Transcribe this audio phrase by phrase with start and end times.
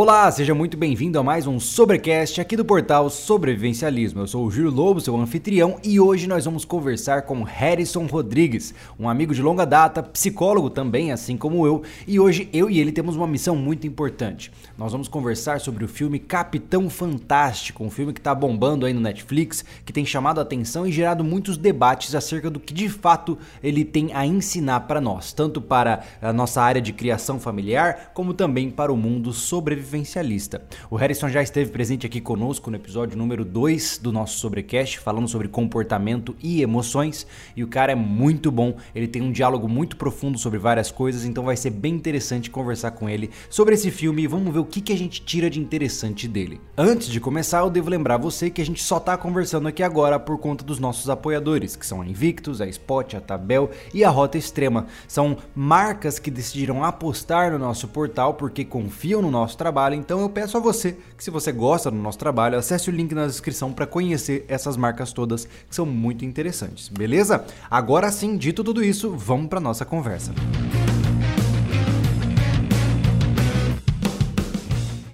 [0.00, 4.20] Olá, seja muito bem-vindo a mais um Sobrecast aqui do portal Sobrevivencialismo.
[4.20, 8.72] Eu sou o Júlio Lobo, seu anfitrião, e hoje nós vamos conversar com Harrison Rodrigues,
[8.96, 12.92] um amigo de longa data, psicólogo também, assim como eu, e hoje eu e ele
[12.92, 14.52] temos uma missão muito importante.
[14.78, 19.00] Nós vamos conversar sobre o filme Capitão Fantástico, um filme que está bombando aí no
[19.00, 23.36] Netflix, que tem chamado a atenção e gerado muitos debates acerca do que de fato
[23.60, 28.32] ele tem a ensinar para nós, tanto para a nossa área de criação familiar, como
[28.32, 30.62] também para o mundo sobre sobrevivencialista.
[30.90, 35.26] O Harrison já esteve presente aqui conosco no episódio número 2 do nosso Sobrecast, falando
[35.26, 39.96] sobre comportamento e emoções, e o cara é muito bom, ele tem um diálogo muito
[39.96, 44.22] profundo sobre várias coisas, então vai ser bem interessante conversar com ele sobre esse filme
[44.22, 46.60] e vamos ver o que, que a gente tira de interessante dele.
[46.76, 50.20] Antes de começar, eu devo lembrar você que a gente só está conversando aqui agora
[50.20, 54.10] por conta dos nossos apoiadores, que são a Invictus, a Spot, a Tabel e a
[54.10, 54.86] Rota Extrema.
[55.06, 60.20] São marcas que decidiram apostar no nosso portal porque confiam no nosso trabalho trabalho, então
[60.20, 63.26] eu peço a você que se você gosta do nosso trabalho, acesse o link na
[63.26, 67.44] descrição para conhecer essas marcas todas que são muito interessantes, beleza?
[67.70, 70.34] Agora sim, dito tudo isso, vamos para nossa conversa.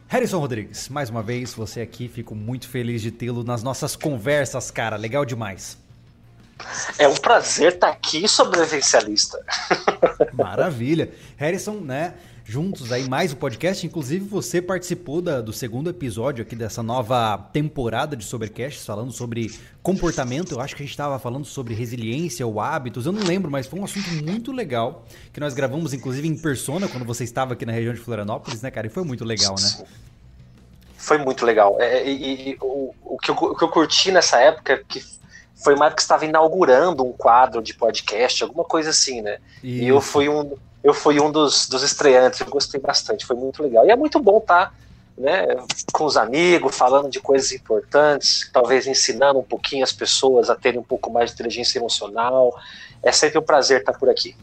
[0.08, 4.70] Harrison Rodrigues, mais uma vez você aqui, fico muito feliz de tê-lo nas nossas conversas,
[4.70, 5.76] cara, legal demais.
[6.98, 9.44] É um prazer estar aqui, sobrevivencialista.
[10.32, 11.12] Maravilha.
[11.36, 12.14] Harrison, né?
[12.44, 13.86] Juntos aí mais o um podcast.
[13.86, 19.58] Inclusive, você participou da, do segundo episódio aqui dessa nova temporada de Sobrecast, falando sobre
[19.82, 20.52] comportamento.
[20.52, 23.06] Eu acho que a gente estava falando sobre resiliência ou hábitos.
[23.06, 26.86] Eu não lembro, mas foi um assunto muito legal que nós gravamos, inclusive, em persona,
[26.86, 28.86] quando você estava aqui na região de Florianópolis, né, cara?
[28.86, 29.86] E foi muito legal, né?
[30.98, 31.76] Foi muito legal.
[31.80, 35.02] É, e, e o, o, que eu, o que eu curti nessa época, que
[35.54, 39.38] foi uma época que estava inaugurando um quadro de podcast, alguma coisa assim, né?
[39.62, 39.84] Isso.
[39.84, 43.62] E eu fui um eu fui um dos, dos estreantes, eu gostei bastante, foi muito
[43.62, 43.86] legal.
[43.86, 44.72] E é muito bom estar tá,
[45.16, 45.46] né,
[45.90, 50.78] com os amigos, falando de coisas importantes, talvez ensinando um pouquinho as pessoas a terem
[50.78, 52.54] um pouco mais de inteligência emocional.
[53.02, 54.36] É sempre um prazer estar por aqui.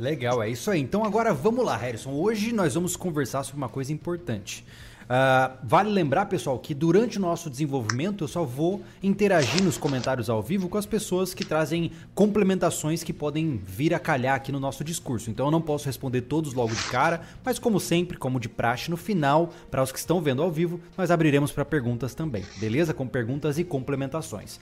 [0.00, 0.80] Legal, é isso aí.
[0.80, 2.10] Então agora vamos lá, Harrison.
[2.10, 4.66] Hoje nós vamos conversar sobre uma coisa importante.
[5.12, 10.30] Uh, vale lembrar, pessoal, que durante o nosso desenvolvimento eu só vou interagir nos comentários
[10.30, 14.58] ao vivo com as pessoas que trazem complementações que podem vir a calhar aqui no
[14.58, 15.28] nosso discurso.
[15.28, 18.90] Então eu não posso responder todos logo de cara, mas como sempre, como de praxe,
[18.90, 22.94] no final, para os que estão vendo ao vivo, nós abriremos para perguntas também, beleza?
[22.94, 24.58] Com perguntas e complementações.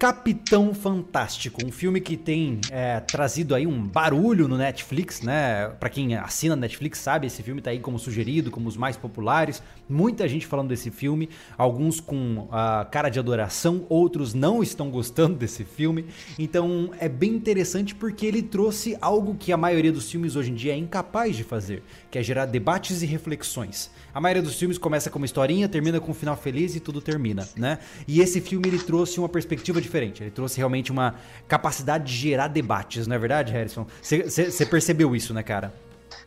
[0.00, 5.68] Capitão Fantástico, um filme que tem é, trazido aí um barulho no Netflix, né?
[5.78, 9.62] Para quem assina Netflix sabe, esse filme tá aí como sugerido, como os mais populares.
[9.86, 11.28] Muita gente falando desse filme,
[11.58, 16.06] alguns com a cara de adoração, outros não estão gostando desse filme.
[16.38, 20.54] Então é bem interessante porque ele trouxe algo que a maioria dos filmes hoje em
[20.54, 23.90] dia é incapaz de fazer, que é gerar debates e reflexões.
[24.12, 27.00] A maioria dos filmes começa com uma historinha, termina com um final feliz e tudo
[27.00, 27.78] termina, né?
[28.08, 30.22] E esse filme ele trouxe uma perspectiva diferente.
[30.22, 31.14] Ele trouxe realmente uma
[31.46, 33.86] capacidade de gerar debates, não é verdade, Harrison?
[34.02, 35.72] Você percebeu isso, né, cara?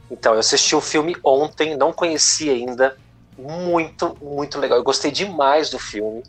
[0.10, 2.96] Então, eu assisti o filme ontem, não conhecia ainda.
[3.38, 4.78] Muito, muito legal.
[4.78, 6.24] Eu gostei demais do filme.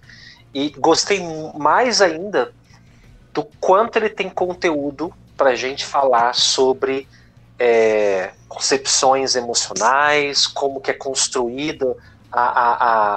[0.54, 1.20] E gostei
[1.56, 2.52] mais ainda
[3.32, 7.08] do quanto ele tem conteúdo pra gente falar sobre
[7.58, 11.96] é, concepções emocionais, como que é construída
[12.34, 12.72] a, a,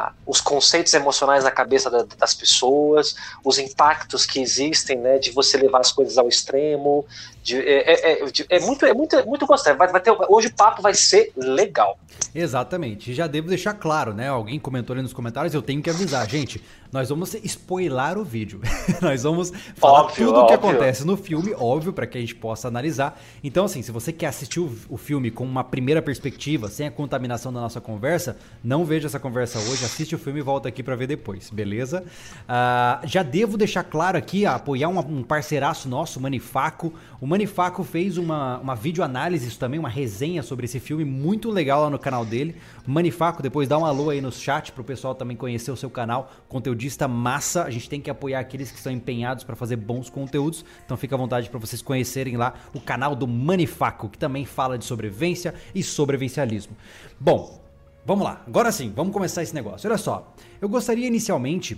[0.07, 5.31] a, os conceitos emocionais na cabeça da, das pessoas, os impactos que existem, né, de
[5.31, 7.03] você levar as coisas ao extremo,
[7.47, 9.77] de, é, é, é, é muito, é muito, é muito gostoso.
[9.77, 11.97] Vai, vai ter, hoje o papo vai ser legal.
[12.35, 13.13] Exatamente.
[13.13, 14.27] Já devo deixar claro, né?
[14.27, 16.61] Alguém comentou ali nos comentários, eu tenho que avisar, gente.
[16.91, 18.61] Nós vamos spoiler o vídeo.
[19.01, 22.35] nós vamos falar óbvio, tudo o que acontece no filme, óbvio, para que a gente
[22.35, 23.19] possa analisar.
[23.43, 26.91] Então, assim, se você quer assistir o, o, filme com uma primeira perspectiva, sem a
[26.91, 30.81] contaminação da nossa conversa, não veja essa conversa hoje, assiste o filme e volta aqui
[30.81, 32.03] para ver depois, beleza?
[32.43, 36.93] Uh, já devo deixar claro aqui, apoiar um, um parceiraço nosso, o Manifaco.
[37.19, 37.36] O Manifaco
[37.83, 42.25] fez uma, uma videoanálise, também, uma resenha sobre esse filme, muito legal lá no canal
[42.25, 42.55] dele.
[42.85, 46.31] Manifaco, depois dá um alô aí no chat pro pessoal também conhecer o seu canal,
[46.47, 47.63] conteudista massa.
[47.63, 50.63] A gente tem que apoiar aqueles que estão empenhados para fazer bons conteúdos.
[50.85, 54.77] Então fica à vontade para vocês conhecerem lá o canal do Manifaco, que também fala
[54.77, 56.75] de sobrevivência e sobrevivencialismo.
[57.19, 57.61] Bom,
[58.05, 58.41] vamos lá.
[58.47, 59.89] Agora sim, vamos começar esse negócio.
[59.89, 61.77] Olha só, eu gostaria inicialmente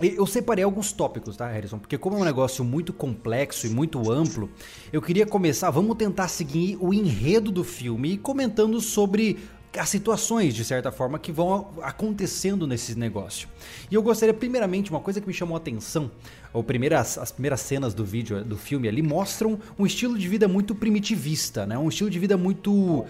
[0.00, 1.78] eu separei alguns tópicos, tá, Harrison?
[1.78, 4.50] Porque como é um negócio muito complexo e muito amplo,
[4.92, 9.38] eu queria começar, vamos tentar seguir o enredo do filme e comentando sobre
[9.78, 13.48] as situações, de certa forma, que vão acontecendo nesse negócio.
[13.90, 16.10] E eu gostaria, primeiramente, uma coisa que me chamou a atenção,
[16.52, 20.48] ou primeiras, as primeiras cenas do vídeo, do filme ali, mostram um estilo de vida
[20.48, 21.76] muito primitivista, né?
[21.76, 23.06] Um estilo de vida muito uh,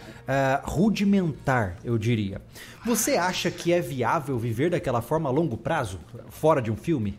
[0.64, 2.40] rudimentar, eu diria.
[2.84, 7.18] Você acha que é viável viver daquela forma a longo prazo, fora de um filme?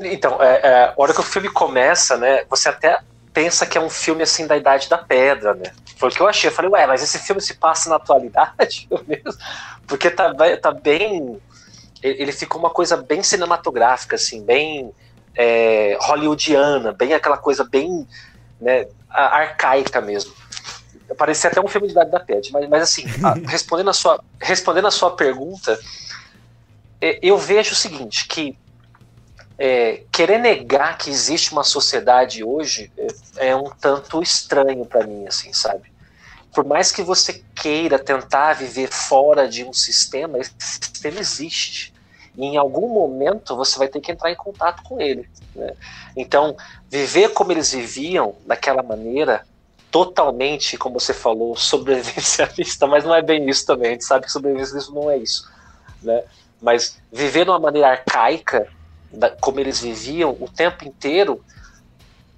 [0.00, 3.00] Então, é, é, a hora que o filme começa, né, você até
[3.36, 5.70] pensa que é um filme assim da Idade da Pedra, né?
[5.98, 6.48] Foi o que eu achei.
[6.48, 9.38] Eu falei, ué, mas esse filme se passa na atualidade mesmo?
[9.86, 11.38] Porque tá, tá bem.
[12.02, 14.90] Ele ficou uma coisa bem cinematográfica, assim, bem
[15.34, 18.08] é, hollywoodiana, bem aquela coisa bem
[18.58, 20.32] né, arcaica mesmo.
[21.18, 24.18] Parecia até um filme de Idade da Pedra, mas, mas assim, a, respondendo, a sua,
[24.40, 25.78] respondendo a sua pergunta,
[27.02, 28.56] é, eu vejo o seguinte, que
[29.58, 32.92] é, querer negar que existe uma sociedade hoje
[33.36, 35.90] é, é um tanto estranho para mim, assim, sabe?
[36.54, 41.92] Por mais que você queira tentar viver fora de um sistema, esse sistema existe.
[42.36, 45.28] E em algum momento você vai ter que entrar em contato com ele.
[45.54, 45.74] Né?
[46.14, 46.56] Então,
[46.88, 49.46] viver como eles viviam, daquela maneira,
[49.90, 53.88] totalmente, como você falou, sobrevivencialista, mas não é bem isso também.
[53.88, 55.50] A gente sabe que sobrevivencialismo não é isso.
[56.02, 56.22] Né?
[56.60, 58.66] Mas viver de uma maneira arcaica
[59.16, 61.44] da, como eles viviam o tempo inteiro,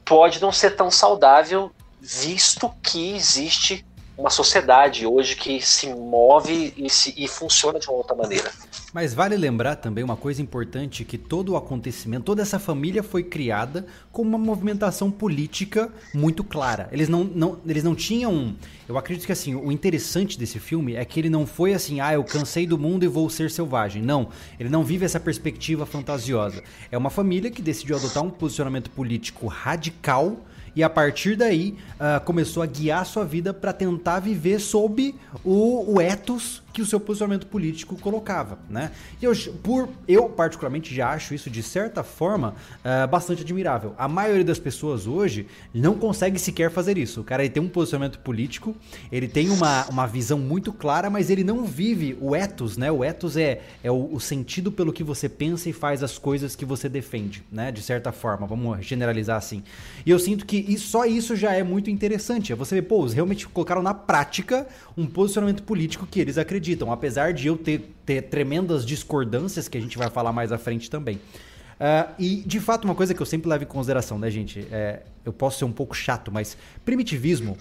[0.04, 1.70] pode não ser tão saudável,
[2.00, 3.84] visto que existe
[4.16, 8.50] uma sociedade hoje que se move e, se, e funciona de uma outra maneira.
[8.92, 13.22] Mas vale lembrar também uma coisa importante que todo o acontecimento, toda essa família foi
[13.22, 16.88] criada com uma movimentação política muito clara.
[16.90, 18.56] Eles não, não, eles não tinham,
[18.88, 22.14] eu acredito que assim, o interessante desse filme é que ele não foi assim, ah,
[22.14, 24.02] eu cansei do mundo e vou ser selvagem.
[24.02, 26.62] Não, ele não vive essa perspectiva fantasiosa.
[26.90, 32.24] É uma família que decidiu adotar um posicionamento político radical e a partir daí uh,
[32.24, 35.14] começou a guiar sua vida para tentar viver sob
[35.44, 38.92] o, o ethos que o seu posicionamento político colocava, né?
[39.20, 39.32] E eu,
[39.64, 42.54] por, eu particularmente já acho isso de certa forma
[42.84, 43.96] uh, bastante admirável.
[43.98, 47.20] A maioria das pessoas hoje não consegue sequer fazer isso.
[47.20, 48.76] O cara ele tem um posicionamento político,
[49.10, 52.92] ele tem uma, uma visão muito clara, mas ele não vive o ethos, né?
[52.92, 56.54] O ethos é, é o, o sentido pelo que você pensa e faz as coisas
[56.54, 57.72] que você defende, né?
[57.72, 59.64] De certa forma, vamos generalizar assim.
[60.06, 62.52] E eu sinto que só isso já é muito interessante.
[62.52, 67.32] É você ver, pô, realmente colocaram na prática um posicionamento político que eles acreditam apesar
[67.32, 71.16] de eu ter, ter tremendas discordâncias que a gente vai falar mais à frente também.
[71.16, 74.66] Uh, e de fato, uma coisa que eu sempre levo em consideração, né, gente?
[74.72, 77.56] É, eu posso ser um pouco chato, mas primitivismo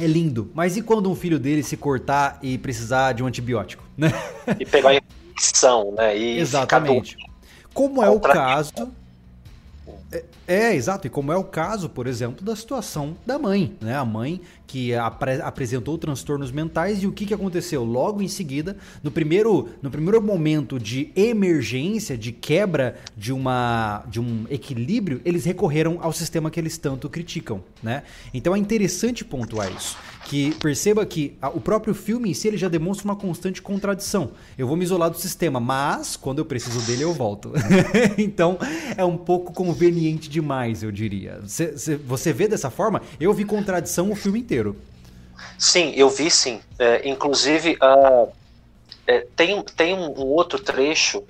[0.00, 0.50] é lindo.
[0.52, 4.08] Mas e quando um filho dele se cortar e precisar de um antibiótico, né?
[4.58, 6.18] E pegar a infecção, né?
[6.18, 7.16] E Exatamente.
[7.72, 8.72] Como é o caso
[10.10, 11.06] é, é, exato.
[11.06, 13.96] E como é o caso, por exemplo, da situação da mãe, né?
[13.96, 17.84] A mãe que apre apresentou transtornos mentais e o que, que aconteceu?
[17.84, 24.20] Logo em seguida, no primeiro, no primeiro momento de emergência, de quebra de, uma, de
[24.20, 28.02] um equilíbrio, eles recorreram ao sistema que eles tanto criticam, né?
[28.32, 32.68] Então é interessante pontuar isso que perceba que o próprio filme em si ele já
[32.68, 34.32] demonstra uma constante contradição.
[34.56, 37.52] Eu vou me isolar do sistema, mas quando eu preciso dele eu volto.
[38.16, 38.58] então
[38.96, 41.40] é um pouco conveniente demais, eu diria.
[41.42, 43.02] Você, você vê dessa forma?
[43.20, 44.76] Eu vi contradição o filme inteiro.
[45.58, 46.60] Sim, eu vi sim.
[46.78, 48.28] É, inclusive, uh,
[49.06, 51.22] é, tem, tem um outro trecho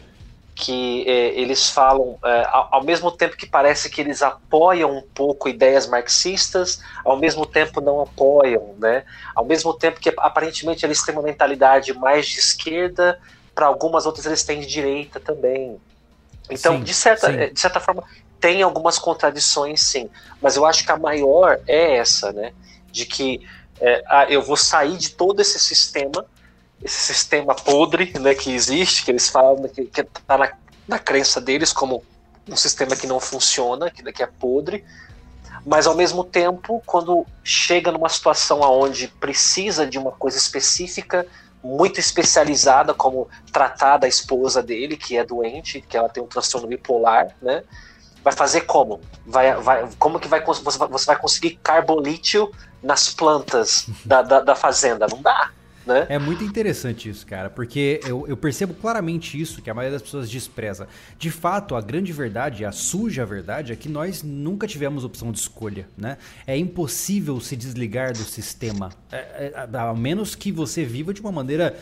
[0.54, 5.02] que é, eles falam, é, ao, ao, mesmo tempo que parece que eles apoiam um
[5.02, 9.04] pouco ideias marxistas, ao mesmo tempo não apoiam, né?
[9.34, 13.20] Ao mesmo tempo que aparentemente eles têm uma mentalidade mais de esquerda,
[13.52, 15.76] para algumas outras eles têm de direita também.
[16.48, 17.52] Então, sim, de, certa, sim.
[17.52, 18.04] de certa forma,
[18.38, 20.08] tem algumas contradições, sim.
[20.40, 22.52] Mas eu acho que a maior é essa, né?
[22.92, 23.44] De que
[23.80, 26.24] é, ah, eu vou sair de todo esse sistema
[26.82, 30.52] esse sistema podre né, que existe, que eles falam que está na,
[30.86, 32.04] na crença deles como
[32.48, 34.84] um sistema que não funciona, que, que é podre,
[35.64, 41.26] mas ao mesmo tempo, quando chega numa situação onde precisa de uma coisa específica,
[41.62, 46.68] muito especializada, como tratar da esposa dele, que é doente, que ela tem um transtorno
[46.68, 47.62] bipolar, né?
[48.22, 49.00] Vai fazer como?
[49.26, 52.50] Vai, vai, como que vai, você vai conseguir carbolítio
[52.82, 55.06] nas plantas da, da, da fazenda?
[55.10, 55.50] Não dá.
[55.86, 56.06] Né?
[56.08, 60.02] É muito interessante isso, cara, porque eu, eu, percebo claramente isso que a maioria das
[60.02, 60.88] pessoas despreza.
[61.18, 65.38] De fato, a grande verdade, a suja verdade, é que nós nunca tivemos opção de
[65.38, 66.16] escolha, né?
[66.46, 71.32] É impossível se desligar do sistema, é, é, ao menos que você viva de uma
[71.32, 71.76] maneira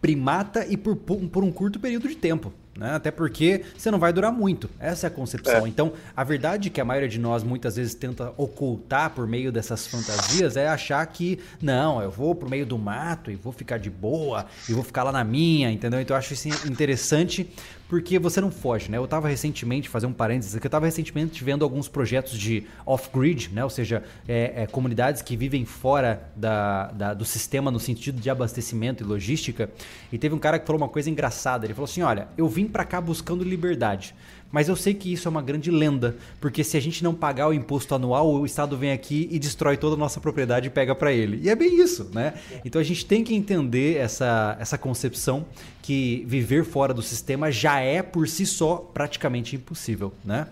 [0.00, 2.52] primata e por, por um curto período de tempo.
[2.76, 2.94] Né?
[2.94, 4.68] Até porque você não vai durar muito.
[4.78, 5.66] Essa é a concepção.
[5.66, 5.68] É.
[5.68, 9.86] Então, a verdade que a maioria de nós muitas vezes tenta ocultar por meio dessas
[9.86, 13.90] fantasias é achar que, não, eu vou pro meio do mato e vou ficar de
[13.90, 16.00] boa e vou ficar lá na minha, entendeu?
[16.00, 17.48] Então eu acho isso interessante
[17.92, 18.96] porque você não foge, né?
[18.96, 23.50] Eu estava recentemente, fazer um parênteses aqui, eu estava recentemente vendo alguns projetos de off-grid,
[23.52, 23.62] né?
[23.62, 28.30] Ou seja, é, é, comunidades que vivem fora da, da, do sistema no sentido de
[28.30, 29.70] abastecimento e logística.
[30.10, 31.66] E teve um cara que falou uma coisa engraçada.
[31.66, 34.14] Ele falou assim: olha, eu vim para cá buscando liberdade.
[34.52, 37.48] Mas eu sei que isso é uma grande lenda, porque se a gente não pagar
[37.48, 40.94] o imposto anual, o Estado vem aqui e destrói toda a nossa propriedade e pega
[40.94, 41.40] para ele.
[41.42, 42.34] E é bem isso, né?
[42.62, 45.46] Então a gente tem que entender essa, essa concepção
[45.80, 50.46] que viver fora do sistema já é por si só praticamente impossível, né?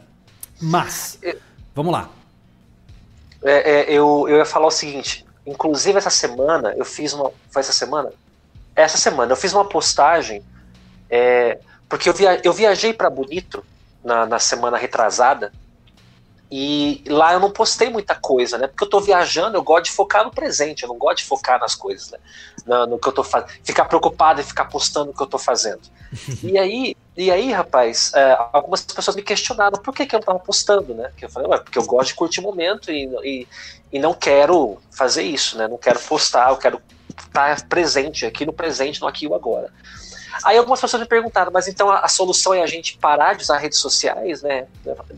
[0.58, 1.18] Mas,
[1.74, 2.10] vamos lá.
[3.42, 7.30] É, é, eu, eu ia falar o seguinte, inclusive essa semana eu fiz uma.
[7.50, 8.10] Foi essa semana?
[8.74, 10.42] Essa semana eu fiz uma postagem,
[11.10, 13.62] é, porque eu, via, eu viajei para Bonito
[14.04, 15.52] na, na semana retrasada.
[16.52, 18.66] E lá eu não postei muita coisa, né?
[18.66, 21.60] Porque eu tô viajando, eu gosto de focar no presente, eu não gosto de focar
[21.60, 22.18] nas coisas, né?
[22.66, 23.50] No, no que eu tô fazendo.
[23.62, 25.82] Ficar preocupado e ficar postando o que eu tô fazendo.
[26.42, 30.26] e aí, e aí, rapaz, é, algumas pessoas me questionaram por que, que eu não
[30.26, 31.12] tava postando, né?
[31.16, 33.48] Que eu falei, porque eu gosto de curtir o momento e, e,
[33.92, 35.68] e não quero fazer isso, né?
[35.68, 36.82] Não quero postar, eu quero
[37.16, 39.72] estar presente aqui no presente, no aqui e o agora.
[40.44, 43.42] Aí algumas pessoas me perguntaram, mas então a, a, solução é a gente parar de
[43.42, 44.66] usar redes sociais, né?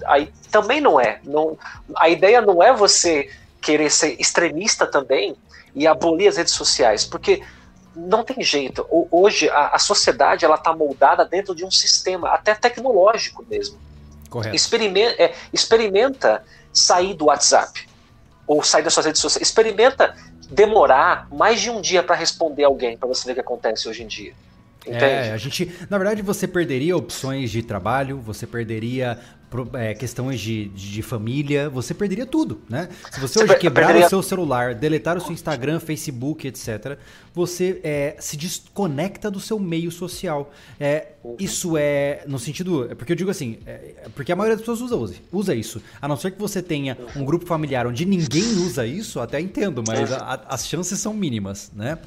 [0.07, 1.21] Aí também não é.
[1.25, 1.59] Não,
[1.97, 5.37] a ideia não é você querer ser extremista também
[5.75, 7.43] e abolir as redes sociais, porque
[7.95, 8.87] não tem jeito.
[9.11, 13.79] Hoje a, a sociedade ela está moldada dentro de um sistema, até tecnológico mesmo.
[14.29, 14.57] Correto.
[14.57, 16.43] Experimenta, é, experimenta
[16.73, 17.87] sair do WhatsApp
[18.47, 19.47] ou sair das suas redes sociais.
[19.47, 20.17] Experimenta
[20.51, 24.03] demorar mais de um dia para responder alguém para você ver o que acontece hoje
[24.03, 24.35] em dia.
[24.87, 25.05] Entende?
[25.05, 29.19] É, a gente, na verdade, você perderia opções de trabalho, você perderia
[29.75, 32.89] é, questões de, de, família, você perderia tudo, né?
[33.11, 34.07] Se você, você hoje quebrar perderia...
[34.07, 36.97] o seu celular, deletar o seu Instagram, Facebook, etc.,
[37.35, 40.53] você é, se desconecta do seu meio social.
[40.81, 41.09] É,
[41.39, 42.91] isso é no sentido.
[42.91, 45.83] É porque eu digo assim, é, é, porque a maioria das pessoas usa, usa isso.
[46.01, 49.83] A não ser que você tenha um grupo familiar onde ninguém usa isso, até entendo,
[49.87, 51.99] mas a, as chances são mínimas, né?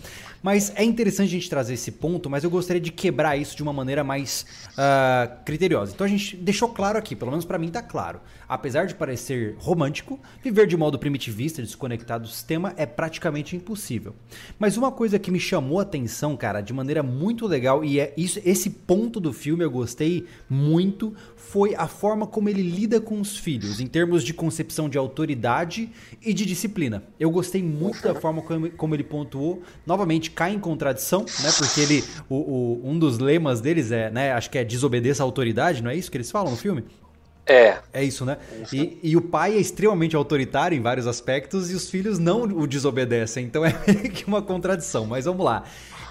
[0.45, 3.63] Mas é interessante a gente trazer esse ponto, mas eu gostaria de quebrar isso de
[3.63, 5.91] uma maneira mais uh, criteriosa.
[5.95, 8.21] Então a gente deixou claro aqui, pelo menos para mim tá claro.
[8.47, 14.13] Apesar de parecer romântico, viver de modo primitivista, desconectado do sistema, é praticamente impossível.
[14.59, 18.13] Mas uma coisa que me chamou a atenção, cara, de maneira muito legal, e é
[18.15, 23.19] isso, esse ponto do filme eu gostei muito, foi a forma como ele lida com
[23.19, 25.89] os filhos, em termos de concepção de autoridade
[26.21, 27.03] e de disciplina.
[27.19, 29.63] Eu gostei muito da forma como, como ele pontuou.
[29.87, 31.51] Novamente, cai em contradição, né?
[31.57, 34.33] Porque ele, o, o, um dos lemas deles é, né?
[34.33, 36.83] Acho que é desobedeça à autoridade, não é isso que eles falam no filme?
[37.45, 37.77] É.
[37.93, 38.37] É isso, né?
[38.73, 42.65] E, e, o pai é extremamente autoritário em vários aspectos e os filhos não o
[42.65, 43.45] desobedecem.
[43.45, 45.05] Então é meio que uma contradição.
[45.05, 45.63] Mas vamos lá.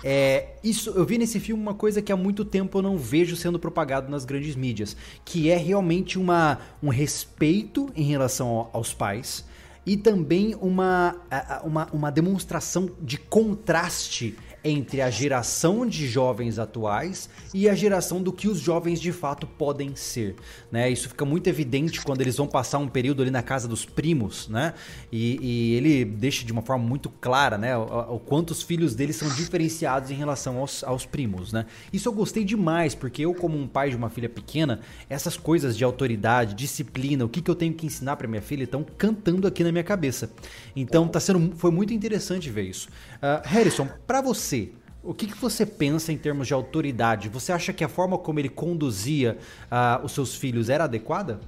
[0.04, 3.34] É, isso eu vi nesse filme uma coisa que há muito tempo eu não vejo
[3.34, 9.44] sendo propagado nas grandes mídias, que é realmente uma, um respeito em relação aos pais
[9.86, 11.16] e também uma,
[11.62, 18.32] uma, uma demonstração de contraste entre a geração de jovens atuais e a geração do
[18.32, 20.34] que os jovens de fato podem ser,
[20.72, 20.90] né?
[20.90, 24.48] Isso fica muito evidente quando eles vão passar um período ali na casa dos primos,
[24.48, 24.72] né?
[25.12, 27.76] E, e ele deixa de uma forma muito clara, né?
[27.76, 31.66] O, o quanto os filhos dele são diferenciados em relação aos, aos primos, né?
[31.92, 34.80] Isso eu gostei demais, porque eu como um pai de uma filha pequena,
[35.10, 38.64] essas coisas de autoridade, disciplina, o que, que eu tenho que ensinar para minha filha
[38.64, 40.30] estão cantando aqui na minha cabeça.
[40.74, 42.88] Então tá sendo, foi muito interessante ver isso.
[43.24, 44.70] Uh, Harrison, para você,
[45.02, 47.30] o que, que, você pensa em termos de autoridade?
[47.30, 51.40] Você acha que a forma como ele conduzia uh, os seus filhos era adequada?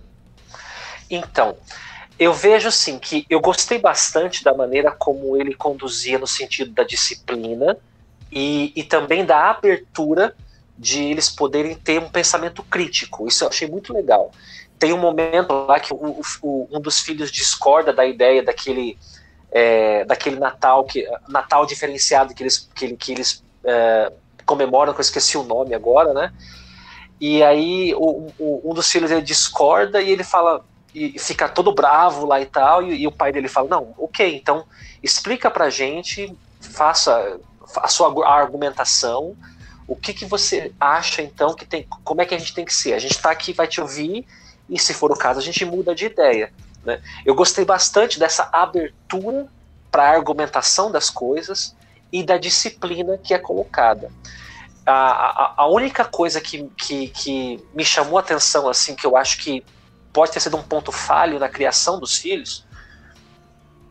[1.11, 1.55] Então,
[2.19, 6.83] eu vejo assim que eu gostei bastante da maneira como ele conduzia no sentido da
[6.83, 7.77] disciplina
[8.33, 10.35] e, e também da abertura
[10.79, 13.29] de eles poderem ter um pensamento crítico.
[13.29, 14.33] Isso eu achei muito legal.
[14.79, 18.97] Tem um momento lá que o, o, um dos filhos discorda da ideia daquele
[19.51, 24.13] é, daquele Natal que Natal diferenciado que eles que, que eles é,
[24.45, 26.33] comemoram, que eu esqueci o nome agora, né?
[27.21, 31.75] E aí o, o, um dos filhos ele discorda e ele fala e fica todo
[31.75, 34.65] bravo lá e tal e, e, o pai dele fala não, ok, então
[35.03, 37.39] explica pra gente, faça
[37.77, 39.37] a sua argumentação,
[39.87, 42.75] o que que você acha então que tem, como é que a gente tem que
[42.75, 42.95] ser?
[42.95, 44.27] A gente está aqui, vai te ouvir
[44.69, 46.53] e se for o caso a gente muda de ideia.
[46.87, 47.03] Né?
[47.25, 49.47] Eu gostei bastante dessa abertura
[49.91, 51.77] para a argumentação das coisas
[52.13, 54.11] e da disciplina que é colocada.
[54.87, 59.17] a, a, a única coisa que, que, que me chamou a atenção, assim, que eu
[59.17, 59.65] acho que
[60.13, 62.65] pode ter sido um ponto falho na criação dos filhos,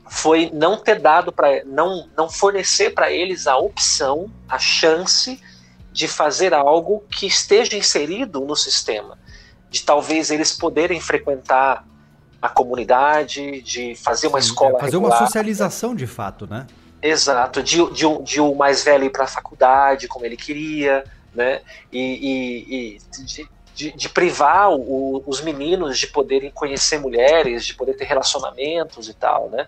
[0.08, 5.42] foi não ter dado para não não fornecer para eles a opção, a chance
[5.92, 9.18] de fazer algo que esteja inserido no sistema,
[9.70, 11.86] de talvez eles poderem frequentar
[12.46, 14.80] a comunidade, de fazer uma Sim, escola.
[14.80, 15.18] Fazer regular.
[15.18, 16.68] uma socialização de fato, né?
[17.02, 21.62] Exato, de, de, de o mais velho ir para a faculdade como ele queria, né?
[21.92, 27.76] E, e, e de, de, de, privar o, os meninos de poderem conhecer mulheres, de
[27.76, 29.68] poder ter relacionamentos e tal, né?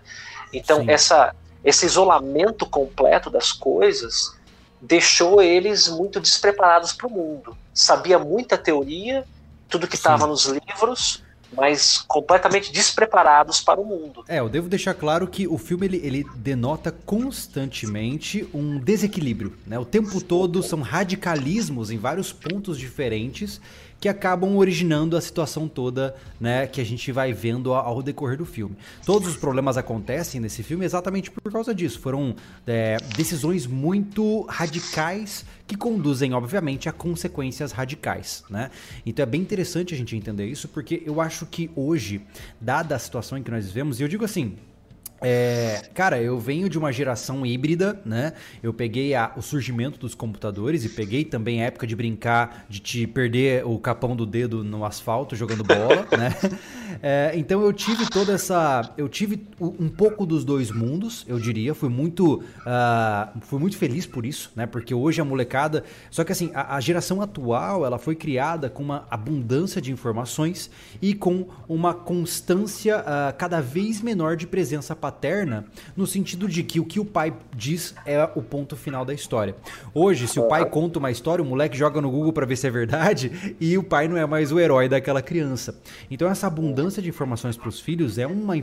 [0.52, 4.36] Então essa, esse isolamento completo das coisas
[4.80, 7.56] deixou eles muito despreparados para o mundo.
[7.74, 9.24] Sabia muita teoria,
[9.68, 14.24] tudo que estava nos livros, mas completamente despreparados para o mundo.
[14.28, 19.78] É, eu devo deixar claro que o filme ele, ele denota constantemente um desequilíbrio, né?
[19.78, 23.60] O tempo todo são radicalismos em vários pontos diferentes
[24.00, 28.46] que acabam originando a situação toda, né, que a gente vai vendo ao decorrer do
[28.46, 28.76] filme.
[29.04, 31.98] Todos os problemas acontecem nesse filme exatamente por causa disso.
[31.98, 32.34] Foram
[32.66, 38.70] é, decisões muito radicais que conduzem, obviamente, a consequências radicais, né?
[39.04, 42.22] Então é bem interessante a gente entender isso, porque eu acho que hoje,
[42.60, 44.56] dada a situação em que nós vivemos, e eu digo assim,
[45.20, 48.32] é, cara, eu venho de uma geração híbrida, né?
[48.62, 52.78] Eu peguei a, o surgimento dos computadores e peguei também a época de brincar, de
[52.78, 56.34] te perder o capão do dedo no asfalto jogando bola, né?
[57.02, 61.74] É, então eu tive toda essa, eu tive um pouco dos dois mundos, eu diria.
[61.74, 64.66] Fui muito, uh, fui muito feliz por isso, né?
[64.66, 68.82] Porque hoje a molecada, só que assim, a, a geração atual, ela foi criada com
[68.82, 70.70] uma abundância de informações
[71.02, 75.64] e com uma constância uh, cada vez menor de presença paterna,
[75.96, 79.56] no sentido de que o que o pai diz é o ponto final da história.
[79.94, 82.66] Hoje, se o pai conta uma história, o moleque joga no Google para ver se
[82.66, 85.80] é verdade e o pai não é mais o herói daquela criança.
[86.10, 88.62] Então, essa abundância de informações para os filhos é uma, é,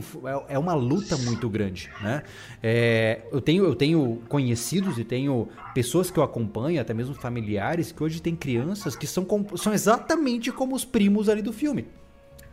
[0.50, 1.90] é uma luta muito grande.
[2.00, 2.22] Né?
[2.62, 7.90] É, eu, tenho, eu tenho conhecidos e tenho pessoas que eu acompanho, até mesmo familiares,
[7.90, 9.26] que hoje têm crianças que são,
[9.56, 11.86] são exatamente como os primos ali do filme.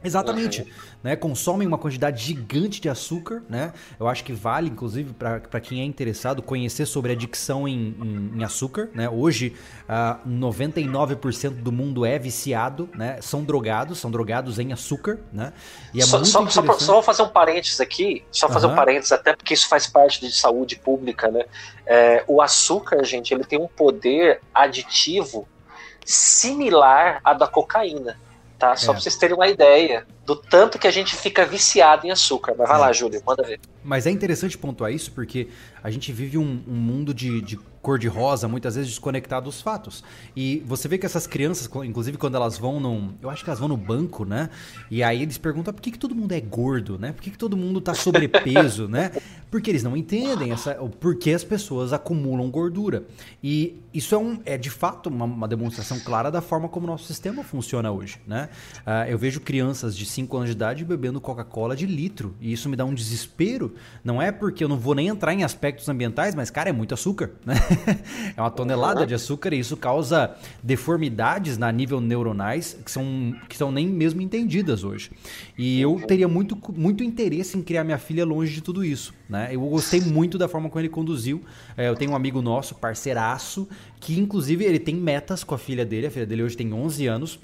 [0.03, 1.15] Exatamente, né?
[1.15, 3.74] Consomem uma quantidade gigante de açúcar, né?
[4.00, 8.44] Eu acho que vale, inclusive, para quem é interessado, conhecer sobre adicção em, em, em
[8.44, 9.09] açúcar, né?
[9.09, 9.55] Hoje,
[9.87, 13.20] uh, 99% do mundo é viciado, né?
[13.22, 15.53] São drogados, são drogados em açúcar, né?
[15.94, 18.74] E é só, muito só, só, só, vou fazer um parênteses aqui, só fazer uhum.
[18.74, 21.46] um parênteses, até porque isso faz parte de saúde pública, né?
[21.85, 25.48] É, o açúcar, gente, ele tem um poder aditivo
[26.05, 28.18] similar à da cocaína
[28.57, 28.75] tá?
[28.75, 28.94] Só é.
[28.94, 32.55] pra vocês terem uma ideia do tanto que a gente fica viciado em açúcar.
[32.57, 32.81] Mas vai é.
[32.81, 33.59] lá, Júlio, manda ver.
[33.83, 35.48] Mas é interessante pontuar isso porque
[35.83, 40.03] a gente vive um, um mundo de, de cor-de-rosa, muitas vezes desconectado dos fatos.
[40.35, 43.13] E você vê que essas crianças, inclusive quando elas vão num.
[43.22, 44.50] Eu acho que elas vão no banco, né?
[44.89, 47.11] E aí eles perguntam por que, que todo mundo é gordo, né?
[47.11, 49.11] Por que, que todo mundo tá sobrepeso, né?
[49.51, 53.03] Porque eles não entendem essa, por que as pessoas acumulam gordura.
[53.43, 56.89] E isso é, um, é de fato uma, uma demonstração clara da forma como o
[56.89, 58.50] nosso sistema funciona hoje, né?
[58.79, 62.33] Uh, eu vejo crianças de 5 anos de idade bebendo Coca-Cola de litro.
[62.41, 63.75] E isso me dá um desespero.
[64.03, 66.96] Não é porque eu não vou nem entrar em aspectos ambientais, mas, cara, é muito
[66.96, 67.53] açúcar, né?
[68.36, 73.57] é uma tonelada de açúcar e isso causa deformidades na nível neuronais que são, que
[73.57, 75.12] são nem mesmo entendidas hoje.
[75.57, 79.14] E eu teria muito, muito interesse em criar minha filha longe de tudo isso.
[79.29, 79.50] Né?
[79.51, 81.42] Eu gostei muito da forma como ele conduziu.
[81.77, 83.68] É, eu tenho um amigo nosso, parceiraço,
[84.00, 86.07] que inclusive ele tem metas com a filha dele.
[86.07, 87.40] A filha dele hoje tem 11 anos.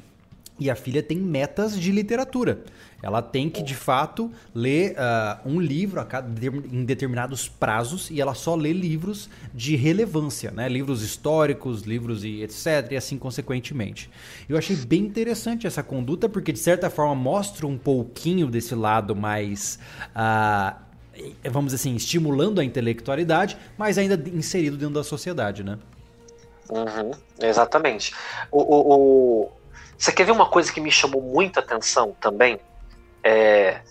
[0.60, 2.63] E a filha tem metas de literatura.
[3.02, 8.34] Ela tem que, de fato, ler uh, um livro cada, em determinados prazos e ela
[8.34, 10.67] só lê livros de relevância, né?
[10.67, 12.91] livros históricos, livros e etc.
[12.91, 14.10] E assim consequentemente.
[14.50, 19.15] Eu achei bem interessante essa conduta porque, de certa forma, mostra um pouquinho desse lado
[19.15, 19.80] mais.
[20.10, 20.89] Uh,
[21.50, 25.78] vamos dizer assim, estimulando a intelectualidade, mas ainda inserido dentro da sociedade, né?
[26.69, 28.13] Uhum, exatamente.
[28.52, 29.52] O, o, o,
[30.00, 32.60] Você quer ver uma coisa que me chamou muita atenção também?
[33.24, 33.82] é,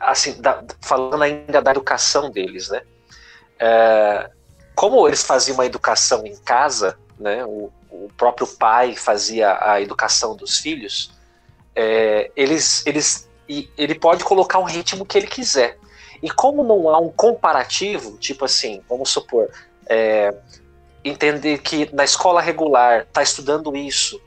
[0.00, 2.82] assim, da, falando ainda da educação deles, né?
[3.58, 4.30] É,
[4.74, 7.44] como eles faziam uma educação em casa, né?
[7.44, 11.12] O, o próprio pai fazia a educação dos filhos.
[11.74, 15.78] É, eles, eles, ele pode colocar o ritmo que ele quiser.
[16.22, 19.50] E como não há um comparativo, tipo assim, vamos supor,
[19.86, 20.34] é,
[21.04, 24.20] entender que na escola regular está estudando isso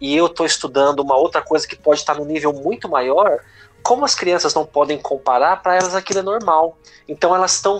[0.00, 3.40] e eu estou estudando uma outra coisa que pode estar no nível muito maior,
[3.82, 6.76] como as crianças não podem comparar, para elas aquilo é normal.
[7.08, 7.78] Então elas estão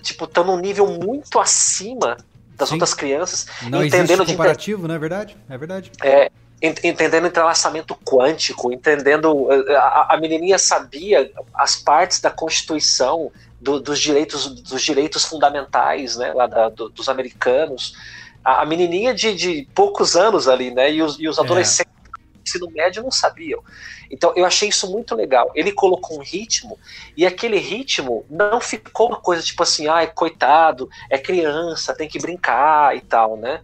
[0.00, 2.16] tipo estão num nível muito acima
[2.56, 2.76] das Sim.
[2.76, 5.36] outras crianças, Não entendendo existe comparativo, não é verdade?
[5.48, 5.90] É verdade.
[6.02, 6.30] É,
[6.62, 13.98] entendendo entrelaçamento quântico, entendendo eh, a, a menininha sabia as partes da Constituição do, dos
[13.98, 17.96] direitos dos direitos fundamentais, né, lá da, do, dos americanos.
[18.44, 22.10] A, a menininha de, de, poucos anos ali, né, e os, e os adolescentes é.
[22.10, 23.62] do ensino médio não sabiam.
[24.10, 25.50] Então eu achei isso muito legal.
[25.54, 26.78] Ele colocou um ritmo
[27.16, 32.18] e aquele ritmo não ficou uma coisa tipo assim, ai, coitado, é criança, tem que
[32.18, 33.62] brincar e tal, né?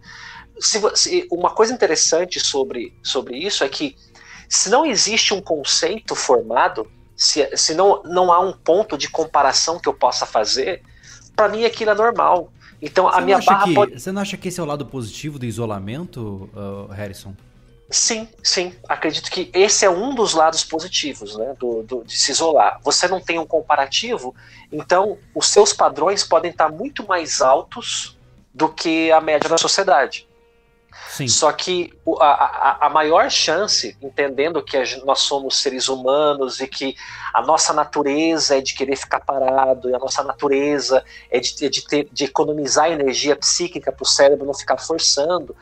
[0.59, 3.95] Se, se, uma coisa interessante sobre, sobre isso é que
[4.49, 9.79] se não existe um conceito formado, se, se não, não há um ponto de comparação
[9.79, 10.81] que eu possa fazer,
[11.35, 12.51] para mim aquilo é normal.
[12.81, 13.99] Então você a minha barra que, pode...
[13.99, 17.33] Você não acha que esse é o lado positivo do isolamento, uh, Harrison?
[17.89, 18.73] Sim, sim.
[18.87, 22.79] Acredito que esse é um dos lados positivos, né, do, do, de se isolar.
[22.83, 24.35] Você não tem um comparativo,
[24.71, 28.15] então os seus padrões podem estar muito mais altos
[28.53, 30.28] do que a média da sociedade.
[31.09, 31.27] Sim.
[31.27, 36.95] Só que a, a, a, maior chance, entendendo que nós somos seres humanos e que
[37.33, 41.87] a nossa natureza é de querer ficar parado, e a nossa natureza é de, de,
[41.87, 45.55] ter, de economizar energia psíquica para o cérebro não ficar forçando,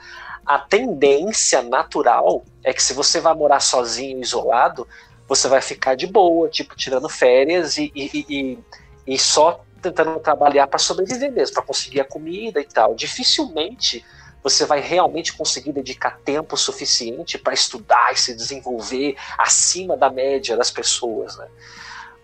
[0.45, 4.87] a tendência natural é que se você vai morar sozinho, isolado,
[5.27, 8.59] você vai ficar de boa, tipo, tirando férias e, e, e,
[9.05, 12.95] e só tentando trabalhar para sobreviver mesmo, para conseguir a comida e tal.
[12.95, 14.05] Dificilmente
[14.49, 20.55] você vai realmente conseguir dedicar tempo suficiente para estudar e se desenvolver acima da média
[20.55, 21.47] das pessoas, né?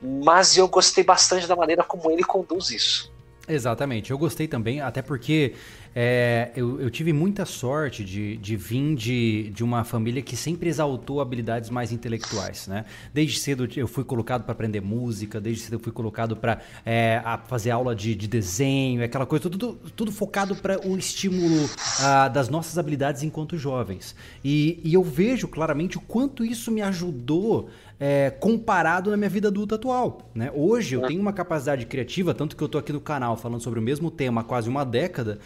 [0.01, 3.11] Mas eu gostei bastante da maneira como ele conduz isso.
[3.47, 5.53] Exatamente, eu gostei também, até porque
[5.95, 10.67] é, eu, eu, tive muita sorte de, de vir de, de uma família que sempre
[10.67, 12.85] exaltou habilidades mais intelectuais, né?
[13.13, 17.21] Desde cedo eu fui colocado para aprender música, desde cedo eu fui colocado para é,
[17.45, 22.49] fazer aula de, de, desenho, aquela coisa, tudo, tudo focado para o estímulo ah, das
[22.49, 24.15] nossas habilidades enquanto jovens.
[24.43, 29.47] E, e eu vejo claramente o quanto isso me ajudou é, comparado na minha vida
[29.47, 30.29] adulta atual.
[30.35, 30.51] Né?
[30.53, 33.79] Hoje eu tenho uma capacidade criativa, tanto que eu estou aqui no canal falando sobre
[33.79, 35.39] o mesmo tema há quase uma década,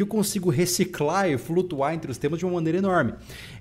[0.00, 3.14] eu consigo reciclar e flutuar entre os temas de uma maneira enorme.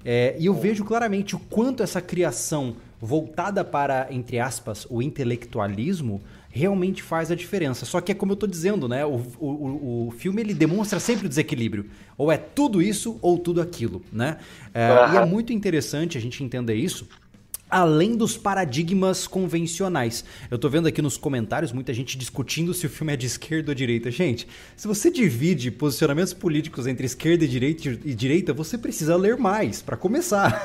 [0.06, 6.22] É, e eu vejo claramente o quanto essa criação voltada para, entre aspas, o intelectualismo
[6.52, 7.86] realmente faz a diferença.
[7.86, 9.06] Só que é como eu estou dizendo, né?
[9.06, 11.86] O, o, o filme ele demonstra sempre o desequilíbrio.
[12.18, 14.38] Ou é tudo isso ou tudo aquilo, né?
[14.74, 15.14] É.
[15.14, 17.08] E é muito interessante a gente entender isso
[17.72, 20.26] além dos paradigmas convencionais.
[20.52, 23.72] Eu tô vendo aqui nos comentários muita gente discutindo se o filme é de esquerda
[23.72, 24.12] ou direita.
[24.12, 29.38] Gente, se você divide posicionamentos políticos entre esquerda e direita, e direita você precisa ler
[29.38, 30.62] mais, para começar.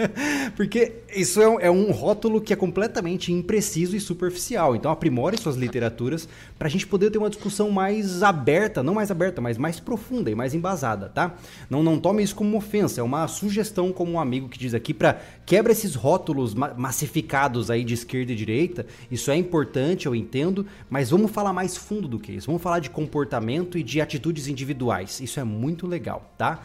[0.54, 4.76] Porque isso é um, é um, rótulo que é completamente impreciso e superficial.
[4.76, 9.10] Então aprimore suas literaturas para a gente poder ter uma discussão mais aberta, não mais
[9.10, 11.34] aberta, mas mais profunda e mais embasada, tá?
[11.70, 14.74] Não, não tome isso como uma ofensa, é uma sugestão como um amigo que diz
[14.74, 20.14] aqui para quebra esses rótulos massificados aí de esquerda e direita, isso é importante, eu
[20.14, 22.46] entendo, mas vamos falar mais fundo do que isso.
[22.46, 25.20] Vamos falar de comportamento e de atitudes individuais.
[25.20, 26.60] Isso é muito legal, tá?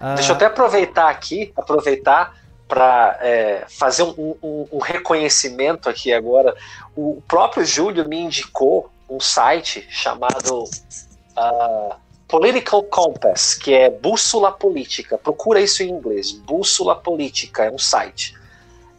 [0.00, 0.14] Uh...
[0.14, 2.34] Deixa eu até aproveitar aqui, aproveitar
[2.68, 6.54] para é, fazer um, um, um, reconhecimento aqui agora.
[6.94, 11.94] O próprio Júlio me indicou um site chamado uh,
[12.28, 15.16] Political Compass, que é bússola política.
[15.16, 16.30] Procura isso em inglês.
[16.30, 18.36] Bússola política é um site.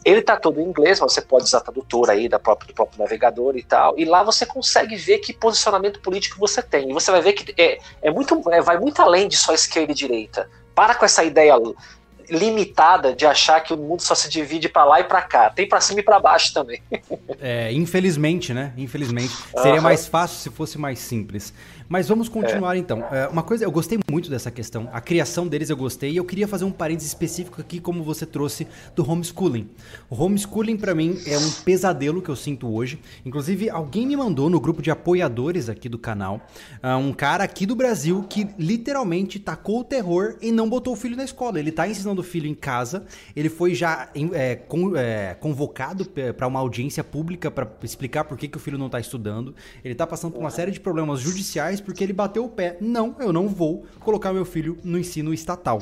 [0.04, 3.00] Ele está todo em inglês, mas você pode usar tradutor aí da própria, do próprio
[3.00, 3.98] navegador e tal.
[3.98, 6.90] E lá você consegue ver que posicionamento político você tem.
[6.90, 9.92] E você vai ver que é, é muito, é, vai muito além de só esquerda
[9.92, 10.50] e direita.
[10.74, 11.54] Para com essa ideia
[12.30, 15.50] limitada de achar que o mundo só se divide para lá e para cá.
[15.50, 16.82] Tem para cima e para baixo também.
[17.40, 18.74] É, infelizmente, né?
[18.78, 19.34] Infelizmente.
[19.58, 19.82] Seria uhum.
[19.82, 21.54] mais fácil se fosse mais simples.
[21.90, 22.78] Mas vamos continuar é.
[22.78, 23.04] então.
[23.12, 24.88] É, uma coisa, eu gostei muito dessa questão.
[24.94, 28.28] A criação deles eu gostei e eu queria fazer um parênteses específico aqui, como você
[28.28, 29.68] trouxe do homeschooling.
[30.08, 33.00] O homeschooling para mim é um pesadelo que eu sinto hoje.
[33.26, 36.46] Inclusive, alguém me mandou no grupo de apoiadores aqui do canal
[36.84, 40.96] uh, um cara aqui do Brasil que literalmente tacou o terror e não botou o
[40.96, 41.58] filho na escola.
[41.60, 43.04] Ele tá ensinando o filho em casa.
[43.36, 46.06] Ele foi já é, con, é, convocado
[46.38, 49.56] para uma audiência pública para explicar por que, que o filho não está estudando.
[49.84, 52.78] Ele está passando por uma série de problemas judiciais porque ele bateu o pé.
[52.80, 55.82] Não, eu não vou colocar meu filho no ensino estatal.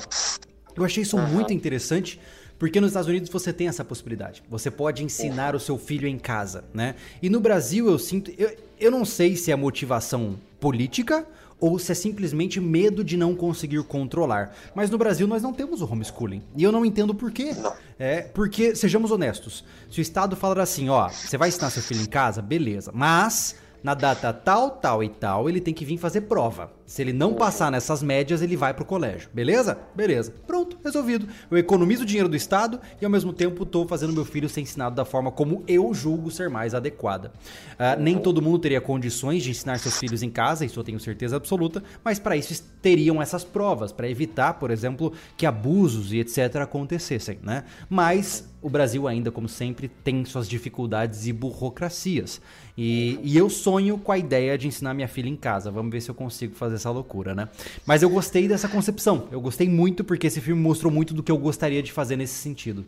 [0.75, 2.19] Eu achei isso muito interessante.
[2.59, 4.43] Porque nos Estados Unidos você tem essa possibilidade.
[4.49, 6.95] Você pode ensinar o seu filho em casa, né?
[7.21, 8.31] E no Brasil eu sinto.
[8.37, 11.23] Eu, eu não sei se é motivação política
[11.59, 14.55] ou se é simplesmente medo de não conseguir controlar.
[14.75, 16.41] Mas no Brasil nós não temos o homeschooling.
[16.55, 17.55] E eu não entendo por quê.
[17.97, 22.01] É, porque, sejamos honestos, se o Estado falar assim, ó, você vai ensinar seu filho
[22.01, 22.91] em casa, beleza.
[22.93, 23.55] Mas
[23.87, 26.69] na data tal, tal e tal, ele tem que vir fazer prova.
[26.87, 29.29] Se ele não passar nessas médias, ele vai pro colégio.
[29.33, 29.77] Beleza?
[29.93, 30.33] Beleza.
[30.47, 31.27] Pronto, resolvido.
[31.51, 34.61] Eu economizo o dinheiro do Estado e ao mesmo tempo estou fazendo meu filho ser
[34.61, 37.33] ensinado da forma como eu julgo ser mais adequada.
[37.73, 40.99] Uh, nem todo mundo teria condições de ensinar seus filhos em casa, isso eu tenho
[40.99, 46.19] certeza absoluta, mas para isso teriam essas provas, para evitar, por exemplo, que abusos e
[46.19, 46.55] etc.
[46.61, 47.65] acontecessem, né?
[47.89, 52.41] Mas o Brasil ainda, como sempre, tem suas dificuldades e burocracias.
[52.77, 55.71] E, e, eu sonho com a ideia de ensinar minha filha em casa.
[55.71, 57.49] Vamos ver se eu consigo fazer essa loucura, né?
[57.85, 59.27] Mas eu gostei dessa concepção.
[59.31, 62.35] Eu gostei muito porque esse filme mostrou muito do que eu gostaria de fazer nesse
[62.35, 62.85] sentido.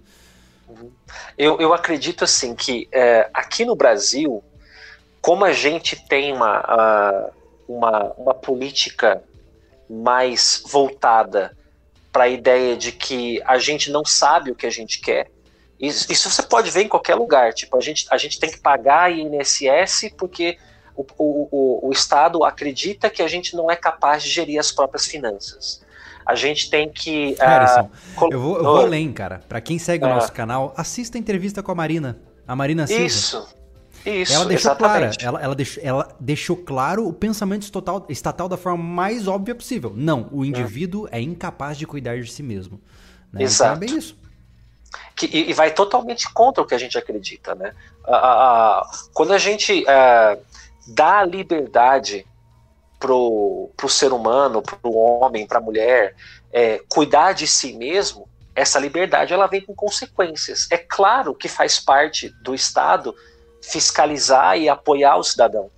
[1.38, 4.43] Eu, eu acredito assim que é, aqui no Brasil,
[5.21, 7.32] como a gente tem uma,
[7.67, 9.23] uma, uma política
[9.89, 11.58] mais voltada
[12.12, 15.30] para a ideia de que a gente não sabe o que a gente quer,
[15.80, 17.54] isso, isso, você pode ver em qualquer lugar.
[17.54, 20.58] Tipo, a gente, a gente tem que pagar INSS porque
[21.17, 25.05] o, o, o, Estado acredita que a gente não é capaz de gerir as próprias
[25.05, 25.81] finanças.
[26.25, 27.35] A gente tem que.
[27.39, 29.41] Harrison, uh, eu, vou, eu vou além, cara.
[29.47, 32.19] Para quem segue o nosso canal, assista a entrevista com a Marina.
[32.47, 33.03] A Marina Silva.
[33.03, 33.59] Isso.
[34.05, 38.55] Isso, ela deixou clara, ela, ela, deixou, ela deixou claro o pensamento estatal, estatal da
[38.55, 39.91] forma mais óbvia possível.
[39.93, 42.79] Não, o indivíduo é, é incapaz de cuidar de si mesmo.
[43.31, 43.43] Né?
[43.43, 43.73] Exato.
[43.73, 44.15] Então é bem isso
[45.19, 47.73] que, e, vai totalmente contra o que a gente acredita, né?
[49.13, 50.39] quando a gente é,
[50.89, 52.25] dá liberdade
[52.99, 56.15] pro, pro ser humano, pro homem, pra mulher,
[56.52, 60.67] é, cuidar de si mesmo, essa liberdade ela vem com consequências.
[60.69, 63.15] É claro que faz parte do Estado
[63.62, 65.69] fiscalizar e apoiar o cidadão,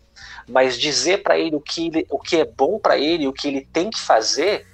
[0.48, 3.48] mas dizer para ele o que, ele, o que é bom para ele, o que
[3.48, 4.66] ele tem que fazer,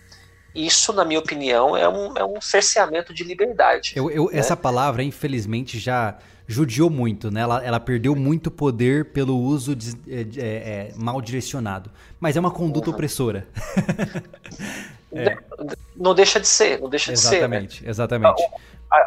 [0.54, 3.94] isso, na minha opinião, é um, é um cerceamento de liberdade.
[3.96, 4.40] Eu, eu né?
[4.40, 7.42] Essa palavra, infelizmente, já judiou muito, né?
[7.42, 11.92] Ela, ela perdeu muito poder pelo uso de, é, de, é, é, mal direcionado.
[12.20, 12.96] Mas é uma conduta uhum.
[12.96, 13.46] opressora.
[15.12, 15.38] é.
[15.96, 17.84] Não deixa de ser, não deixa exatamente, de ser.
[17.84, 17.90] Né?
[17.90, 18.44] Exatamente,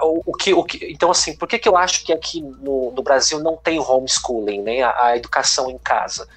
[0.02, 2.92] o, o, que, o que, então, assim, por que, que eu acho que aqui no,
[2.94, 4.82] no Brasil não tem homeschooling, né?
[4.82, 6.28] A, a, educação em casa?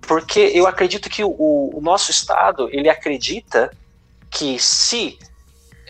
[0.00, 3.72] Porque eu acredito que o, o nosso Estado, ele acredita
[4.30, 5.18] que se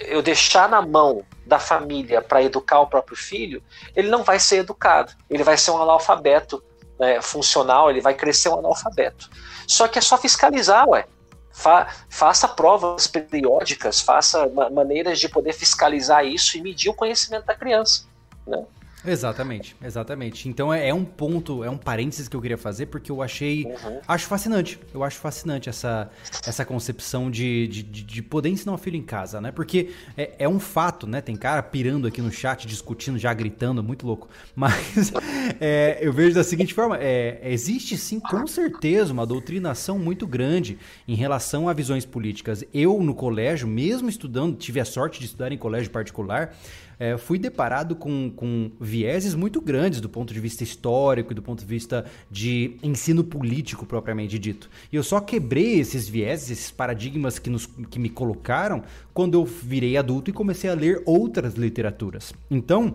[0.01, 3.63] eu deixar na mão da família para educar o próprio filho,
[3.95, 6.63] ele não vai ser educado, ele vai ser um analfabeto
[6.99, 9.31] né, funcional, ele vai crescer um analfabeto.
[9.67, 11.07] Só que é só fiscalizar, ué.
[11.53, 17.47] Fa faça provas periódicas, faça ma maneiras de poder fiscalizar isso e medir o conhecimento
[17.47, 18.05] da criança.
[18.47, 18.63] Né?
[19.07, 20.49] Exatamente, exatamente.
[20.49, 23.65] Então é, é, um ponto, é um parênteses que eu queria fazer, porque eu achei.
[23.65, 24.01] Uhum.
[24.07, 24.79] Acho fascinante.
[24.93, 26.11] Eu acho fascinante essa,
[26.47, 29.53] essa concepção de, de, de poder ensinar um filho em casa, né?
[29.53, 31.21] Porque é, é, um fato, né?
[31.21, 34.29] Tem cara pirando aqui no chat, discutindo, já gritando, muito louco.
[34.57, 35.13] Mas
[35.61, 40.79] é, eu vejo da seguinte forma: é, existe sim, com certeza, uma doutrinação muito grande
[41.07, 42.65] em relação a visões políticas.
[42.75, 46.53] Eu, no colégio, mesmo estudando, tive a sorte de estudar em colégio particular
[46.99, 51.43] é, fui deparado com, com vieses muito grandes do ponto de vista histórico e do
[51.43, 54.71] ponto de vista de ensino político propriamente dito.
[54.91, 58.83] E eu só quebrei esses vieses, esses paradigmas que, nos, que me colocaram
[59.13, 62.33] quando eu virei adulto e comecei a ler outras literaturas.
[62.51, 62.95] Então,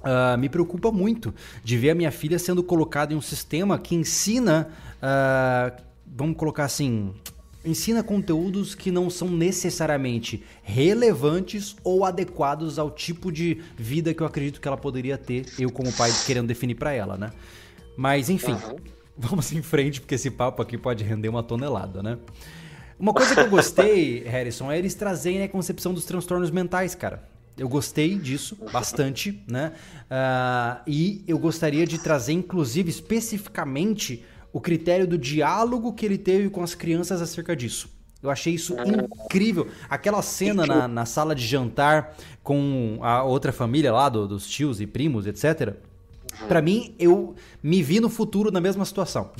[0.00, 3.94] Uh, me preocupa muito de ver a minha filha sendo colocada em um sistema que
[3.94, 7.12] ensina, uh, vamos colocar assim,
[7.64, 14.26] ensina conteúdos que não são necessariamente relevantes ou adequados ao tipo de vida que eu
[14.26, 17.30] acredito que ela poderia ter, eu como pai querendo definir para ela, né?
[17.96, 18.76] Mas enfim, uhum.
[19.16, 22.18] vamos em frente porque esse papo aqui pode render uma tonelada, né?
[22.98, 27.28] Uma coisa que eu gostei, Harrison, é eles trazerem a concepção dos transtornos mentais, cara.
[27.56, 29.72] Eu gostei disso bastante, né?
[30.04, 36.50] Uh, e eu gostaria de trazer, inclusive, especificamente o critério do diálogo que ele teve
[36.50, 37.88] com as crianças acerca disso.
[38.22, 38.76] Eu achei isso
[39.24, 39.68] incrível.
[39.88, 44.80] Aquela cena na, na sala de jantar com a outra família lá, do, dos tios
[44.80, 45.74] e primos, etc.
[46.46, 49.30] Para mim, eu me vi no futuro na mesma situação.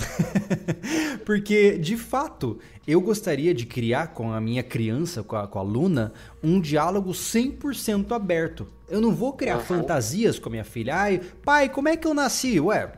[1.25, 5.63] Porque, de fato, eu gostaria de criar com a minha criança, com a, com a
[5.63, 6.13] Luna,
[6.43, 8.67] um diálogo 100% aberto.
[8.89, 9.65] Eu não vou criar uhum.
[9.65, 10.97] fantasias com a minha filha.
[10.97, 12.59] Ai, pai, como é que eu nasci?
[12.59, 12.91] Ué,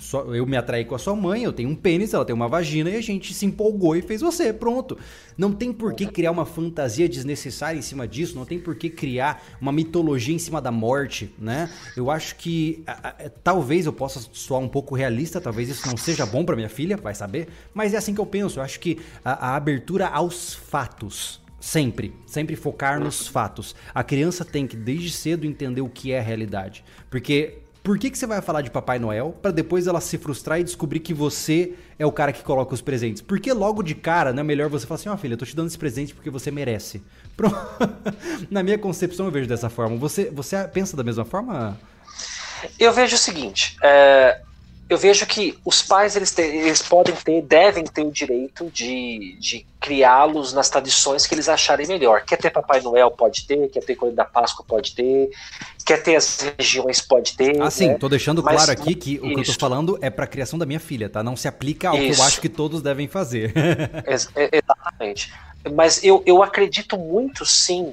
[0.00, 2.48] só, eu me atraí com a sua mãe, eu tenho um pênis, ela tem uma
[2.48, 4.96] vagina e a gente se empolgou e fez você, pronto.
[5.36, 8.88] Não tem por que criar uma fantasia desnecessária em cima disso, não tem por que
[8.88, 11.68] criar uma mitologia em cima da morte, né?
[11.94, 15.96] Eu acho que a, a, talvez eu possa soar um pouco realista, talvez isso não
[15.98, 18.60] seja bom para minha filha, vai saber, mas é assim que eu penso.
[18.60, 23.74] Eu acho que a, a abertura aos fatos Sempre, sempre focar nos fatos.
[23.94, 26.84] A criança tem que, desde cedo, entender o que é a realidade.
[27.08, 30.60] Porque Por que, que você vai falar de Papai Noel para depois ela se frustrar
[30.60, 33.22] e descobrir que você é o cara que coloca os presentes?
[33.22, 35.46] Porque logo de cara, não é melhor você falar assim, ó oh, filha, eu tô
[35.46, 37.02] te dando esse presente porque você merece.
[38.50, 39.96] Na minha concepção eu vejo dessa forma.
[39.96, 41.80] Você, você pensa da mesma forma?
[42.78, 44.42] Eu vejo o seguinte, é,
[44.94, 49.66] eu vejo que os pais eles, eles podem ter, devem ter o direito de, de
[49.80, 52.24] criá-los nas tradições que eles acharem melhor.
[52.24, 55.30] Quer ter Papai Noel, pode ter, quer ter Coelho da Páscoa, pode ter,
[55.84, 57.60] quer ter as regiões, pode ter.
[57.60, 57.94] Ah, sim, né?
[57.98, 59.26] tô deixando Mas, claro aqui que isso.
[59.26, 61.24] o que eu tô falando é para a criação da minha filha, tá?
[61.24, 62.14] Não se aplica ao isso.
[62.14, 63.52] que eu acho que todos devem fazer.
[64.06, 65.32] Ex exatamente.
[65.74, 67.92] Mas eu, eu acredito muito, sim,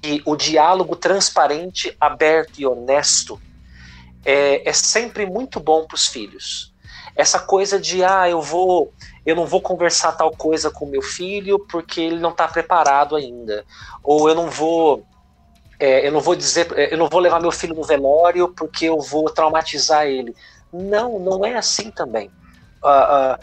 [0.00, 3.38] que o diálogo transparente, aberto e honesto
[4.26, 6.74] é, é sempre muito bom para os filhos.
[7.14, 8.92] Essa coisa de ah, eu vou,
[9.24, 13.64] eu não vou conversar tal coisa com meu filho porque ele não está preparado ainda,
[14.02, 15.06] ou eu não vou
[15.78, 18.86] é, eu não vou dizer, é, eu não vou levar meu filho no velório porque
[18.86, 20.34] eu vou traumatizar ele.
[20.72, 22.30] Não, não é assim também.
[22.82, 23.38] Uh, uh,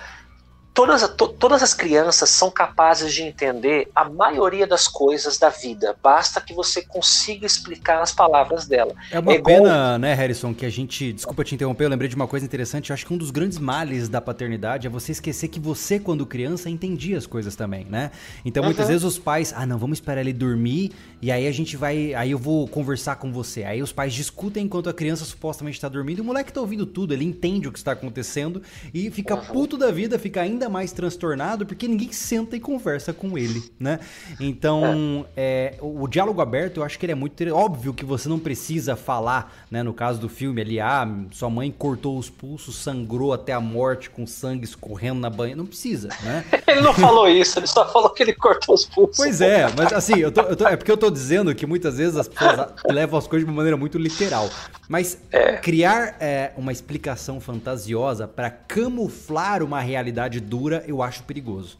[0.74, 5.96] todas, to, todas as crianças são capazes de entender a maioria das coisas da vida.
[6.02, 8.94] Basta que você consiga explicar as palavras dela.
[9.12, 9.56] É uma é igual...
[9.56, 11.14] pena, né, Harrison, que a gente.
[11.14, 12.90] Desculpa te interromper, eu lembrei de uma coisa interessante.
[12.90, 16.26] Eu acho que um dos grandes males da paternidade é você esquecer que você, quando
[16.26, 18.12] criança, entendia as coisas também, né?
[18.44, 18.92] Então, muitas uhum.
[18.92, 22.14] vezes os pais, ah, não, vamos esperar ele dormir e aí a gente vai.
[22.14, 23.64] Aí eu vou conversar com você.
[23.64, 26.20] Aí os pais discutem enquanto a criança supostamente está dormindo.
[26.20, 28.62] E o moleque tá ouvindo tudo, ele entende o que está acontecendo
[28.94, 29.46] e fica uhum.
[29.46, 33.64] puto da vida, fica ainda ainda mais transtornado porque ninguém senta e conversa com ele,
[33.80, 34.00] né?
[34.40, 35.74] Então, é.
[35.74, 38.40] É, o, o, diálogo aberto, eu acho que ele é muito óbvio que você não
[38.40, 39.84] precisa falar, né?
[39.84, 44.10] No caso do filme ali, ah, sua mãe cortou os pulsos, sangrou até a morte
[44.10, 46.46] com sangue escorrendo na banha, não precisa, né?
[46.68, 49.18] ele não falou isso, ele só falou que ele cortou os pulsos.
[49.18, 51.98] Pois é, mas assim, eu tô, eu tô, é porque eu tô dizendo que muitas
[51.98, 54.50] vezes as pessoas levam as coisas de uma maneira muito literal.
[54.88, 55.58] Mas é.
[55.58, 61.80] criar é, uma explicação fantasiosa para camuflar uma realidade dura, eu acho perigoso.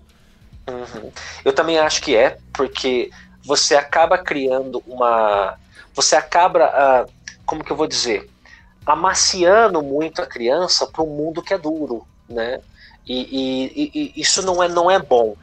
[0.68, 1.12] Uhum.
[1.46, 3.12] Eu também acho que é, porque
[3.46, 5.56] você acaba criando uma.
[5.94, 7.12] Você acaba, uh,
[7.46, 8.28] como que eu vou dizer?
[8.84, 12.60] Amaciando muito a criança para um mundo que é duro, né?
[13.06, 15.36] E, e, e, isso não é, não é bom.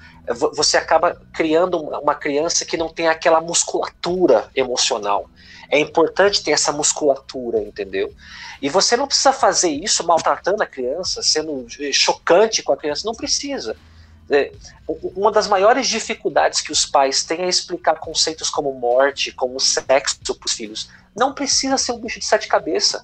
[0.55, 5.29] Você acaba criando uma criança que não tem aquela musculatura emocional.
[5.70, 8.12] É importante ter essa musculatura, entendeu?
[8.61, 13.14] E você não precisa fazer isso maltratando a criança, sendo chocante com a criança, não
[13.14, 13.76] precisa.
[14.28, 14.52] É,
[15.16, 20.35] uma das maiores dificuldades que os pais têm é explicar conceitos como morte, como sexo
[20.35, 20.88] para os filhos.
[21.16, 23.02] Não precisa ser um bicho de sete cabeças.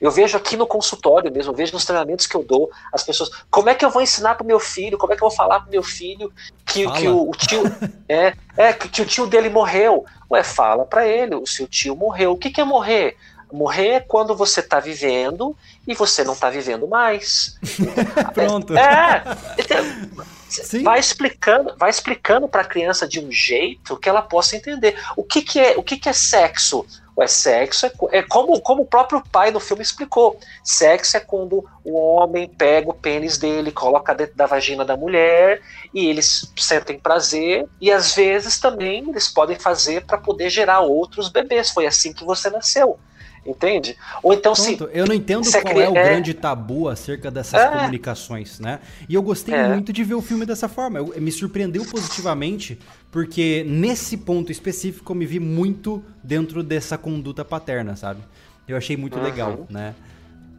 [0.00, 3.30] Eu vejo aqui no consultório mesmo, eu vejo nos treinamentos que eu dou, as pessoas,
[3.50, 5.60] como é que eu vou ensinar para meu filho, como é que eu vou falar
[5.60, 6.32] para meu filho
[6.64, 7.62] que, que o, o, tio
[8.08, 10.04] é, é que, o tio dele morreu?
[10.30, 12.32] Ué, fala para ele, o seu tio morreu.
[12.32, 13.16] O que, que é morrer?
[13.52, 17.56] Morrer é quando você está vivendo e você não está vivendo mais.
[18.34, 18.76] Pronto.
[18.76, 19.22] É,
[19.58, 24.96] é vai explicando, vai explicando para a criança de um jeito que ela possa entender.
[25.16, 26.84] O que, que é, o que, que é sexo?
[27.16, 30.38] Ué, sexo é, é, como, como o próprio pai no filme explicou.
[30.64, 35.60] Sexo é quando o homem pega o pênis dele, coloca dentro da vagina da mulher
[35.92, 41.28] e eles sentem prazer e às vezes também eles podem fazer para poder gerar outros
[41.28, 41.70] bebês.
[41.70, 42.98] Foi assim que você nasceu.
[43.46, 43.94] Entende?
[44.22, 44.78] Ou então se.
[44.92, 47.68] Eu não entendo qual é, é o grande tabu acerca dessas é.
[47.68, 48.80] comunicações, né?
[49.06, 49.68] E eu gostei é.
[49.68, 50.98] muito de ver o filme dessa forma.
[50.98, 52.78] Eu, me surpreendeu positivamente,
[53.14, 58.20] porque nesse ponto específico eu me vi muito dentro dessa conduta paterna, sabe?
[58.66, 59.22] Eu achei muito uhum.
[59.22, 59.94] legal, né?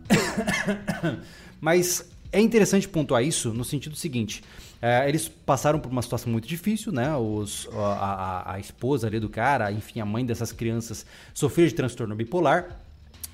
[1.59, 4.41] Mas é interessante pontuar isso no sentido seguinte.
[4.81, 7.13] É, eles passaram por uma situação muito difícil, né?
[7.17, 11.73] Os, a, a, a, esposa ali do cara, enfim, a mãe dessas crianças sofreu de
[11.73, 12.84] transtorno bipolar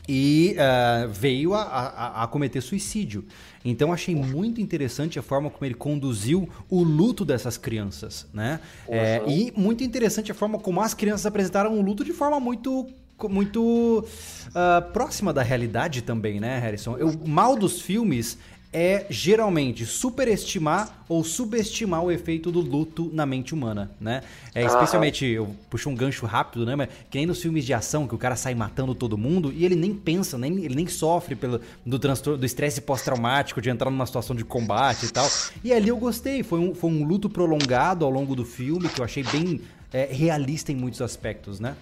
[0.08, 3.26] e uh, veio a, a, a, cometer suicídio.
[3.64, 8.60] Então achei muito interessante a forma como ele conduziu o luto dessas crianças, né?
[8.88, 12.88] É, e muito interessante a forma como as crianças apresentaram o luto de forma muito
[13.30, 14.04] muito
[14.48, 16.96] uh, próxima da realidade também, né, Harrison?
[16.96, 18.36] O mal dos filmes
[18.74, 24.24] é geralmente superestimar ou subestimar o efeito do luto na mente humana, né?
[24.56, 26.76] É, especialmente, eu puxo um gancho rápido, né?
[26.76, 29.66] Mas que nem nos filmes de ação, que o cara sai matando todo mundo e
[29.66, 33.92] ele nem pensa, nem, ele nem sofre pelo, do transtorno, do estresse pós-traumático de entrar
[33.92, 35.28] numa situação de combate e tal.
[35.62, 39.02] E ali eu gostei, foi um, foi um luto prolongado ao longo do filme, que
[39.02, 41.76] eu achei bem é, realista em muitos aspectos, né?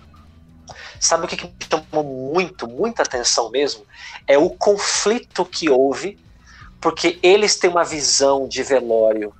[0.99, 3.83] Sabe o que, que me chamou muito, muita atenção mesmo?
[4.27, 6.17] É o conflito que houve
[6.79, 9.33] porque eles têm uma visão de velório,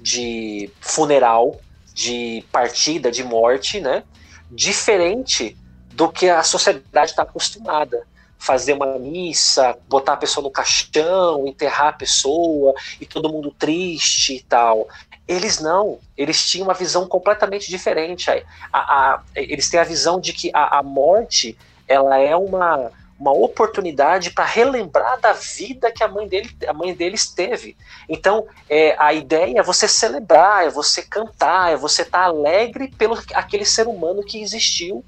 [0.00, 1.60] de funeral,
[1.94, 4.02] de partida, de morte, né?
[4.50, 5.56] Diferente
[5.92, 8.06] do que a sociedade está acostumada.
[8.38, 14.34] fazer uma missa, botar a pessoa no caixão, enterrar a pessoa e todo mundo triste
[14.34, 14.88] e tal.
[15.28, 18.28] Eles não, eles tinham uma visão completamente diferente.
[18.28, 22.90] A, a, eles têm a visão de que a, a morte ela é uma,
[23.22, 27.76] uma oportunidade para relembrar da vida que a mãe, dele, a mãe deles teve.
[28.08, 32.92] Então, é, a ideia é você celebrar, é você cantar, é você estar tá alegre
[32.98, 35.04] pelo aquele ser humano que existiu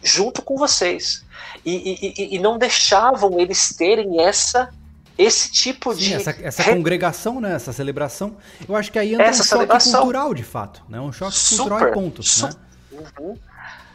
[0.00, 1.24] junto com vocês.
[1.66, 4.72] E, e, e não deixavam eles terem essa
[5.18, 8.36] esse tipo Sim, de essa, essa congregação, né, essa celebração.
[8.66, 10.00] Eu acho que aí entra essa um choque celebração.
[10.00, 10.98] cultural, de fato, né?
[10.98, 12.50] Um choque super, cultural e pontos, né?
[12.92, 13.36] Uhum.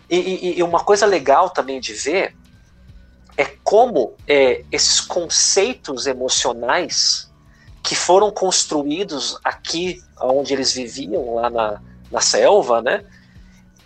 [0.08, 2.36] E, e, uma coisa legal também de ver
[3.38, 7.31] é como é, esses conceitos emocionais
[7.83, 11.81] que foram construídos aqui onde eles viviam lá na,
[12.11, 13.05] na selva, né?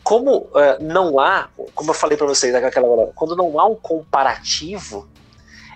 [0.10, 3.76] como uh, não há, como eu falei para vocês naquela hora, quando não há um
[3.76, 5.08] comparativo,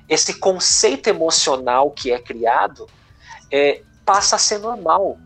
[0.09, 2.87] esse conceito emocional que é criado
[3.51, 5.19] é, passa a ser normal.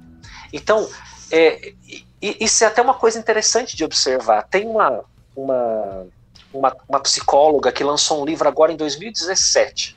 [0.51, 0.89] Então,
[1.31, 1.73] é,
[2.21, 4.43] isso é até uma coisa interessante de observar.
[4.43, 6.07] Tem uma, uma,
[6.53, 9.95] uma, uma psicóloga que lançou um livro agora em 2017.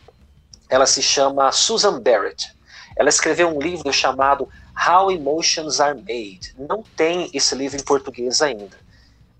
[0.68, 2.54] Ela se chama Susan Barrett.
[2.96, 6.54] Ela escreveu um livro chamado How Emotions Are Made.
[6.58, 8.78] Não tem esse livro em português ainda.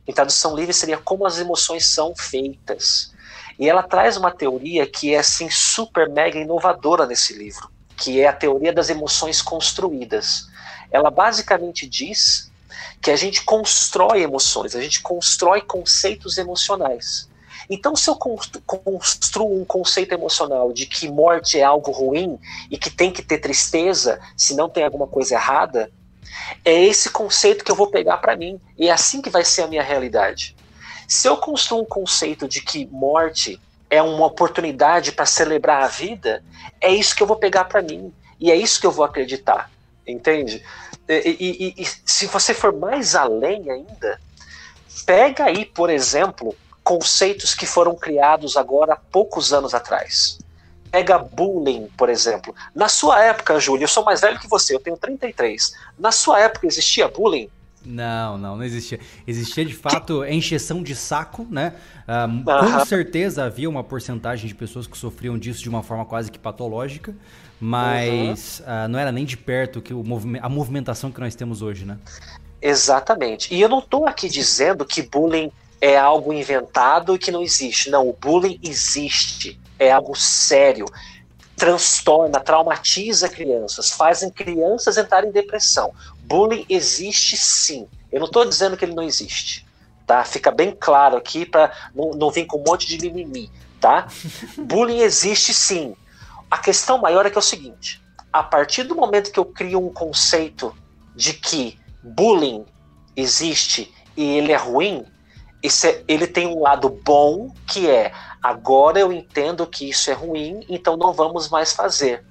[0.06, 3.12] Em tradução livre seria como as emoções são feitas.
[3.58, 8.26] E ela traz uma teoria que é assim super mega inovadora nesse livro, que é
[8.26, 10.48] a teoria das emoções construídas.
[10.90, 12.49] Ela basicamente diz
[13.00, 17.28] que a gente constrói emoções, a gente constrói conceitos emocionais.
[17.68, 22.38] Então, se eu construo um conceito emocional de que morte é algo ruim
[22.70, 25.90] e que tem que ter tristeza, se não tem alguma coisa errada,
[26.64, 29.62] é esse conceito que eu vou pegar para mim e é assim que vai ser
[29.62, 30.56] a minha realidade.
[31.06, 36.42] Se eu construo um conceito de que morte é uma oportunidade para celebrar a vida,
[36.80, 39.70] é isso que eu vou pegar para mim e é isso que eu vou acreditar,
[40.06, 40.64] entende?
[41.12, 44.20] E, e, e, se você for mais além ainda,
[45.04, 46.54] pega aí, por exemplo,
[46.84, 50.38] conceitos que foram criados agora há poucos anos atrás.
[50.88, 52.54] Pega bullying, por exemplo.
[52.74, 55.72] Na sua época, Júlio, eu sou mais velho que você, eu tenho 33.
[55.98, 57.48] Na sua época existia bullying?
[57.84, 59.00] Não, não, não existia.
[59.26, 61.74] Existia de fato encheção de saco, né?
[62.06, 66.30] Uh, com certeza havia uma porcentagem de pessoas que sofriam disso de uma forma quase
[66.30, 67.14] que patológica,
[67.60, 68.84] mas uhum.
[68.84, 71.84] uh, não era nem de perto que o movime a movimentação que nós temos hoje,
[71.84, 71.98] né?
[72.62, 73.54] Exatamente.
[73.54, 77.90] E eu não estou aqui dizendo que bullying é algo inventado e que não existe.
[77.90, 80.84] Não, o bullying existe é algo sério,
[81.56, 85.92] transtorna, traumatiza crianças, fazem crianças entrarem em depressão.
[86.22, 87.86] Bullying existe sim.
[88.12, 89.66] Eu não estou dizendo que ele não existe.
[90.06, 90.24] Tá?
[90.24, 93.50] Fica bem claro aqui para não, não vir com um monte de mimimi.
[93.80, 94.08] Tá?
[94.58, 95.94] Bullying existe sim.
[96.50, 99.78] A questão maior é que é o seguinte: a partir do momento que eu crio
[99.78, 100.74] um conceito
[101.14, 102.64] de que bullying
[103.16, 105.04] existe e ele é ruim,
[105.62, 110.64] é, ele tem um lado bom que é Agora eu entendo que isso é ruim,
[110.68, 112.24] então não vamos mais fazer.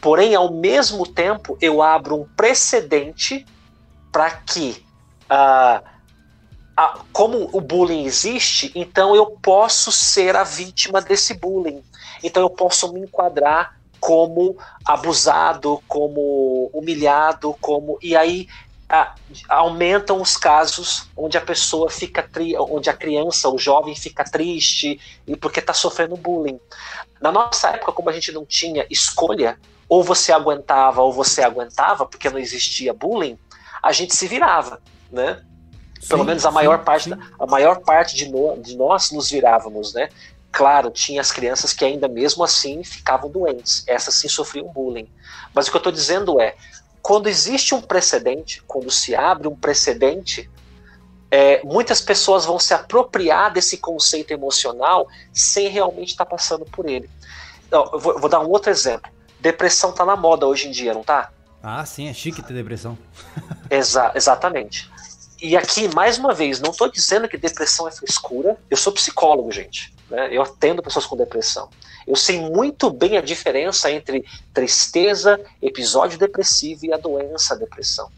[0.00, 3.46] Porém, ao mesmo tempo, eu abro um precedente
[4.10, 4.84] para que,
[5.24, 5.86] uh,
[6.80, 11.82] uh, como o bullying existe, então eu posso ser a vítima desse bullying.
[12.22, 18.48] Então eu posso me enquadrar como abusado, como humilhado, como e aí
[18.88, 19.14] a,
[19.48, 24.98] aumentam os casos onde a pessoa fica tri, onde a criança, o jovem fica triste
[25.26, 26.58] e porque está sofrendo bullying.
[27.20, 29.58] Na nossa época, como a gente não tinha escolha,
[29.88, 33.38] ou você aguentava ou você aguentava, porque não existia bullying,
[33.82, 35.42] a gente se virava, né?
[36.00, 37.18] Sim, Pelo menos a maior sim, parte, sim.
[37.38, 40.08] a maior parte de, no, de nós nos virávamos, né?
[40.50, 43.84] Claro, tinha as crianças que ainda mesmo assim ficavam doentes.
[43.86, 45.08] Essas sim sofriam bullying.
[45.54, 46.56] Mas o que eu estou dizendo é,
[47.02, 50.50] quando existe um precedente, quando se abre um precedente,
[51.30, 56.88] é, muitas pessoas vão se apropriar desse conceito emocional sem realmente estar tá passando por
[56.88, 57.08] ele.
[57.70, 59.10] eu vou, vou, dar um outro exemplo.
[59.38, 61.30] Depressão está na moda hoje em dia, não tá?
[61.62, 62.98] Ah, sim, é chique ter depressão.
[63.70, 64.90] Exa exatamente.
[65.40, 68.56] E aqui, mais uma vez, não estou dizendo que depressão é frescura.
[68.68, 69.92] Eu sou psicólogo, gente.
[70.10, 70.28] Né?
[70.30, 71.68] Eu atendo pessoas com depressão.
[72.06, 78.10] Eu sei muito bem a diferença entre tristeza, episódio depressivo e a doença a depressão.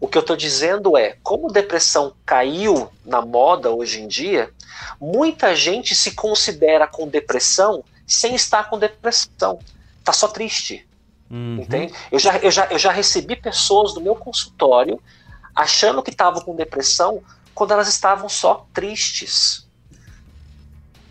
[0.00, 4.50] O que eu estou dizendo é, como depressão caiu na moda hoje em dia,
[5.00, 9.58] muita gente se considera com depressão sem estar com depressão.
[10.04, 10.86] Tá só triste.
[11.30, 11.60] Uhum.
[11.62, 11.94] Entende?
[12.10, 15.00] Eu já, eu, já, eu já recebi pessoas no meu consultório
[15.54, 17.22] achando que estavam com depressão
[17.54, 19.66] quando elas estavam só tristes.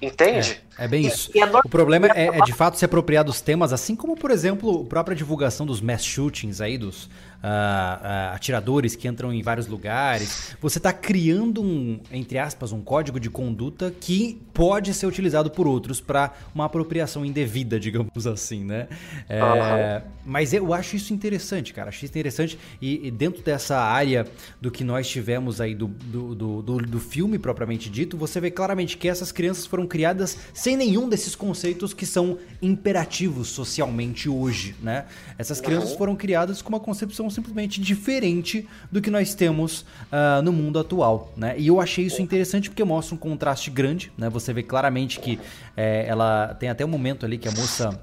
[0.01, 0.61] Entende?
[0.79, 1.29] É bem isso.
[1.35, 4.81] E, o problema é, é, de fato se apropriar dos temas, assim como, por exemplo,
[4.81, 7.07] a própria divulgação dos mass shootings aí, dos,
[7.43, 10.55] uh, uh, atiradores que entram em vários lugares.
[10.61, 15.67] Você está criando um, entre aspas, um código de conduta que pode ser utilizado por
[15.67, 18.87] outros para uma apropriação indevida, digamos assim, né?
[19.27, 20.11] É, uhum.
[20.25, 21.89] Mas eu acho isso interessante, cara.
[21.89, 22.59] Acho isso interessante.
[22.81, 24.27] E, e, dentro dessa área
[24.59, 28.51] do que nós tivemos aí do, do, do, do, do filme propriamente dito, você vê
[28.51, 34.75] claramente que essas crianças foram criadas sem nenhum desses conceitos que são imperativos socialmente hoje,
[34.81, 35.05] né?
[35.37, 40.51] Essas crianças foram criadas com uma concepção simplesmente diferente do que nós temos uh, no
[40.51, 41.55] mundo atual, né?
[41.57, 44.29] E eu achei isso interessante porque mostra um contraste grande, né?
[44.29, 45.39] Você vê claramente que
[45.75, 47.99] é, ela tem até um momento ali que a moça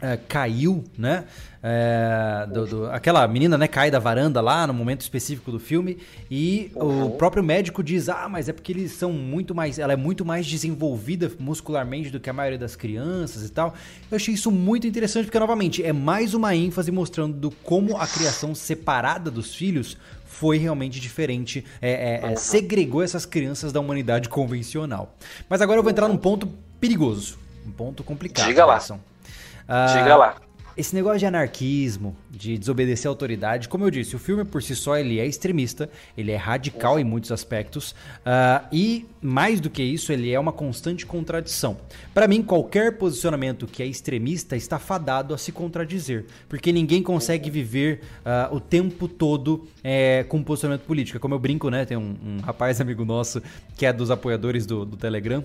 [0.00, 1.24] é, caiu, né?
[1.62, 5.98] É, do, do, aquela menina né, cai da varanda lá no momento específico do filme
[6.30, 7.08] e uhum.
[7.08, 10.24] o próprio médico diz ah mas é porque eles são muito mais ela é muito
[10.24, 13.74] mais desenvolvida muscularmente do que a maioria das crianças e tal.
[14.10, 18.06] Eu achei isso muito interessante porque novamente é mais uma ênfase mostrando do como a
[18.06, 24.30] criação separada dos filhos foi realmente diferente é, é, é segregou essas crianças da humanidade
[24.30, 25.14] convencional.
[25.46, 26.48] Mas agora eu vou entrar num ponto
[26.80, 28.78] perigoso um ponto complicado diga lá.
[28.78, 30.36] Diga lá.
[30.80, 34.74] Esse negócio de anarquismo, de desobedecer a autoridade, como eu disse, o filme por si
[34.74, 39.82] só ele é extremista, ele é radical em muitos aspectos uh, e mais do que
[39.82, 41.76] isso ele é uma constante contradição.
[42.14, 47.50] Para mim, qualquer posicionamento que é extremista está fadado a se contradizer, porque ninguém consegue
[47.50, 51.20] viver uh, o tempo todo é, com posicionamento político.
[51.20, 51.84] Como eu brinco, né?
[51.84, 53.42] Tem um, um rapaz amigo nosso
[53.76, 55.44] que é dos apoiadores do, do Telegram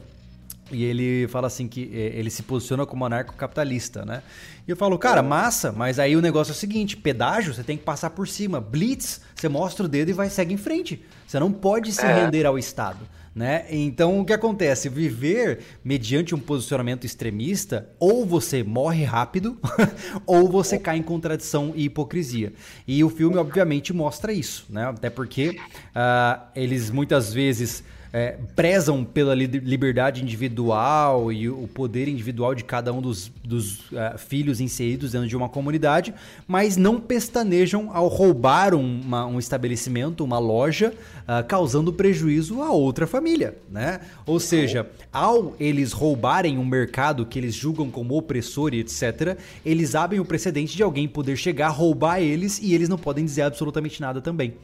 [0.72, 4.24] e ele fala assim que é, ele se posiciona como anarcocapitalista, né?
[4.68, 7.78] E eu falo, cara, massa, mas aí o negócio é o seguinte: pedágio você tem
[7.78, 8.59] que passar por cima.
[8.59, 11.03] Blitz, você mostra o dedo e vai segue em frente.
[11.28, 12.24] Você não pode se é.
[12.24, 12.99] render ao Estado.
[13.36, 13.66] Né?
[13.70, 14.88] Então o que acontece?
[14.88, 19.59] Viver mediante um posicionamento extremista, ou você morre rápido,
[20.26, 22.53] ou você cai em contradição e hipocrisia.
[22.88, 24.86] E o filme, obviamente, mostra isso, né?
[24.86, 27.84] Até porque uh, eles muitas vezes
[28.16, 34.18] é, prezam pela liberdade individual e o poder individual de cada um dos, dos uh,
[34.18, 36.13] filhos inseridos dentro de uma comunidade,
[36.47, 40.93] mas não pestanejam ao roubar uma, um estabelecimento, uma loja,
[41.28, 43.99] uh, causando prejuízo a outra família, né?
[44.26, 49.95] Ou seja, ao eles roubarem um mercado que eles julgam como opressor e etc., eles
[49.95, 54.01] abrem o precedente de alguém poder chegar, roubar eles e eles não podem dizer absolutamente
[54.01, 54.55] nada também.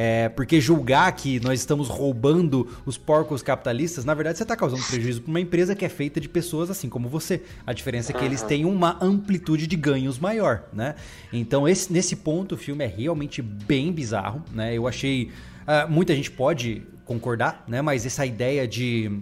[0.00, 4.84] É, porque julgar que nós estamos roubando os porcos capitalistas, na verdade você está causando
[4.84, 7.42] prejuízo para uma empresa que é feita de pessoas assim como você.
[7.66, 10.94] A diferença é que eles têm uma amplitude de ganhos maior, né?
[11.32, 14.72] Então esse, nesse ponto o filme é realmente bem bizarro, né?
[14.72, 15.30] Eu achei...
[15.68, 17.82] Uh, muita gente pode concordar, né?
[17.82, 19.20] Mas essa ideia de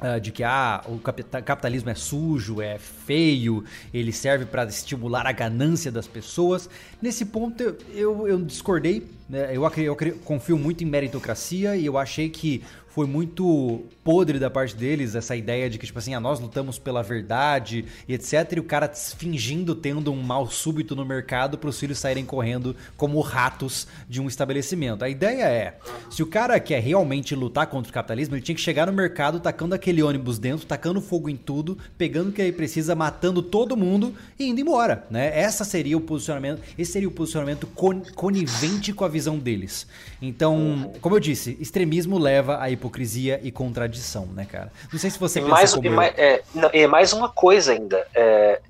[0.00, 3.64] Uh, de que ah, o capitalismo é sujo, é feio,
[3.94, 6.68] ele serve para estimular a ganância das pessoas.
[7.00, 9.06] Nesse ponto eu, eu, eu discordei.
[9.28, 9.56] Né?
[9.56, 14.50] Eu, eu, eu confio muito em meritocracia e eu achei que foi muito podre da
[14.50, 18.52] parte deles essa ideia de que, tipo assim, ah, nós lutamos pela verdade e etc.
[18.56, 22.74] E o cara fingindo tendo um mal súbito no mercado para os filhos saírem correndo
[22.96, 25.04] como ratos de um estabelecimento.
[25.04, 25.78] A ideia é,
[26.10, 29.40] se o cara quer realmente lutar contra o capitalismo, ele tinha que chegar no mercado
[29.40, 33.76] tacando aquele ônibus dentro, tacando fogo em tudo, pegando o que ele precisa, matando todo
[33.76, 35.38] mundo e indo embora, né?
[35.38, 37.66] Essa seria o posicionamento, esse seria o posicionamento
[38.14, 39.86] conivente com a visão deles.
[40.20, 43.91] Então, como eu disse, extremismo leva a hipocrisia e contradição,
[44.26, 44.72] né, cara?
[44.92, 48.06] Não sei se você pensa mais, como mais, é, não, é mais uma coisa ainda.
[48.14, 48.60] É,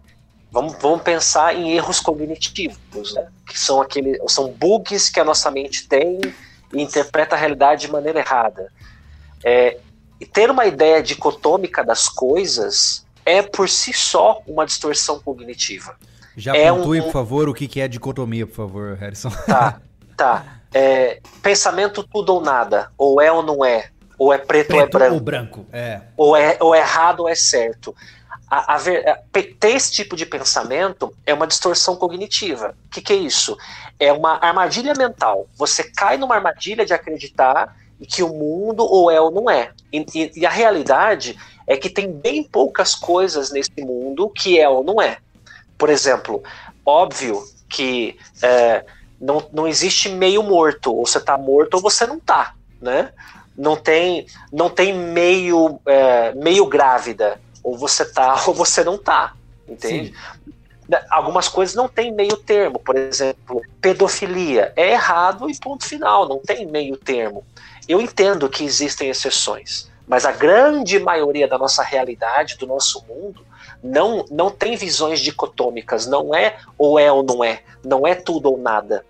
[0.51, 3.29] vamos, vamos pensar em erros cognitivos, né?
[3.47, 6.21] Que são aqueles, são bugs que a nossa mente tem
[6.73, 8.71] e interpreta a realidade de maneira errada.
[9.45, 9.79] É,
[10.21, 15.97] e ter uma ideia dicotômica das coisas é por si só uma distorção cognitiva.
[16.37, 17.05] Já é pontue, um...
[17.05, 19.31] por favor, o que é dicotomia, por favor, Harrison.
[19.47, 19.81] Tá,
[20.17, 20.61] tá.
[20.73, 25.01] É, pensamento tudo ou nada, ou é ou não é, ou é preto, preto ou
[25.01, 25.15] é branco.
[25.15, 26.01] Ou branco, é.
[26.17, 27.95] Ou é ou é errado ou é certo.
[28.51, 32.75] A, a ver, a, ter esse tipo de pensamento é uma distorção cognitiva.
[32.87, 33.57] O que, que é isso?
[33.99, 35.47] É uma armadilha mental.
[35.57, 37.75] Você cai numa armadilha de acreditar
[38.07, 39.71] que o mundo ou é ou não é.
[39.93, 44.69] E, e, e, a realidade é que tem bem poucas coisas nesse mundo que é
[44.69, 45.19] ou não é.
[45.79, 46.43] Por exemplo,
[46.85, 48.85] óbvio que é,
[49.21, 53.13] não, não existe meio morto, ou você está morto ou você não está, né?
[53.57, 57.41] Não tem, não tem meio, é, meio grávida.
[57.63, 59.35] Ou você tá ou você não tá.
[59.69, 60.09] Entende?
[60.09, 60.53] Sim.
[61.11, 62.79] Algumas coisas não tem meio termo.
[62.79, 64.73] Por exemplo, pedofilia.
[64.77, 66.29] É errado e ponto final.
[66.29, 67.45] Não tem meio termo.
[67.89, 69.91] Eu entendo que existem exceções.
[70.07, 73.47] Mas a grande maioria da nossa realidade, do nosso mundo,
[73.83, 78.51] não, não tem visões dicotômicas, não é ou é ou não é, não é tudo
[78.51, 79.05] ou nada.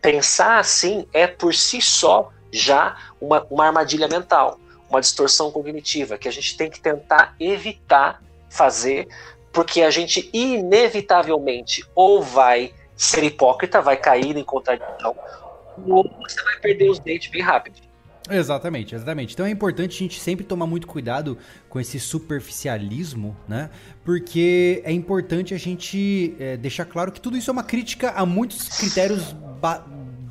[0.00, 6.28] Pensar assim é por si só já uma, uma armadilha mental, uma distorção cognitiva que
[6.28, 9.08] a gente tem que tentar evitar fazer,
[9.52, 15.16] porque a gente inevitavelmente ou vai ser hipócrita, vai cair em contradição,
[15.86, 17.80] ou você vai perder os dentes bem rápido.
[18.30, 19.34] Exatamente, exatamente.
[19.34, 21.36] Então é importante a gente sempre tomar muito cuidado
[21.68, 23.68] com esse superficialismo, né?
[24.04, 28.24] Porque é importante a gente é, deixar claro que tudo isso é uma crítica a
[28.24, 29.34] muitos critérios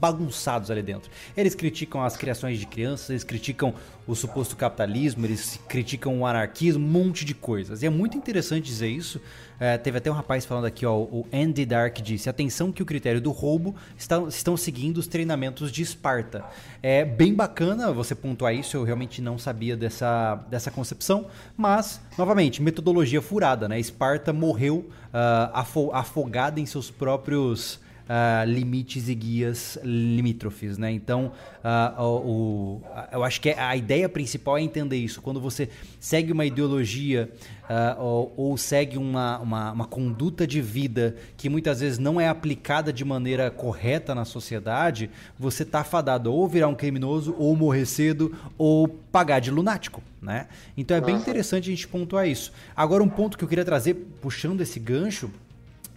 [0.02, 1.12] bagunçados ali dentro.
[1.38, 3.72] Eles criticam as criações de crianças, eles criticam
[4.08, 7.84] o suposto capitalismo, eles criticam o anarquismo, um monte de coisas.
[7.84, 9.22] E é muito interessante dizer isso.
[9.60, 12.86] É, teve até um rapaz falando aqui, ó, o Andy Dark disse: atenção que o
[12.86, 16.43] critério do roubo está, estão seguindo os treinamentos de Esparta.
[16.82, 22.60] É bem bacana você pontuar isso, eu realmente não sabia dessa, dessa concepção, mas, novamente,
[22.60, 23.80] metodologia furada, né?
[23.80, 27.80] Esparta morreu uh, afogada em seus próprios
[28.12, 30.91] uh, limites e guias limítrofes, né?
[30.91, 31.32] Então,
[31.64, 32.82] uh, o, o,
[33.12, 35.22] eu acho que a ideia principal é entender isso.
[35.22, 37.32] Quando você segue uma ideologia
[37.64, 42.28] uh, ou, ou, segue uma, uma, uma, conduta de vida que muitas vezes não é
[42.28, 45.09] aplicada de maneira correta na sociedade,
[45.39, 50.47] você está fadado ou virar um criminoso, ou morrer cedo, ou pagar de lunático, né?
[50.76, 52.51] Então é bem interessante a gente pontuar isso.
[52.76, 55.32] Agora, um ponto que eu queria trazer, puxando esse gancho,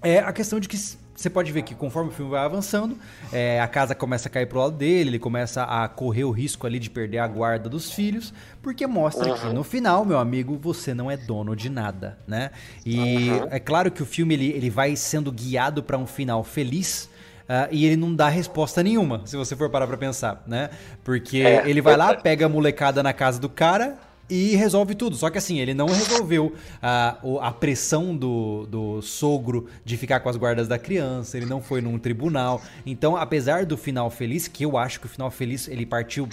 [0.03, 0.77] é a questão de que
[1.15, 2.99] você pode ver que conforme o filme vai avançando,
[3.33, 6.67] é, a casa começa a cair pro lado dele, ele começa a correr o risco
[6.67, 9.39] ali de perder a guarda dos filhos, porque mostra uhum.
[9.39, 12.51] que no final, meu amigo, você não é dono de nada, né?
[12.85, 13.49] E uhum.
[13.51, 17.12] é claro que o filme ele, ele vai sendo guiado para um final feliz,
[17.45, 20.71] Uh, e ele não dá resposta nenhuma, se você for parar pra pensar, né?
[21.05, 23.99] Porque é, ele vai lá, pega a molecada na casa do cara,
[24.29, 25.16] e resolve tudo.
[25.16, 26.53] Só que assim, ele não resolveu
[26.83, 31.61] a, a pressão do, do sogro de ficar com as guardas da criança, ele não
[31.61, 32.61] foi num tribunal.
[32.87, 36.29] Então, apesar do final feliz, que eu acho que o final feliz ele partiu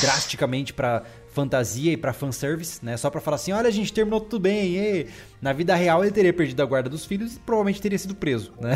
[0.00, 1.02] drasticamente para
[1.32, 2.96] fantasia e para fanservice, né?
[2.96, 4.76] Só para falar assim, olha, a gente terminou tudo bem.
[4.76, 5.06] E
[5.40, 8.52] na vida real ele teria perdido a guarda dos filhos e provavelmente teria sido preso,
[8.60, 8.74] né?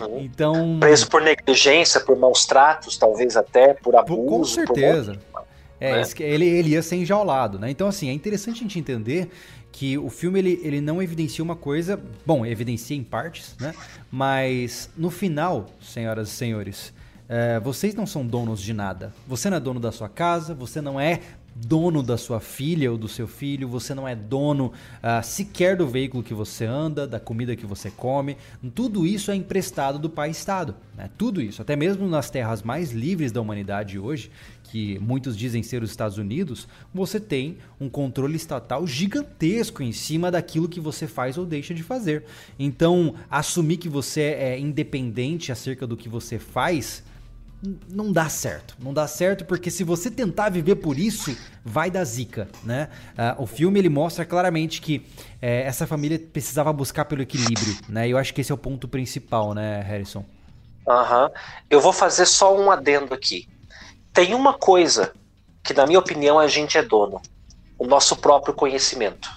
[0.00, 0.18] Uhum.
[0.24, 4.26] então preso por negligência, por maus tratos, talvez até por abuso.
[4.26, 5.18] Com certeza.
[5.32, 5.42] Por...
[5.82, 6.02] É, né?
[6.20, 7.70] ele, ele ia ser enjaulado, né?
[7.70, 9.30] Então, assim, é interessante a gente entender
[9.72, 13.74] que o filme ele, ele não evidencia uma coisa, bom, evidencia em partes, né?
[14.10, 16.92] Mas no final, senhoras e senhores,
[17.28, 19.12] é, vocês não são donos de nada.
[19.26, 21.20] Você não é dono da sua casa, você não é
[21.54, 25.86] dono da sua filha ou do seu filho, você não é dono uh, sequer do
[25.86, 28.36] veículo que você anda, da comida que você come.
[28.74, 30.74] Tudo isso é emprestado do pai Estado.
[30.96, 31.10] Né?
[31.16, 34.30] Tudo isso, até mesmo nas terras mais livres da humanidade hoje,
[34.64, 40.30] que muitos dizem ser os Estados Unidos, você tem um controle estatal gigantesco em cima
[40.30, 42.24] daquilo que você faz ou deixa de fazer.
[42.58, 47.04] Então, assumir que você é independente acerca do que você faz
[47.88, 48.74] não dá certo.
[48.78, 52.88] Não dá certo porque se você tentar viver por isso, vai dar zica, né?
[53.12, 55.06] Uh, o filme ele mostra claramente que
[55.40, 58.08] é, essa família precisava buscar pelo equilíbrio, né?
[58.08, 60.24] E eu acho que esse é o ponto principal, né, Harrison?
[60.88, 61.26] Aham.
[61.26, 61.30] Uhum.
[61.70, 63.48] Eu vou fazer só um adendo aqui.
[64.12, 65.12] Tem uma coisa
[65.62, 67.22] que, na minha opinião, a gente é dono:
[67.78, 69.30] o nosso próprio conhecimento.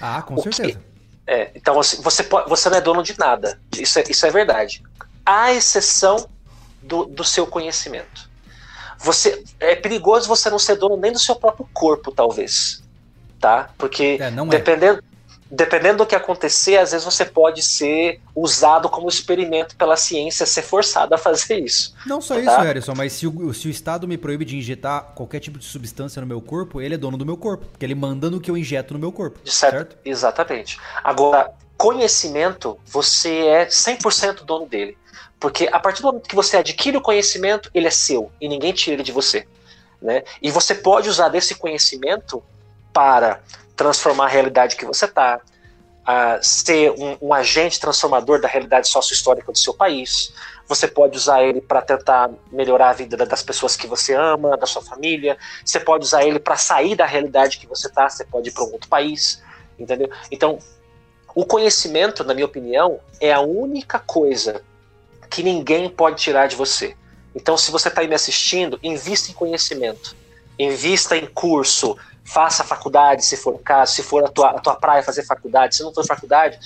[0.00, 0.78] Ah, com o certeza.
[0.78, 0.90] Que,
[1.26, 3.60] é, então, assim, você, pode, você não é dono de nada.
[3.78, 4.82] Isso é, isso é verdade.
[5.24, 6.26] À exceção
[6.82, 8.28] do, do seu conhecimento.
[8.98, 12.82] Você é perigoso você não ser dono nem do seu próprio corpo, talvez,
[13.38, 13.70] tá?
[13.78, 14.46] Porque é, é.
[14.46, 15.02] dependendo
[15.50, 20.62] dependendo do que acontecer, às vezes você pode ser usado como experimento pela ciência, ser
[20.62, 21.92] forçado a fazer isso.
[22.06, 22.40] Não só tá?
[22.40, 25.64] isso, Harrison, mas se o, se o Estado me proíbe de injetar qualquer tipo de
[25.64, 28.50] substância no meu corpo, ele é dono do meu corpo, porque ele manda no que
[28.50, 29.40] eu injeto no meu corpo.
[29.44, 29.72] Certo?
[29.72, 29.96] certo?
[30.04, 30.78] Exatamente.
[31.02, 34.96] Agora, conhecimento, você é 100% dono dele.
[35.40, 38.74] Porque a partir do momento que você adquire o conhecimento, ele é seu e ninguém
[38.74, 39.48] tira ele de você.
[40.00, 40.22] Né?
[40.42, 42.42] E você pode usar desse conhecimento
[42.92, 43.40] para
[43.74, 45.40] transformar a realidade que você está,
[46.42, 50.34] ser um, um, agente transformador da realidade sócio-histórica do seu país.
[50.66, 54.66] Você pode usar ele para tentar melhorar a vida das pessoas que você ama, da
[54.66, 55.38] sua família.
[55.64, 58.08] Você pode usar ele para sair da realidade que você está.
[58.08, 59.42] Você pode ir para um outro país,
[59.78, 60.10] entendeu?
[60.30, 60.58] Então,
[61.34, 64.62] o conhecimento, na minha opinião, é a única coisa
[65.30, 66.96] que ninguém pode tirar de você.
[67.34, 70.16] Então, se você está aí me assistindo, invista em conhecimento,
[70.58, 74.74] invista em curso, faça faculdade, se for o caso, se for a tua, a tua
[74.74, 76.58] praia fazer faculdade, se não for faculdade,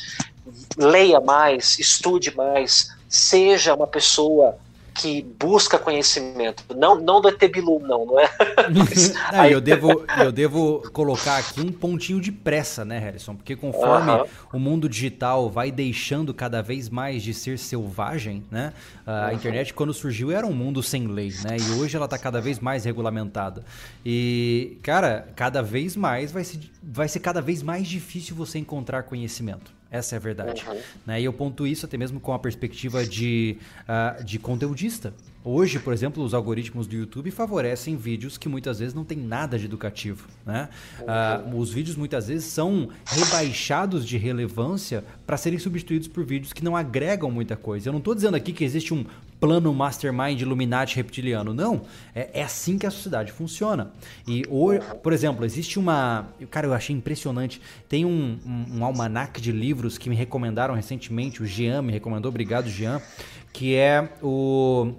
[0.76, 4.58] leia mais, estude mais, seja uma pessoa
[4.94, 6.64] que busca conhecimento.
[6.76, 8.30] Não, não do ET Bilu, não, não é?
[8.70, 9.52] não, Aí...
[9.52, 13.34] eu, devo, eu devo colocar aqui um pontinho de pressa, né, Harrison?
[13.34, 14.28] Porque conforme uh -huh.
[14.52, 18.72] o mundo digital vai deixando cada vez mais de ser selvagem, né?
[19.04, 19.34] A uh -huh.
[19.34, 21.56] internet, quando surgiu, era um mundo sem lei, né?
[21.58, 23.64] E hoje ela está cada vez mais regulamentada.
[24.06, 29.02] E, cara, cada vez mais vai ser, vai ser cada vez mais difícil você encontrar
[29.02, 29.72] conhecimento.
[29.94, 30.64] Essa é a verdade.
[30.68, 30.80] Uhum.
[31.06, 31.20] Né?
[31.20, 35.14] E eu ponto isso até mesmo com a perspectiva de, uh, de conteudista.
[35.44, 39.56] Hoje, por exemplo, os algoritmos do YouTube favorecem vídeos que muitas vezes não tem nada
[39.56, 40.26] de educativo.
[40.44, 40.68] Né?
[40.98, 46.64] Uh, os vídeos muitas vezes são rebaixados de relevância para serem substituídos por vídeos que
[46.64, 47.88] não agregam muita coisa.
[47.88, 49.04] Eu não estou dizendo aqui que existe um
[49.44, 51.52] plano mastermind Illuminati reptiliano.
[51.52, 51.82] Não.
[52.14, 53.92] É, é assim que a sociedade funciona.
[54.26, 54.42] E,
[55.02, 56.28] por exemplo, existe uma.
[56.50, 57.60] Cara, eu achei impressionante.
[57.86, 61.42] Tem um, um, um almanac de livros que me recomendaram recentemente.
[61.42, 63.02] O Jean me recomendou, obrigado, Jean.
[63.52, 64.94] Que é o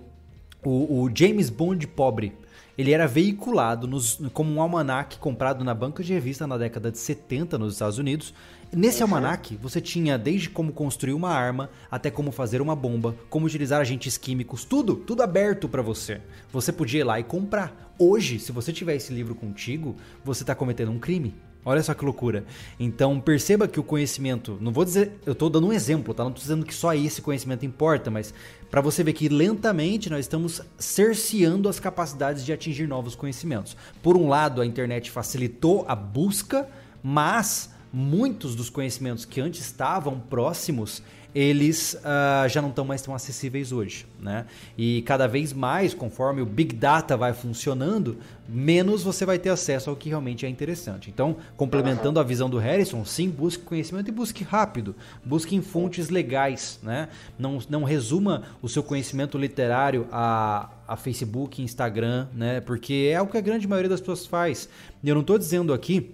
[0.64, 2.34] o, o James Bond pobre.
[2.78, 6.98] Ele era veiculado nos, como um almanac comprado na banca de revista na década de
[6.98, 8.34] 70 nos Estados Unidos.
[8.74, 9.10] Nesse uhum.
[9.10, 13.82] almanac, você tinha desde como construir uma arma até como fazer uma bomba, como utilizar
[13.82, 16.22] agentes químicos, tudo, tudo aberto para você.
[16.52, 17.94] Você podia ir lá e comprar.
[17.98, 21.34] Hoje, se você tiver esse livro contigo, você está cometendo um crime.
[21.68, 22.46] Olha só que loucura.
[22.80, 26.22] Então perceba que o conhecimento, não vou dizer, eu estou dando um exemplo, tá?
[26.24, 28.36] Não estou dizendo que só esse conhecimento importa, mas
[28.70, 33.76] para você ver que lentamente nós estamos cerceando as capacidades de atingir novos conhecimentos.
[34.04, 36.70] Por um lado, a internet facilitou a busca,
[37.02, 41.02] mas muitos dos conhecimentos que antes estavam próximos,
[41.34, 44.06] eles uh, já não estão mais tão acessíveis hoje.
[44.20, 44.46] Né?
[44.78, 48.18] E cada vez mais, conforme o Big Data vai funcionando,
[48.50, 51.10] menos você vai ter acesso ao que realmente é interessante.
[51.10, 54.94] Então, complementando a visão do Harrison, sim, busque conhecimento e busque rápido.
[55.24, 56.80] Busque em fontes legais.
[56.84, 57.08] Né?
[57.40, 62.60] Não, não resuma o seu conhecimento literário a, a Facebook, Instagram, né?
[62.60, 64.68] porque é o que a grande maioria das pessoas faz.
[65.02, 66.14] E eu não estou dizendo aqui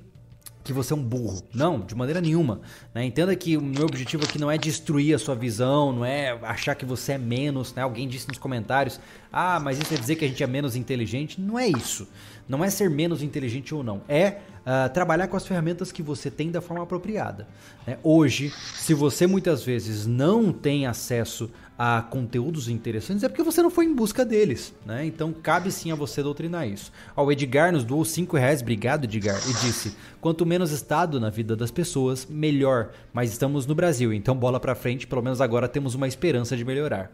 [0.72, 1.44] que você é um burro.
[1.54, 2.62] Não, de maneira nenhuma.
[2.94, 3.06] Né?
[3.06, 6.76] Entenda que o meu objetivo aqui não é destruir a sua visão, não é achar
[6.76, 7.74] que você é menos.
[7.74, 7.82] Né?
[7.82, 9.00] Alguém disse nos comentários,
[9.32, 11.40] ah, mas isso quer dizer que a gente é menos inteligente.
[11.40, 12.08] Não é isso.
[12.48, 14.02] Não é ser menos inteligente ou não.
[14.08, 17.48] É uh, trabalhar com as ferramentas que você tem da forma apropriada.
[17.86, 17.98] Né?
[18.04, 23.72] Hoje, se você muitas vezes não tem acesso a conteúdos interessantes, é porque você não
[23.72, 24.74] foi em busca deles.
[24.86, 25.06] Né?
[25.06, 26.92] Então cabe sim a você doutrinar isso.
[27.16, 31.30] Ó, o Edgar nos doou 5 reais, obrigado Edgar, e disse: quanto menos Estado na
[31.30, 32.92] vida das pessoas, melhor.
[33.12, 36.64] Mas estamos no Brasil, então bola pra frente, pelo menos agora temos uma esperança de
[36.64, 37.12] melhorar.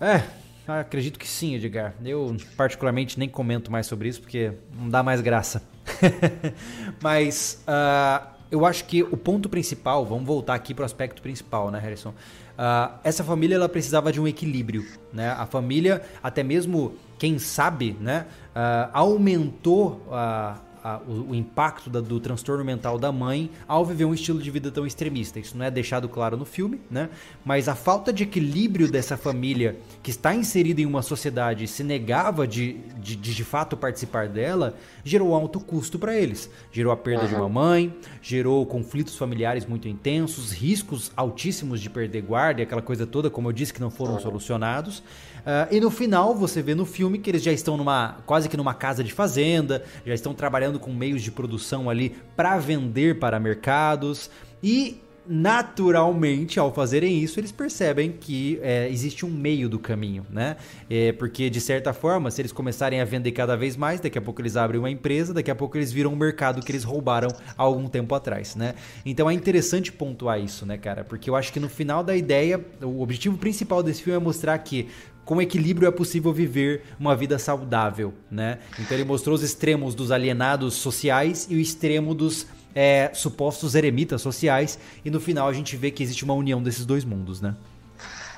[0.00, 0.22] É,
[0.68, 1.94] acredito que sim, Edgar.
[2.04, 5.62] Eu, particularmente, nem comento mais sobre isso porque não dá mais graça.
[7.02, 11.70] Mas uh, eu acho que o ponto principal, vamos voltar aqui para o aspecto principal,
[11.70, 12.10] né, Harrison?
[12.10, 15.30] Uh, essa família ela precisava de um equilíbrio, né?
[15.30, 20.56] A família, até mesmo quem sabe, né, uh, aumentou a
[20.86, 24.48] a, o, o, impacto da, do transtorno mental da mãe ao viver um estilo de
[24.52, 25.40] vida tão extremista.
[25.40, 27.10] Isso não é deixado claro no filme, né?
[27.44, 31.82] Mas a falta de equilíbrio dessa família que está inserida em uma sociedade e se
[31.82, 36.48] negava de, de, de, de fato participar dela gerou alto custo para eles.
[36.70, 37.28] Gerou a perda uhum.
[37.28, 43.04] de uma mãe, gerou conflitos familiares muito intensos, riscos altíssimos de perder guarda, aquela coisa
[43.04, 44.20] toda, como eu disse, que não foram uhum.
[44.20, 45.02] solucionados.
[45.46, 48.56] Uh, e no final você vê no filme que eles já estão numa quase que
[48.56, 53.38] numa casa de fazenda, já estão trabalhando com meios de produção ali para vender para
[53.38, 54.28] mercados
[54.60, 60.56] e naturalmente, ao fazerem isso, eles percebem que é, existe um meio do caminho, né?
[60.88, 64.22] É, porque, de certa forma, se eles começarem a vender cada vez mais, daqui a
[64.22, 67.28] pouco eles abrem uma empresa, daqui a pouco eles viram um mercado que eles roubaram
[67.56, 68.74] há algum tempo atrás, né?
[69.04, 71.04] Então é interessante pontuar isso, né, cara?
[71.04, 74.56] Porque eu acho que no final da ideia, o objetivo principal desse filme é mostrar
[74.58, 74.88] que
[75.26, 78.60] com equilíbrio é possível viver uma vida saudável, né?
[78.78, 84.22] Então ele mostrou os extremos dos alienados sociais e o extremo dos é, supostos eremitas
[84.22, 87.56] sociais e no final a gente vê que existe uma união desses dois mundos, né?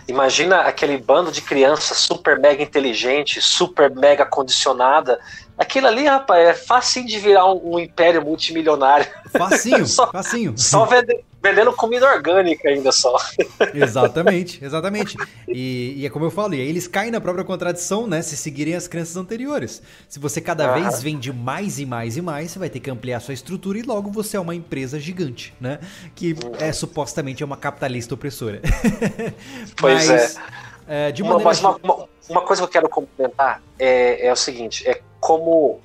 [0.08, 5.20] Imagina aquele bando de crianças super mega inteligente, super mega condicionada.
[5.58, 9.06] Aquilo ali, rapaz, é fácil de virar um, um império multimilionário.
[9.30, 10.54] Facinho, só, facinho.
[10.56, 13.16] Só vender, vendendo comida orgânica ainda só.
[13.74, 15.16] Exatamente, exatamente.
[15.46, 18.22] E, e, é como eu falei, eles caem na própria contradição, né?
[18.22, 19.82] Se seguirem as crenças anteriores.
[20.08, 23.20] Se você cada vez vende mais e mais e mais, você vai ter que ampliar
[23.20, 25.78] sua estrutura e logo você é uma empresa gigante, né?
[26.14, 28.60] Que é supostamente é uma capitalista opressora.
[29.76, 30.36] Pois mas,
[30.88, 31.08] é.
[31.08, 31.44] é de maneira...
[31.44, 35.80] Mas uma, uma, uma, coisa que eu quero comentar é, é o seguinte, é como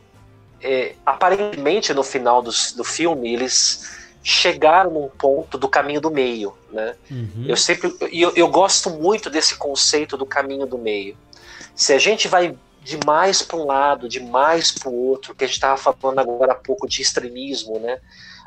[0.62, 6.56] é, aparentemente no final do, do filme eles chegaram num ponto do caminho do meio,
[6.72, 6.96] né?
[7.12, 7.46] Uhum.
[7.46, 11.18] Eu sempre eu, eu gosto muito desse conceito do caminho do meio,
[11.76, 15.56] Se a gente vai demais para um lado, demais para o outro, que a gente
[15.56, 18.00] estava falando agora há pouco de extremismo, né?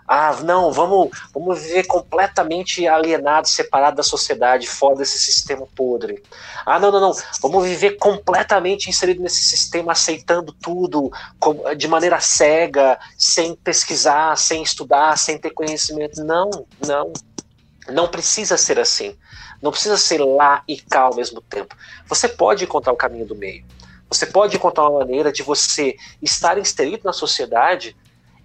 [0.06, 6.22] Ah, não, vamos, vamos viver completamente alienado, separado da sociedade, fora desse sistema podre.
[6.64, 11.10] Ah, não, não, não, vamos viver completamente inserido nesse sistema, aceitando tudo
[11.76, 16.22] de maneira cega, sem pesquisar, sem estudar, sem ter conhecimento.
[16.22, 16.50] Não,
[16.86, 17.12] não,
[17.88, 19.16] não precisa ser assim.
[19.60, 21.74] Não precisa ser lá e cá ao mesmo tempo.
[22.06, 23.64] Você pode encontrar o caminho do meio.
[24.08, 27.96] Você pode encontrar uma maneira de você estar inserido na sociedade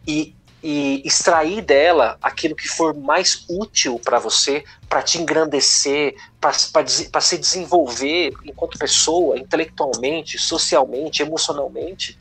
[0.07, 7.21] e e extrair dela aquilo que for mais útil para você, para te engrandecer, para
[7.21, 12.19] se desenvolver enquanto pessoa, intelectualmente, socialmente, emocionalmente,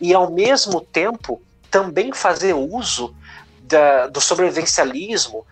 [0.00, 3.14] e ao mesmo tempo também fazer uso
[3.62, 5.46] da, do sobrevivencialismo,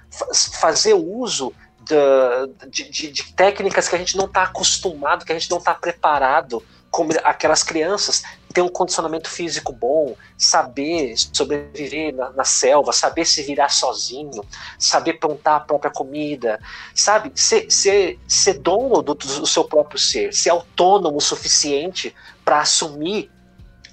[0.60, 5.38] fazer uso da, de, de, de técnicas que a gente não está acostumado, que a
[5.38, 8.22] gente não está preparado como aquelas crianças
[8.52, 14.44] ter um condicionamento físico bom, saber sobreviver na, na, selva, saber se virar sozinho,
[14.78, 16.58] saber plantar a própria comida,
[16.94, 17.30] sabe?
[17.34, 23.30] Ser, ser, ser dono do, do seu próprio ser, ser autônomo o suficiente para assumir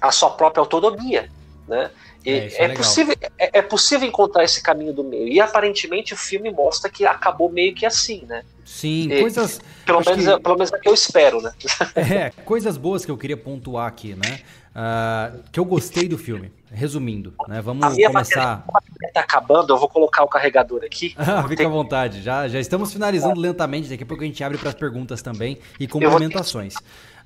[0.00, 1.30] a sua própria autonomia,
[1.68, 1.90] né?
[2.30, 5.28] É, é, possível, é, é, possível encontrar esse caminho do meio.
[5.28, 8.42] E aparentemente o filme mostra que acabou meio que assim, né?
[8.64, 9.60] Sim, e, coisas.
[9.86, 10.40] Pelo menos, que...
[10.40, 11.52] pelo menos é que eu espero, né?
[11.96, 14.40] É, coisas boas que eu queria pontuar aqui, né?
[14.78, 16.52] Uh, que eu gostei do filme.
[16.70, 17.62] Resumindo, né?
[17.62, 18.62] Vamos a minha começar.
[18.70, 21.14] Bateria tá acabando, eu vou colocar o carregador aqui.
[21.18, 22.22] Ah, fica à vontade.
[22.22, 23.88] Já, já estamos finalizando lentamente.
[23.88, 26.74] Daqui a pouco a gente abre para as perguntas também e complementações.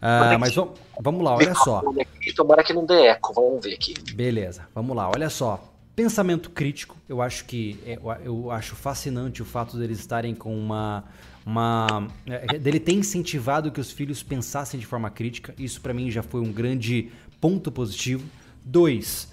[0.03, 1.81] Uh, mas vamos, vamos lá, olha só.
[2.01, 3.95] Aqui, tomara que não dê eco, vamos ver aqui.
[4.15, 5.63] Beleza, vamos lá, olha só.
[5.95, 11.05] Pensamento crítico, eu acho que é, eu acho fascinante o fato deles estarem com uma
[11.45, 15.55] uma é, dele ter incentivado que os filhos pensassem de forma crítica.
[15.59, 18.25] Isso para mim já foi um grande ponto positivo.
[18.65, 19.29] Dois,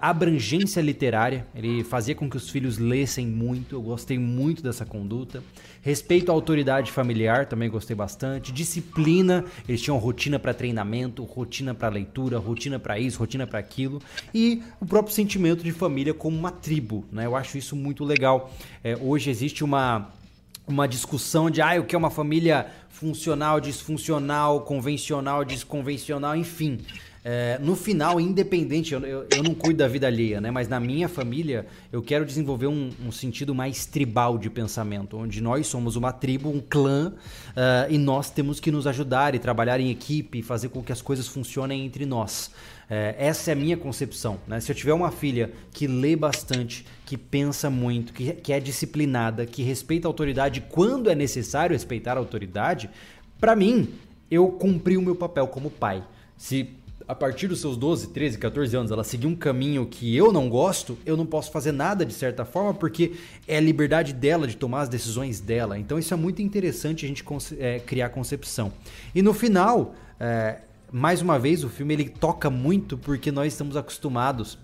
[0.00, 1.46] abrangência literária.
[1.54, 3.76] Ele fazia com que os filhos lessem muito.
[3.76, 5.44] Eu gostei muito dessa conduta.
[5.80, 8.50] Respeito à autoridade familiar, também gostei bastante.
[8.50, 14.02] Disciplina, eles tinham rotina para treinamento, rotina para leitura, rotina para isso, rotina para aquilo.
[14.34, 17.04] E o próprio sentimento de família como uma tribo.
[17.12, 17.26] Né?
[17.26, 18.52] Eu acho isso muito legal.
[18.82, 20.10] É, hoje existe uma
[20.66, 26.80] uma discussão de ah, o que é uma família funcional, disfuncional, convencional, desconvencional, enfim.
[27.26, 30.50] É, no final, independente, eu, eu, eu, não cuido da vida alheia, né?
[30.50, 35.40] Mas na minha família, eu quero desenvolver um, um sentido mais tribal de pensamento, onde
[35.40, 39.80] nós somos uma tribo, um clã, uh, e nós temos que nos ajudar e trabalhar
[39.80, 42.50] em equipe, fazer com que as coisas funcionem entre nós.
[42.90, 44.38] É, essa é a minha concepção.
[44.46, 44.60] Né?
[44.60, 49.46] Se eu tiver uma filha que lê bastante, que pensa muito, que, que é disciplinada,
[49.46, 52.90] que respeita a autoridade quando é necessário respeitar a autoridade,
[53.40, 53.94] para mim,
[54.30, 56.04] eu cumpri o meu papel como pai.
[56.36, 56.68] Se
[57.06, 60.48] a partir dos seus 12, 13, 14 anos, ela seguir um caminho que eu não
[60.48, 63.12] gosto, eu não posso fazer nada de certa forma, porque
[63.46, 65.78] é a liberdade dela de tomar as decisões dela.
[65.78, 67.24] Então isso é muito interessante a gente
[67.58, 68.72] é, criar concepção.
[69.14, 73.76] E no final, é, mais uma vez, o filme ele toca muito porque nós estamos
[73.76, 74.58] acostumados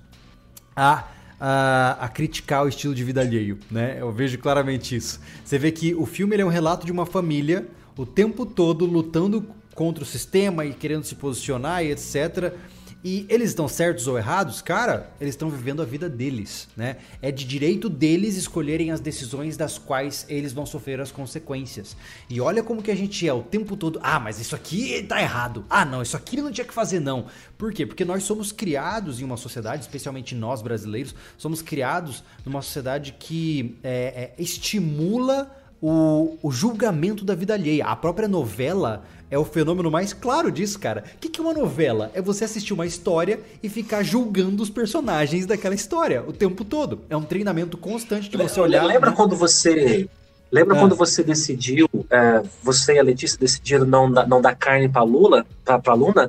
[0.75, 1.09] a
[1.43, 3.97] a, a, criticar o estilo de vida alheio, né?
[3.99, 5.19] Eu vejo claramente isso.
[5.43, 7.67] Você vê que o filme é um relato de uma família
[7.97, 12.55] o tempo todo lutando contra o sistema e querendo se posicionar e etc.
[13.03, 14.61] E eles estão certos ou errados?
[14.61, 16.99] Cara, eles estão vivendo a vida deles, né?
[17.23, 21.97] É de direito deles escolherem as decisões das quais eles vão sofrer as consequências.
[22.29, 25.19] E olha como que a gente é o tempo todo, ah, mas isso aqui tá
[25.23, 25.65] errado.
[25.71, 27.25] Ah, não, isso aqui ele não tinha que fazer não.
[27.57, 27.87] Por quê?
[27.87, 33.79] Porque nós somos criados em uma sociedade, especialmente nós brasileiros, somos criados numa sociedade que
[33.83, 37.87] é, é, estimula o, o julgamento da vida alheia.
[37.87, 41.05] A própria novela é o fenômeno mais claro disso, cara.
[41.15, 42.11] O que, que é uma novela?
[42.15, 47.01] É você assistir uma história e ficar julgando os personagens daquela história o tempo todo.
[47.09, 48.85] É um treinamento constante de você olhar.
[48.85, 50.09] Lembra quando você.
[50.53, 50.81] Lembra ah.
[50.81, 55.47] quando você decidiu, é, você e a Letícia decidiram não, não dar carne pra Lula,
[55.65, 56.29] pra, pra Luna?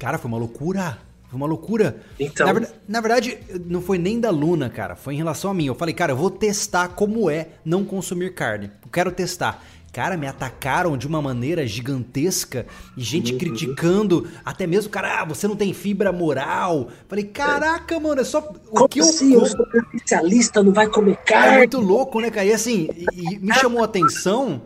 [0.00, 0.98] Cara, foi uma loucura.
[1.32, 1.96] Foi uma loucura.
[2.20, 2.46] Então.
[2.46, 4.94] Na, na, verdade, não foi nem da Luna, cara.
[4.94, 5.64] Foi em relação a mim.
[5.64, 8.70] Eu falei, cara, eu vou testar como é não consumir carne.
[8.84, 9.64] Eu quero testar.
[9.90, 12.66] Cara, me atacaram de uma maneira gigantesca,
[12.96, 13.38] e gente uhum.
[13.38, 16.90] criticando, até mesmo, cara, ah, você não tem fibra moral.
[17.08, 19.32] Falei, caraca, mano, é só o Como que eu assim?
[19.32, 21.54] Eu sou especialista, não vai comer carne.
[21.54, 22.44] É muito louco, né, cara?
[22.44, 24.60] E assim, e, e me chamou a atenção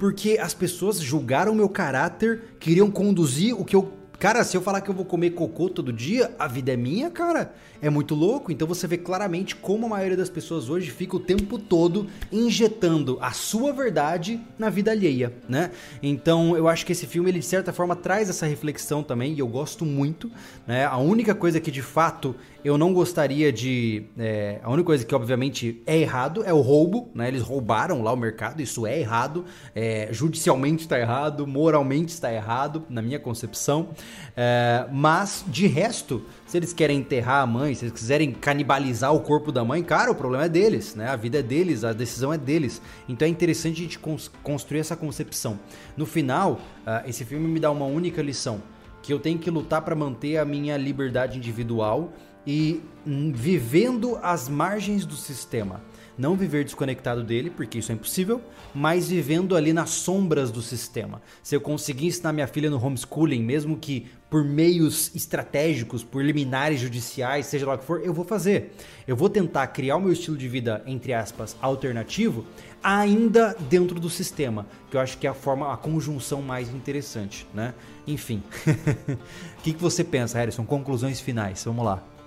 [0.00, 4.80] porque as pessoas julgaram meu caráter, queriam conduzir o que eu Cara, se eu falar
[4.80, 7.54] que eu vou comer cocô todo dia, a vida é minha, cara.
[7.80, 8.50] É muito louco.
[8.50, 13.18] Então você vê claramente como a maioria das pessoas hoje fica o tempo todo injetando
[13.20, 15.70] a sua verdade na vida alheia, né?
[16.02, 19.38] Então eu acho que esse filme, ele de certa forma traz essa reflexão também, e
[19.38, 20.30] eu gosto muito,
[20.66, 20.84] né?
[20.86, 24.04] A única coisa que de fato eu não gostaria de.
[24.18, 27.28] É, a única coisa que, obviamente, é errado é o roubo, né?
[27.28, 29.44] Eles roubaram lá o mercado, isso é errado.
[29.74, 33.90] É, judicialmente está errado, moralmente está errado, na minha concepção.
[34.36, 39.20] É, mas, de resto, se eles querem enterrar a mãe, se eles quiserem canibalizar o
[39.20, 41.08] corpo da mãe, cara, o problema é deles, né?
[41.08, 42.80] A vida é deles, a decisão é deles.
[43.08, 43.98] Então é interessante a gente
[44.42, 45.58] construir essa concepção.
[45.96, 48.62] No final, uh, esse filme me dá uma única lição.
[49.02, 52.12] Que eu tenho que lutar para manter a minha liberdade individual
[52.46, 55.82] e vivendo às margens do sistema.
[56.18, 58.42] Não viver desconectado dele, porque isso é impossível,
[58.74, 61.22] mas vivendo ali nas sombras do sistema.
[61.44, 66.80] Se eu conseguir ensinar minha filha no homeschooling, mesmo que por meios estratégicos, por liminares
[66.80, 68.74] judiciais, seja lá o que for, eu vou fazer.
[69.06, 72.44] Eu vou tentar criar o meu estilo de vida, entre aspas, alternativo,
[72.82, 77.46] ainda dentro do sistema, que eu acho que é a forma, a conjunção mais interessante,
[77.54, 77.74] né?
[78.06, 78.42] Enfim.
[79.58, 80.64] O que, que você pensa, Harrison?
[80.64, 82.17] Conclusões finais, vamos lá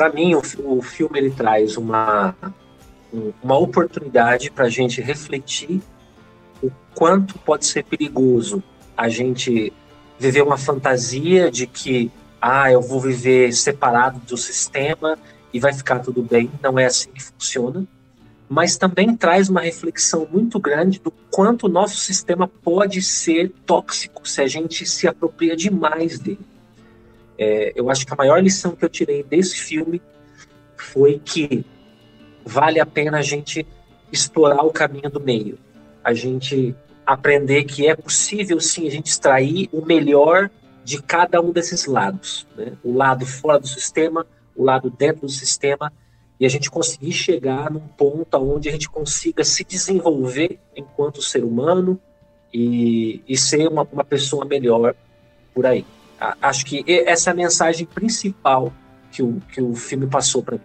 [0.00, 2.34] para mim, o, o, filme ele traz uma,
[3.42, 5.82] uma oportunidade para a gente refletir
[6.62, 8.62] o quanto pode ser perigoso
[8.96, 9.70] a gente
[10.18, 15.18] viver uma fantasia de que ah, eu vou viver separado do sistema
[15.52, 16.50] e vai ficar tudo bem.
[16.62, 17.84] Não é assim que funciona.
[18.48, 24.26] Mas também traz uma reflexão muito grande do quanto o nosso sistema pode ser tóxico
[24.26, 26.49] se a gente se apropria demais dele.
[27.42, 30.02] É, eu acho que a maior lição que eu tirei desse filme
[30.76, 31.64] foi que
[32.44, 33.66] vale a pena a gente
[34.12, 35.58] explorar o caminho do meio,
[36.04, 36.76] a gente
[37.06, 40.50] aprender que é possível sim a gente extrair o melhor
[40.84, 42.74] de cada um desses lados, né?
[42.84, 45.90] o lado fora do sistema, o lado dentro do sistema,
[46.38, 51.42] e a gente conseguir chegar num ponto onde a gente consiga se desenvolver enquanto ser
[51.42, 51.98] humano
[52.52, 54.94] e, e ser uma, uma pessoa melhor
[55.54, 55.86] por aí
[56.40, 58.72] acho que essa é a mensagem principal
[59.10, 60.62] que o, que o filme passou para mim.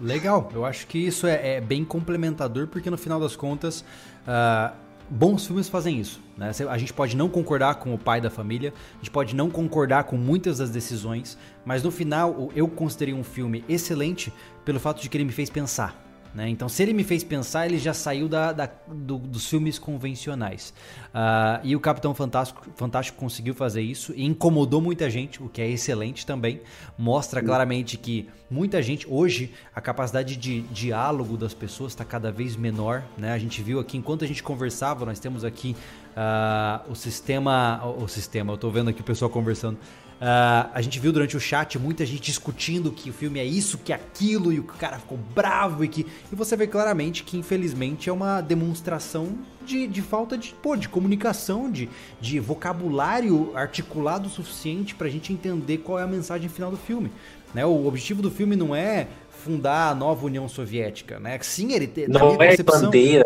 [0.00, 3.84] Legal, eu acho que isso é, é, bem complementador, porque no final das contas,
[4.26, 4.74] uh,
[5.08, 6.20] bons filmes fazem isso.
[6.36, 6.50] Né?
[6.68, 10.04] A gente pode não concordar com o pai da família, a gente pode não concordar
[10.04, 14.32] com muitas das decisões, mas no final eu considerei um filme excelente
[14.64, 16.03] pelo fato de que ele me fez pensar.
[16.34, 16.48] Né?
[16.48, 20.74] Então, se ele me fez pensar, ele já saiu da, da do, dos filmes convencionais.
[21.06, 25.62] Uh, e o Capitão Fantástico, Fantástico conseguiu fazer isso e incomodou muita gente, o que
[25.62, 26.60] é excelente também.
[26.98, 32.56] Mostra claramente que muita gente, hoje, a capacidade de diálogo das pessoas está cada vez
[32.56, 33.04] menor.
[33.16, 33.32] Né?
[33.32, 35.76] A gente viu aqui, enquanto a gente conversava, nós temos aqui
[36.16, 37.80] uh, o sistema.
[37.84, 39.78] O, o sistema, eu estou vendo aqui o pessoal conversando.
[40.24, 43.76] Uh, a gente viu durante o chat muita gente discutindo que o filme é isso,
[43.76, 46.06] que é aquilo, e o cara ficou bravo e que.
[46.32, 50.88] E você vê claramente que, infelizmente, é uma demonstração de, de falta de, pô, de
[50.88, 51.90] comunicação, de,
[52.22, 57.12] de vocabulário articulado o suficiente pra gente entender qual é a mensagem final do filme.
[57.52, 57.66] Né?
[57.66, 59.08] O objetivo do filme não é
[59.44, 61.38] fundar a nova União Soviética, né?
[61.42, 62.08] Sim, ele tem.
[62.08, 62.82] Não é concepção...
[62.82, 63.24] bandeira,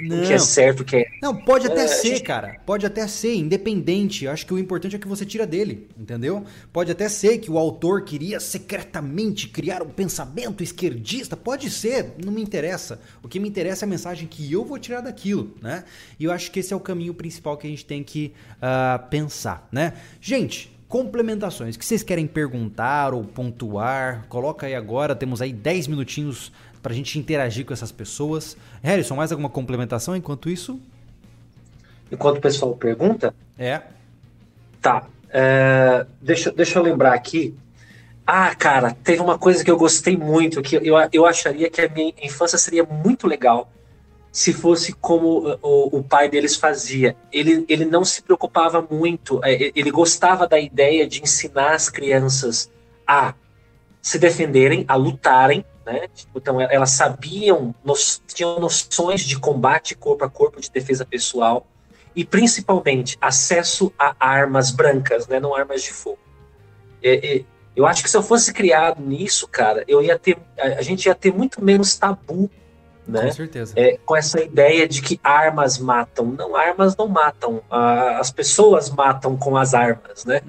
[0.00, 1.06] não é que é certo, que é.
[1.22, 2.22] Não, pode até é, ser, gente...
[2.22, 2.60] cara.
[2.66, 4.26] Pode até ser, independente.
[4.26, 6.44] Eu acho que o importante é que você tira dele, entendeu?
[6.72, 11.36] Pode até ser que o autor queria secretamente criar um pensamento esquerdista.
[11.36, 13.00] Pode ser, não me interessa.
[13.22, 15.84] O que me interessa é a mensagem que eu vou tirar daquilo, né?
[16.20, 19.08] E eu acho que esse é o caminho principal que a gente tem que uh,
[19.08, 19.94] pensar, né?
[20.20, 26.50] Gente, complementações que vocês querem perguntar ou pontuar, coloca aí agora, temos aí 10 minutinhos
[26.82, 28.56] para a gente interagir com essas pessoas.
[28.82, 30.80] Harrison, mais alguma complementação enquanto isso?
[32.10, 33.34] Enquanto o pessoal pergunta?
[33.58, 33.82] É.
[34.80, 35.06] Tá.
[35.30, 37.54] É, deixa, deixa eu lembrar aqui.
[38.26, 41.88] Ah, cara, teve uma coisa que eu gostei muito, que eu, eu acharia que a
[41.88, 43.70] minha infância seria muito legal
[44.38, 47.16] se fosse como uh, o, o, pai deles fazia.
[47.32, 52.70] Ele, ele não se preocupava muito, é, ele gostava da ideia de ensinar as crianças
[53.04, 53.34] a
[54.00, 56.06] se defenderem, a lutarem, né?
[56.32, 57.74] Então elas sabiam,
[58.28, 61.66] tinham noções de combate corpo a corpo, de defesa pessoal
[62.14, 65.40] e principalmente acesso a armas brancas, né?
[65.40, 66.20] Não armas de fogo.
[67.74, 71.14] Eu acho que se eu fosse criado nisso, cara, eu ia ter, a gente ia
[71.16, 72.48] ter muito menos tabu
[73.08, 73.22] né?
[73.22, 73.72] Com certeza.
[73.76, 76.26] É, com essa ideia de que armas matam.
[76.26, 77.62] Não, armas não matam.
[77.70, 80.40] as pessoas matam com as armas, né?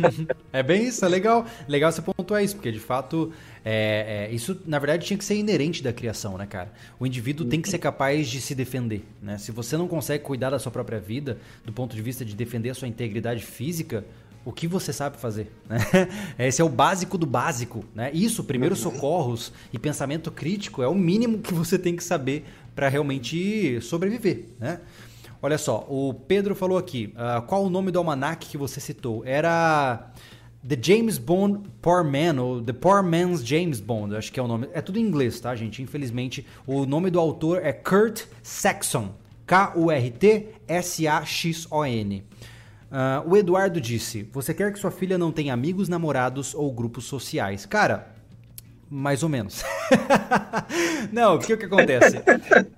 [0.52, 1.44] é bem isso, é legal.
[1.68, 3.32] Legal você pontuar isso, porque de fato
[3.68, 6.70] É, é, isso, na verdade, tinha que ser inerente da criação, né, cara?
[7.00, 9.38] O indivíduo tem que ser capaz de se defender, né?
[9.38, 12.70] Se você não consegue cuidar da sua própria vida, do ponto de vista de defender
[12.70, 14.04] a sua integridade física,
[14.46, 15.52] o que você sabe fazer.
[15.68, 15.80] Né?
[16.38, 17.84] Esse é o básico do básico.
[17.92, 18.12] Né?
[18.14, 18.92] Isso, primeiros uhum.
[18.92, 22.44] socorros e pensamento crítico é o mínimo que você tem que saber
[22.74, 24.44] para realmente sobreviver.
[24.60, 24.78] Né?
[25.42, 29.24] Olha só, o Pedro falou aqui, uh, qual o nome do almanac que você citou?
[29.24, 30.12] Era
[30.66, 34.46] The James Bond Poor Man, ou The Poor Man's James Bond, acho que é o
[34.46, 34.68] nome.
[34.72, 35.82] É tudo em inglês, tá, gente?
[35.82, 39.12] Infelizmente, o nome do autor é Kurt Saxon.
[39.46, 40.56] K-U-R-T-S-A-X-O-N.
[42.90, 47.04] Uh, o Eduardo disse: Você quer que sua filha não tenha amigos, namorados ou grupos
[47.04, 47.66] sociais?
[47.66, 48.14] Cara,
[48.88, 49.64] mais ou menos.
[51.12, 52.22] não, o que, acontece?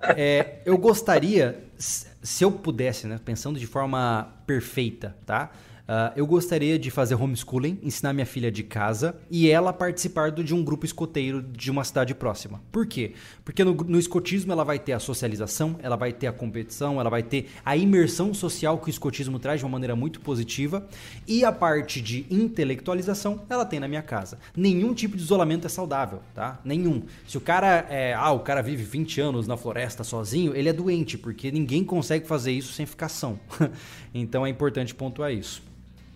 [0.01, 5.51] É, eu gostaria, se eu pudesse, né, pensando de forma perfeita, tá?
[5.89, 10.53] Uh, eu gostaria de fazer homeschooling, ensinar minha filha de casa e ela participar de
[10.53, 12.61] um grupo escoteiro de uma cidade próxima.
[12.71, 13.13] Por quê?
[13.43, 17.09] Porque no, no escotismo ela vai ter a socialização, ela vai ter a competição, ela
[17.09, 20.87] vai ter a imersão social que o escotismo traz de uma maneira muito positiva
[21.27, 24.37] e a parte de intelectualização ela tem na minha casa.
[24.55, 26.59] Nenhum tipo de isolamento é saudável, tá?
[26.63, 27.01] Nenhum.
[27.27, 30.73] Se o cara é, ah, o cara vive 20 anos na floresta sozinho, ele é
[30.73, 33.39] doente, porque ninguém consegue fazer isso sem ficação.
[34.13, 35.67] então é importante pontuar isso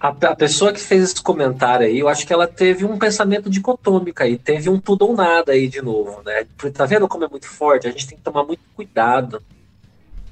[0.04, 3.50] a, a, pessoa que fez esse comentário aí, eu acho que ela teve um pensamento
[3.50, 6.46] dicotômico aí, teve um tudo ou nada aí de novo, né?
[6.74, 7.88] Tá vendo como é muito forte?
[7.88, 9.42] A gente tem que tomar muito cuidado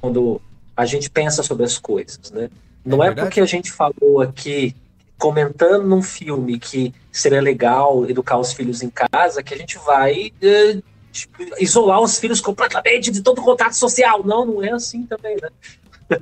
[0.01, 0.41] quando
[0.75, 2.49] a gente pensa sobre as coisas, né?
[2.83, 4.75] Não é, é porque a gente falou aqui,
[5.17, 10.33] comentando num filme que seria legal educar os filhos em casa, que a gente vai
[10.41, 10.81] é,
[11.13, 14.21] tipo, isolar os filhos completamente de todo contato social.
[14.25, 15.49] Não, não é assim também, né?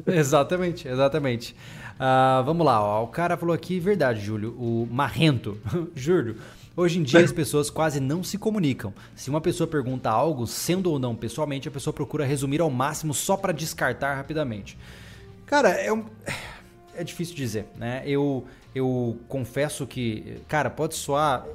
[0.06, 1.56] exatamente, exatamente.
[2.00, 3.04] Uh, vamos lá, ó.
[3.04, 5.58] o cara falou aqui, verdade, Júlio, o marrento.
[5.94, 6.38] Júlio,
[6.76, 8.94] hoje em dia as pessoas quase não se comunicam.
[9.14, 13.14] Se uma pessoa pergunta algo, sendo ou não pessoalmente, a pessoa procura resumir ao máximo
[13.14, 14.78] só para descartar rapidamente.
[15.46, 16.06] Cara, é, um...
[16.96, 18.02] é difícil dizer, né?
[18.06, 21.46] Eu, eu confesso que, cara, pode soar,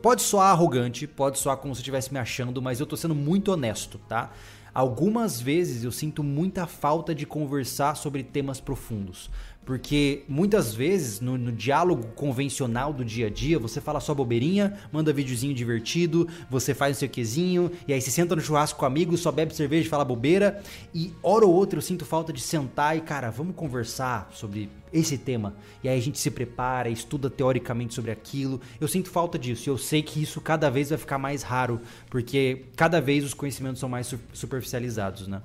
[0.00, 3.16] pode soar arrogante, pode soar como se eu estivesse me achando, mas eu tô sendo
[3.16, 4.30] muito honesto, tá?
[4.72, 9.28] Algumas vezes eu sinto muita falta de conversar sobre temas profundos.
[9.68, 14.78] Porque muitas vezes no, no, diálogo convencional do dia a dia, você fala só bobeirinha,
[14.90, 18.86] manda videozinho divertido, você faz o seu quezinho, e aí você senta no churrasco com
[18.86, 20.62] amigos, só bebe cerveja e fala bobeira.
[20.94, 25.18] E hora ou outra eu sinto falta de sentar e, cara, vamos conversar sobre esse
[25.18, 25.52] tema.
[25.84, 28.62] E aí a gente se prepara, estuda teoricamente sobre aquilo.
[28.80, 31.78] Eu sinto falta disso e eu sei que isso cada vez vai ficar mais raro,
[32.08, 35.42] porque cada vez os conhecimentos são mais superficializados, né?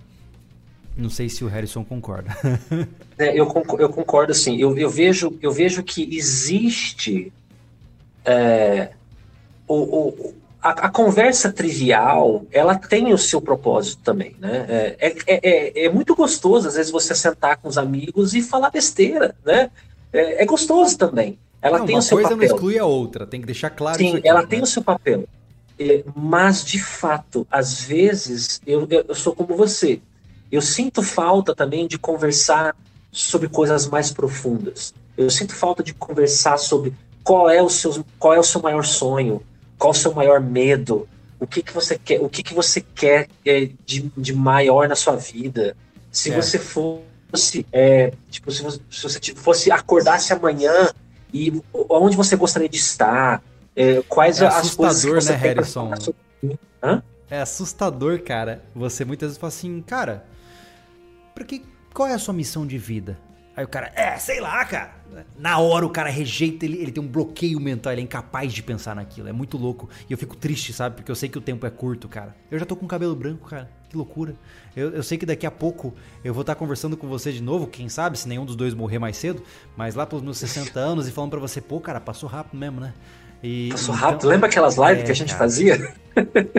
[0.95, 2.31] Não sei se o Harrison concorda.
[3.17, 4.57] é, eu, concordo, eu concordo, sim.
[4.59, 7.33] Eu, eu, vejo, eu vejo que existe
[8.23, 8.91] é,
[9.67, 14.65] o, o a, a, conversa trivial, ela tem o seu propósito também, né?
[14.69, 18.71] É, é, é, é, muito gostoso, às vezes, você sentar com os amigos e falar
[18.71, 19.69] besteira, né?
[20.13, 21.37] É, é gostoso também.
[21.61, 22.31] Ela não, tem o seu papel.
[22.31, 24.47] Uma coisa não exclui a outra, tem que deixar claro Sim, aqui, ela né?
[24.47, 25.25] tem o seu papel.
[25.77, 29.99] É, mas, de fato, às vezes, eu, eu sou como você.
[30.53, 32.75] Eu sinto falta também de conversar
[33.11, 34.93] sobre coisas mais profundas.
[35.17, 36.93] Eu sinto falta de conversar sobre
[37.23, 39.41] qual é o seu, qual é o seu maior sonho,
[39.79, 42.81] qual é o seu maior medo, o que, que você quer, o que, que você
[42.81, 45.75] quer é, de, de maior na sua vida.
[46.11, 46.39] Se é.
[46.39, 50.91] você fosse, é, tipo, se você, se você fosse acordasse amanhã
[51.33, 53.41] e onde você gostaria de estar,
[53.75, 55.91] é, quais é as coisas que você né, Harrison?
[57.27, 58.63] É assustador, cara.
[58.75, 60.23] Você muitas vezes fala assim, cara,
[61.35, 61.61] porque
[61.93, 63.19] qual é a sua missão de vida?
[63.55, 64.95] Aí o cara, é, sei lá, cara.
[65.37, 68.63] Na hora o cara rejeita, ele, ele tem um bloqueio mental, ele é incapaz de
[68.63, 69.29] pensar naquilo.
[69.29, 69.87] É muito louco.
[70.09, 70.95] E eu fico triste, sabe?
[70.95, 72.35] Porque eu sei que o tempo é curto, cara.
[72.49, 73.69] Eu já tô com cabelo branco, cara.
[73.89, 74.33] Que loucura.
[74.75, 77.67] Eu, eu sei que daqui a pouco eu vou estar conversando com você de novo,
[77.67, 79.43] quem sabe, se nenhum dos dois morrer mais cedo.
[79.77, 82.81] Mas lá pelos meus 60 anos e falando para você, pô, cara, passou rápido mesmo,
[82.81, 82.91] né?
[83.43, 84.27] E, passou então, rápido?
[84.29, 85.93] Lembra aquelas lives é, que a gente cara, fazia?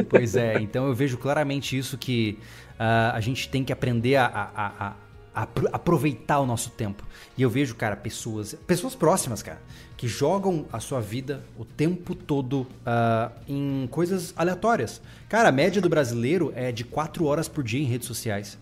[0.09, 2.39] Pois é, então eu vejo claramente isso que
[2.79, 4.94] a gente tem que aprender a, a, a,
[5.35, 7.05] a, aproveitar o nosso tempo.
[7.36, 9.61] E eu vejo, cara, pessoas, pessoas próximas, cara,
[9.97, 15.01] que jogam a sua vida o tempo todo uh, em coisas aleatórias.
[15.28, 18.59] Cara, a média do brasileiro é de 4 horas por dia em redes sociais.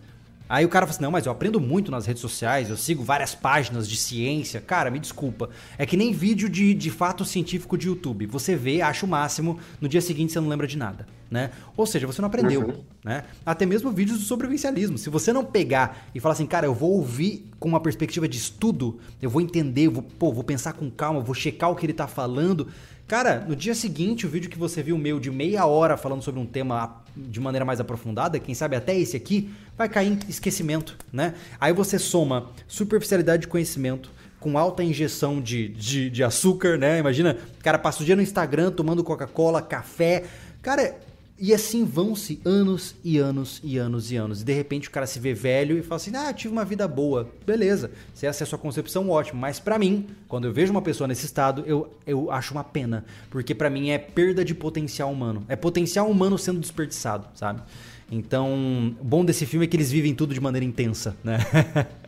[0.52, 3.02] Aí o cara fala assim: não, mas eu aprendo muito nas redes sociais, eu sigo
[3.02, 4.60] várias páginas de ciência.
[4.60, 5.48] Cara, me desculpa.
[5.78, 8.26] É que nem vídeo de, de fato científico de YouTube.
[8.26, 11.06] Você vê, acha o máximo, no dia seguinte você não lembra de nada.
[11.32, 11.50] né?
[11.74, 12.84] Ou seja, você não aprendeu, uhum.
[13.02, 13.24] né?
[13.44, 14.98] Até mesmo vídeos do sobrevivencialismo.
[14.98, 18.36] Se você não pegar e falar assim, cara, eu vou ouvir com uma perspectiva de
[18.36, 21.94] estudo, eu vou entender, vou, pô, vou pensar com calma, vou checar o que ele
[21.94, 22.68] tá falando.
[23.06, 26.40] Cara, no dia seguinte, o vídeo que você viu meu de meia hora falando sobre
[26.40, 30.96] um tema de maneira mais aprofundada, quem sabe até esse aqui, vai cair em esquecimento,
[31.12, 31.34] né?
[31.60, 34.10] Aí você soma superficialidade de conhecimento,
[34.40, 36.98] com alta injeção de, de, de, açúcar, né?
[36.98, 40.24] Imagina, o cara passa o dia no Instagram tomando Coca-Cola, café.
[40.60, 40.96] Cara,
[41.38, 44.42] e assim vão-se anos e anos e anos e anos.
[44.42, 46.86] E de repente o cara se vê velho e fala assim: Ah, tive uma vida
[46.86, 47.28] boa.
[47.44, 47.90] Beleza.
[48.14, 49.40] Se essa é a sua concepção, ótimo.
[49.40, 53.04] Mas para mim, quando eu vejo uma pessoa nesse estado, eu, eu acho uma pena.
[53.30, 55.44] Porque para mim é perda de potencial humano.
[55.48, 57.62] É potencial humano sendo desperdiçado, sabe?
[58.10, 61.38] Então, o bom desse filme é que eles vivem tudo de maneira intensa, né?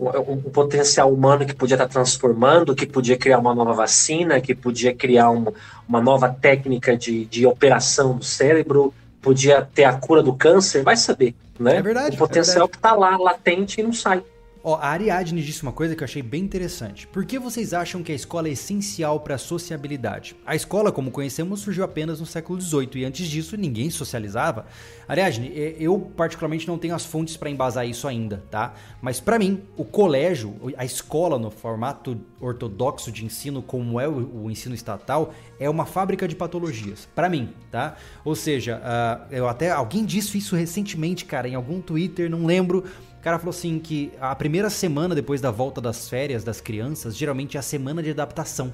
[0.00, 4.54] o, o, potencial humano que podia estar transformando, que podia criar uma nova vacina, que
[4.54, 5.52] podia criar um,
[5.86, 10.96] uma nova técnica de, de operação do cérebro, podia ter a cura do câncer, vai
[10.96, 11.76] saber, né?
[11.76, 12.16] É verdade.
[12.16, 14.22] O potencial é que está lá, latente e não sai.
[14.62, 17.06] Ó, a Ariadne disse uma coisa que eu achei bem interessante.
[17.06, 20.36] Por que vocês acham que a escola é essencial para a sociabilidade?
[20.44, 24.66] A escola, como conhecemos, surgiu apenas no século XVIII e antes disso ninguém socializava.
[25.08, 28.74] Ariadne, eu particularmente não tenho as fontes para embasar isso ainda, tá?
[29.00, 34.50] Mas para mim, o colégio, a escola no formato ortodoxo de ensino como é o,
[34.50, 37.08] ensino estatal, é uma fábrica de patologias.
[37.14, 37.96] Para mim, tá?
[38.24, 42.84] Ou seja, uh, eu até alguém disse isso recentemente, cara, em algum Twitter, não lembro
[43.20, 47.14] o cara falou assim que a primeira semana depois da volta das férias das crianças,
[47.14, 48.72] geralmente é a semana de adaptação.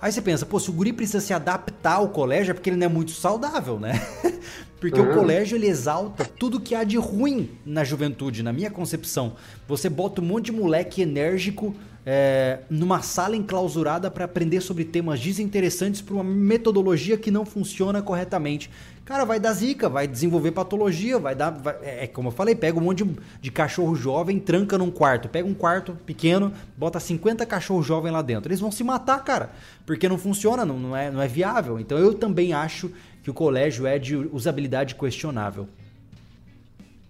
[0.00, 2.76] Aí você pensa, pô, se o guri precisa se adaptar ao colégio é porque ele
[2.76, 4.04] não é muito saudável, né?
[4.80, 5.12] porque uhum.
[5.12, 9.36] o colégio ele exalta tudo que há de ruim na juventude, na minha concepção.
[9.68, 11.72] Você bota um monte de moleque enérgico
[12.10, 18.00] é, numa sala enclausurada para aprender sobre temas desinteressantes por uma metodologia que não funciona
[18.00, 18.70] corretamente.
[19.04, 21.50] Cara, vai dar zica, vai desenvolver patologia, vai dar.
[21.50, 24.90] Vai, é, é como eu falei, pega um monte de, de, cachorro jovem, tranca num
[24.90, 25.28] quarto.
[25.28, 28.48] Pega um quarto pequeno, bota 50 cachorros jovens lá dentro.
[28.48, 29.50] Eles vão se matar, cara.
[29.84, 31.78] Porque não funciona, não, não, é, não é viável.
[31.78, 32.90] Então eu também acho
[33.22, 35.68] que o colégio é de usabilidade questionável.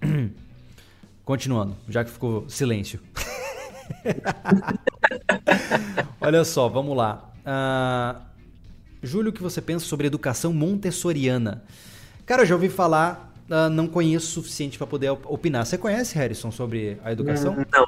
[1.25, 2.99] Continuando, já que ficou silêncio.
[6.21, 7.33] Olha só, vamos lá.
[7.45, 8.21] Uh,
[9.03, 11.65] Júlio, o que você pensa sobre educação montessoriana?
[12.27, 15.65] Cara, eu já ouvi falar, uh, não conheço o suficiente para poder opinar.
[15.65, 17.57] Você conhece, Harrison, sobre a educação?
[17.73, 17.87] Não,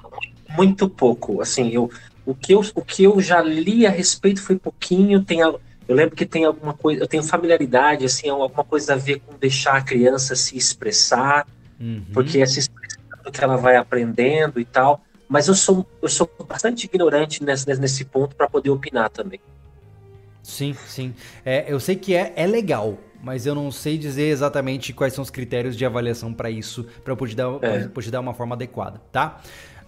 [0.56, 1.43] muito pouco.
[1.43, 1.90] Assim, eu,
[2.24, 5.22] o, que eu, o que eu já li a respeito foi pouquinho.
[5.22, 9.20] Tem, eu lembro que tem alguma coisa, eu tenho familiaridade, assim, alguma coisa a ver
[9.20, 11.47] com deixar a criança se expressar,
[11.78, 12.05] uhum.
[12.12, 13.01] porque é se expressando
[13.31, 18.05] que ela vai aprendendo e tal mas eu sou, eu sou bastante ignorante nesse, nesse
[18.05, 19.40] ponto para poder opinar também.
[20.43, 21.15] Sim, sim.
[21.44, 25.23] É, eu sei que é, é legal, mas eu não sei dizer exatamente quais são
[25.23, 27.86] os critérios de avaliação para isso, para poder, dar, é.
[27.86, 29.40] poder dar uma forma adequada, tá?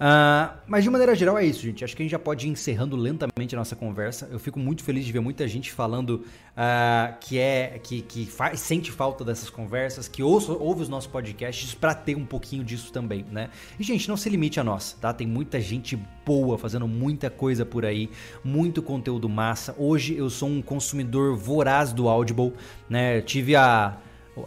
[0.02, 1.84] Uh, mas de maneira geral é isso, gente.
[1.84, 4.28] Acho que a gente já pode ir encerrando lentamente a nossa conversa.
[4.32, 6.24] Eu fico muito feliz de ver muita gente falando
[6.56, 11.08] uh, que é que, que faz, sente falta dessas conversas, que ouve, ouve os nossos
[11.08, 13.50] podcasts para ter um pouquinho disso também, né?
[13.78, 15.12] E gente, não se limite a nós, tá?
[15.12, 15.96] Tem muita gente
[16.26, 18.10] boa fazendo muita coisa por aí,
[18.42, 19.72] muito conteúdo massa.
[19.78, 22.52] Hoje eu sou um consumidor voraz do Audible,
[22.90, 23.18] né?
[23.18, 23.98] Eu tive a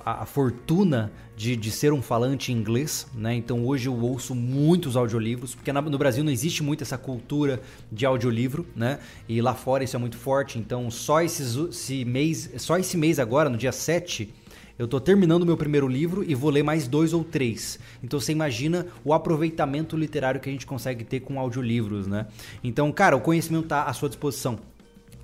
[0.03, 3.35] a, a fortuna de, de, ser um falante inglês, né?
[3.35, 7.61] Então hoje eu ouço muitos audiolivros, porque na, no Brasil não existe muito essa cultura
[7.91, 8.99] de audiolivro, né?
[9.27, 10.57] E lá fora isso é muito forte.
[10.57, 14.33] Então só esses, esse mês, só esse mês agora, no dia 7,
[14.77, 17.79] eu estou terminando meu primeiro livro e vou ler mais dois ou três.
[18.03, 22.27] Então você imagina o aproveitamento literário que a gente consegue ter com audiolivros, né?
[22.63, 24.59] Então, cara, o conhecimento está à sua disposição.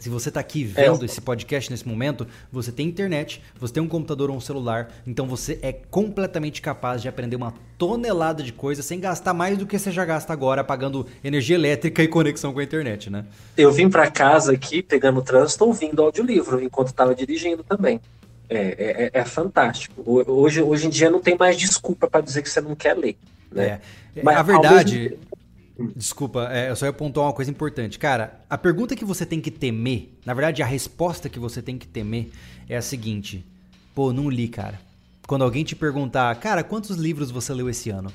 [0.01, 1.05] Se você está aqui é, vendo é.
[1.05, 5.27] esse podcast nesse momento, você tem internet, você tem um computador ou um celular, então
[5.27, 9.77] você é completamente capaz de aprender uma tonelada de coisas sem gastar mais do que
[9.77, 13.25] você já gasta agora pagando energia elétrica e conexão com a internet, né?
[13.55, 18.01] Eu vim para casa aqui, pegando o trânsito, ouvindo audiolivro enquanto estava dirigindo também.
[18.49, 20.03] É, é, é, fantástico.
[20.03, 23.15] Hoje, hoje em dia não tem mais desculpa para dizer que você não quer ler.
[23.51, 23.79] Né?
[24.15, 24.23] É.
[24.23, 25.17] Mas, a verdade,
[25.95, 27.99] Desculpa, é, eu só ia pontuar uma coisa importante.
[27.99, 31.77] Cara, a pergunta que você tem que temer, na verdade, a resposta que você tem
[31.77, 32.29] que temer
[32.67, 33.45] é a seguinte:
[33.93, 34.79] pô, não li, cara.
[35.27, 38.11] Quando alguém te perguntar, cara, quantos livros você leu esse ano?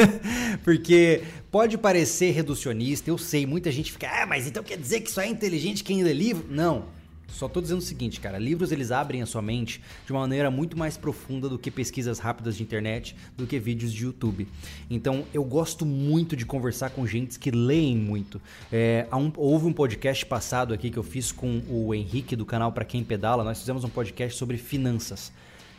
[0.64, 5.10] Porque pode parecer reducionista, eu sei, muita gente fica, ah, mas então quer dizer que
[5.10, 6.46] só é inteligente quem lê livro?
[6.50, 6.95] Não.
[7.28, 10.50] Só tô dizendo o seguinte, cara, livros eles abrem a sua mente de uma maneira
[10.50, 14.48] muito mais profunda do que pesquisas rápidas de internet, do que vídeos de YouTube.
[14.88, 18.40] Então, eu gosto muito de conversar com gente que leem muito.
[18.72, 22.72] É, um, houve um podcast passado aqui que eu fiz com o Henrique do canal
[22.72, 25.32] Para Quem Pedala, nós fizemos um podcast sobre finanças.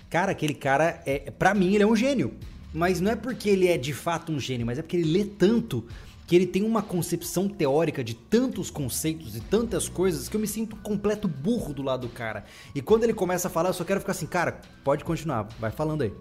[0.09, 2.33] Cara, aquele cara, é, para mim, ele é um gênio.
[2.73, 5.23] Mas não é porque ele é de fato um gênio, mas é porque ele lê
[5.23, 5.85] tanto
[6.27, 10.47] que ele tem uma concepção teórica de tantos conceitos e tantas coisas que eu me
[10.47, 12.43] sinto completo burro do lado do cara.
[12.75, 15.71] E quando ele começa a falar, eu só quero ficar assim, cara, pode continuar, vai
[15.71, 16.11] falando aí.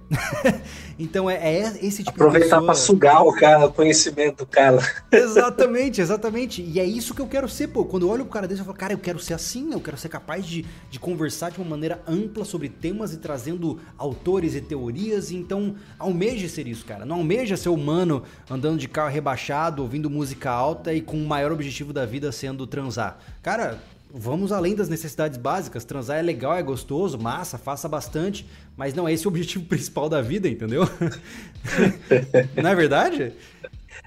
[0.97, 2.65] então é, é, esse tipo Aproveitar de pessoa...
[2.65, 4.79] pra sugar o cara, o conhecimento do cara.
[5.11, 6.63] exatamente, exatamente.
[6.63, 7.85] E é isso que eu quero ser, pô.
[7.85, 9.97] Quando eu olho pro cara desse, eu falo, cara, eu quero ser assim, eu quero
[9.97, 14.61] ser capaz de, de conversar de uma maneira ampla sobre temas e trazendo autores e
[14.61, 15.33] teorias.
[15.33, 17.05] Então, almeja ser isso, cara.
[17.05, 21.27] Não almeja ser humano andando de carro rebaixado, ouvindo ouvindo música alta e com o
[21.27, 23.19] maior objetivo da vida sendo transar.
[23.43, 23.79] Cara,
[24.13, 25.85] vamos além das necessidades básicas.
[25.85, 28.47] Transar é legal, é gostoso, massa, faça bastante,
[28.77, 30.83] mas não é esse o objetivo principal da vida, entendeu?
[32.63, 33.33] não é verdade?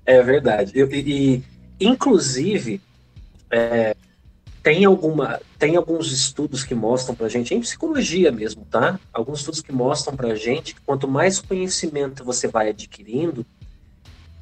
[0.05, 0.71] É verdade.
[0.75, 1.43] Eu, e,
[1.79, 2.79] inclusive,
[3.49, 3.95] é,
[4.61, 8.99] tem, alguma, tem alguns estudos que mostram pra gente, em psicologia mesmo, tá?
[9.11, 13.43] Alguns estudos que mostram pra gente que quanto mais conhecimento você vai adquirindo,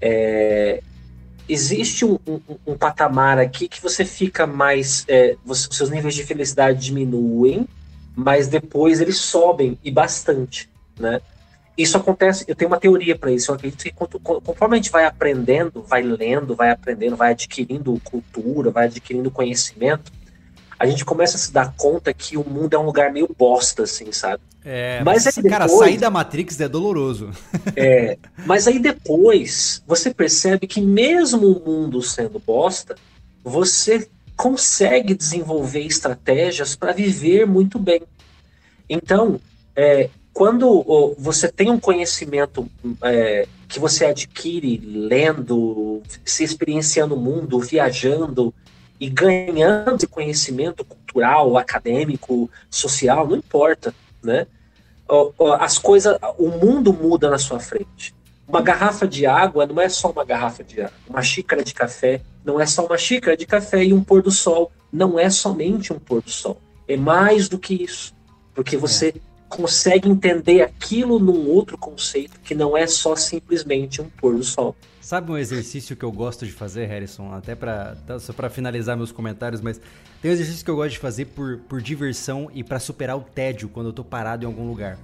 [0.02, 0.84] é,
[1.48, 5.06] existe um, um, um, patamar aqui que você fica mais.
[5.08, 7.68] É, você, seus níveis de felicidade diminuem,
[8.16, 10.70] mas depois eles sobem e bastante,
[11.00, 11.22] né?
[11.78, 13.52] Isso acontece, eu tenho uma teoria para isso.
[13.52, 18.72] Eu acredito que conforme a gente vai aprendendo, vai lendo, vai aprendendo, vai adquirindo cultura,
[18.72, 20.12] vai adquirindo conhecimento,
[20.80, 23.84] a gente começa a se dar conta que o mundo é um lugar meio bosta,
[23.84, 24.42] assim, sabe?
[24.70, 27.32] É, mas, mas depois, cara, sair da Matrix é doloroso.
[27.74, 32.98] É, mas aí depois você percebe que mesmo o mundo sendo bosta,
[33.42, 38.02] você consegue desenvolver estratégias para viver muito bem.
[38.90, 39.40] Então,
[39.74, 42.70] é, quando você tem um conhecimento
[43.04, 48.54] é, que você adquire lendo, se experienciando o mundo, viajando,
[49.00, 54.46] e ganhando conhecimento cultural, acadêmico, social, não importa, né?
[55.60, 58.16] As coisas, o mundo muda na sua frente.
[58.48, 60.94] Uma garrafa de água não é só uma garrafa de água.
[61.10, 64.32] Uma xícara de café não é só uma xícara de café e um pôr do
[64.32, 64.72] sol.
[64.92, 66.62] Não é somente um pôr do sol.
[66.88, 68.16] É mais do que isso.
[68.56, 69.14] Porque você é.
[69.50, 74.76] consegue entender aquilo num outro conceito que não é só simplesmente um pôr do sol.
[75.08, 77.32] Sabe um exercício que eu gosto de fazer, Harrison?
[77.32, 79.80] Até para tá, só para finalizar meus comentários, mas
[80.22, 83.22] tem um exercício que eu gosto de fazer por, por diversão e para superar o
[83.22, 85.00] tédio quando eu tô parado em algum lugar.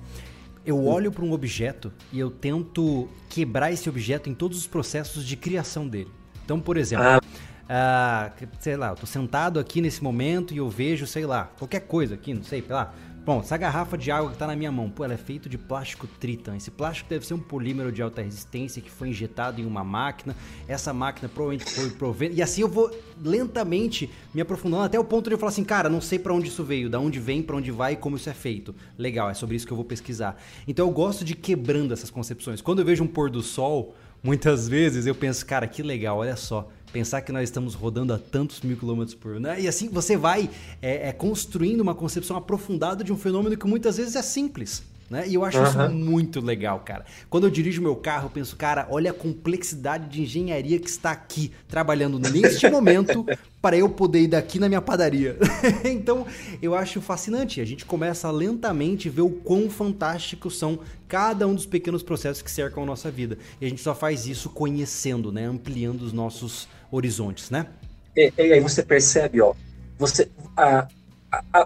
[0.65, 0.87] Eu hum.
[0.89, 5.37] olho para um objeto e eu tento quebrar esse objeto em todos os processos de
[5.37, 6.11] criação dele.
[6.43, 7.21] Então, por exemplo, ah.
[7.69, 11.79] Ah, sei lá, eu tô sentado aqui nesse momento e eu vejo, sei lá, qualquer
[11.79, 12.93] coisa aqui, não sei, sei lá,
[13.25, 15.57] Bom, essa garrafa de água que está na minha mão, pô, ela é feita de
[15.57, 16.57] plástico Tritan.
[16.57, 20.35] Esse plástico deve ser um polímero de alta resistência que foi injetado em uma máquina.
[20.67, 22.35] Essa máquina provavelmente foi provendo.
[22.35, 22.91] E assim eu vou
[23.23, 26.49] lentamente me aprofundando até o ponto de eu falar assim, cara, não sei para onde
[26.49, 28.75] isso veio, da onde vem, para onde vai e como isso é feito.
[28.97, 30.35] Legal, é sobre isso que eu vou pesquisar.
[30.67, 32.59] Então eu gosto de quebrando essas concepções.
[32.59, 36.35] Quando eu vejo um pôr do sol, muitas vezes eu penso, cara, que legal, olha
[36.35, 39.39] só pensar que nós estamos rodando a tantos mil quilômetros por hora.
[39.39, 39.61] Né?
[39.61, 40.49] E assim você vai
[40.81, 44.83] é, é, construindo uma concepção aprofundada de um fenômeno que muitas vezes é simples.
[45.09, 45.27] Né?
[45.27, 45.67] E eu acho uhum.
[45.67, 47.05] isso muito legal, cara.
[47.29, 51.11] Quando eu dirijo meu carro, eu penso, cara, olha a complexidade de engenharia que está
[51.11, 53.25] aqui, trabalhando neste momento,
[53.61, 55.37] para eu poder ir daqui na minha padaria.
[55.85, 56.25] então,
[56.61, 57.61] eu acho fascinante.
[57.61, 62.41] A gente começa a lentamente ver o quão fantásticos são cada um dos pequenos processos
[62.41, 63.37] que cercam a nossa vida.
[63.61, 65.45] E a gente só faz isso conhecendo, né?
[65.45, 67.67] Ampliando os nossos horizontes, né?
[68.15, 69.53] E, e aí você percebe, ó,
[69.97, 70.29] você.
[70.55, 70.87] A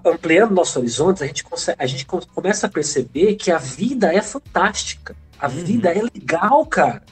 [0.05, 4.21] ampliando nossos horizontes, a gente, consegue, a gente começa a perceber que a vida é
[4.21, 5.15] fantástica.
[5.39, 5.63] A uhum.
[5.63, 7.03] vida é legal, cara.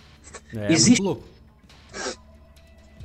[0.54, 1.04] É, existe,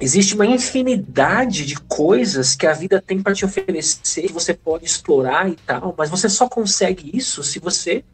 [0.00, 4.84] existe uma infinidade de coisas que a vida tem para te oferecer, que você pode
[4.84, 8.04] explorar e tal, mas você só consegue isso se você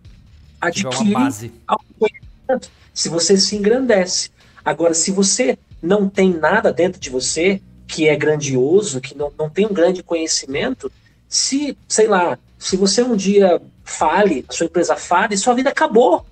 [0.60, 1.52] adquire
[1.98, 4.31] conhecimento, se você se engrandece.
[4.64, 9.48] Agora, se você não tem nada dentro de você que é grandioso, que não, não
[9.48, 10.90] tem um grande conhecimento,
[11.28, 16.24] se, sei lá, se você um dia fale, a sua empresa fale, sua vida acabou.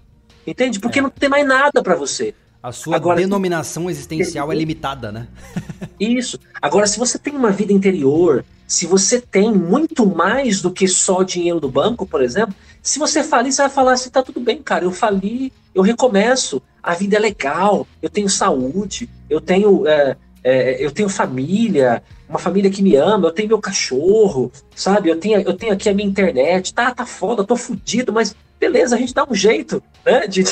[0.47, 0.79] Entende?
[0.81, 1.03] Porque é.
[1.03, 2.35] não tem mais nada para você.
[2.63, 5.29] A sua Agora, denominação existencial é limitada, né?
[6.01, 6.39] Isso.
[6.61, 11.23] Agora, se você tem uma vida interior, se você tem muito mais do que só
[11.23, 14.63] dinheiro do banco, por exemplo, se você falir, você vai falar assim: tá tudo bem,
[14.63, 19.87] cara, eu fali, eu recomeço, a vida é legal, eu tenho saúde, eu tenho.
[19.87, 25.09] É, é, eu tenho família, uma família que me ama, eu tenho meu cachorro, sabe?
[25.09, 28.95] Eu tenho, eu tenho aqui a minha internet, tá, tá foda, tô fudido, mas beleza,
[28.95, 30.27] a gente dá um jeito, né?
[30.27, 30.45] De,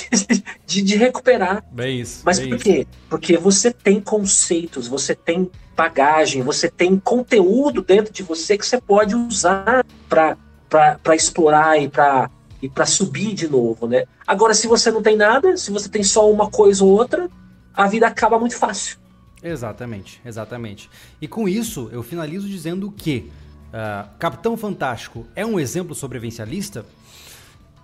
[0.66, 1.62] de, de recuperar.
[1.70, 2.22] Bem isso.
[2.24, 2.64] Mas bem por isso.
[2.64, 2.86] quê?
[3.10, 8.80] Porque você tem conceitos, você tem bagagem, você tem conteúdo dentro de você que você
[8.80, 12.30] pode usar para explorar e para
[12.62, 14.04] e para subir de novo, né?
[14.24, 17.28] Agora, se você não tem nada, se você tem só uma coisa ou outra,
[17.74, 18.98] a vida acaba muito fácil.
[19.42, 20.88] Exatamente, exatamente.
[21.20, 23.30] E com isso, eu finalizo dizendo que
[23.68, 26.86] uh, Capitão Fantástico é um exemplo sobrevivencialista?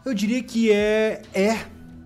[0.05, 1.23] Eu diria que é.
[1.35, 1.59] É.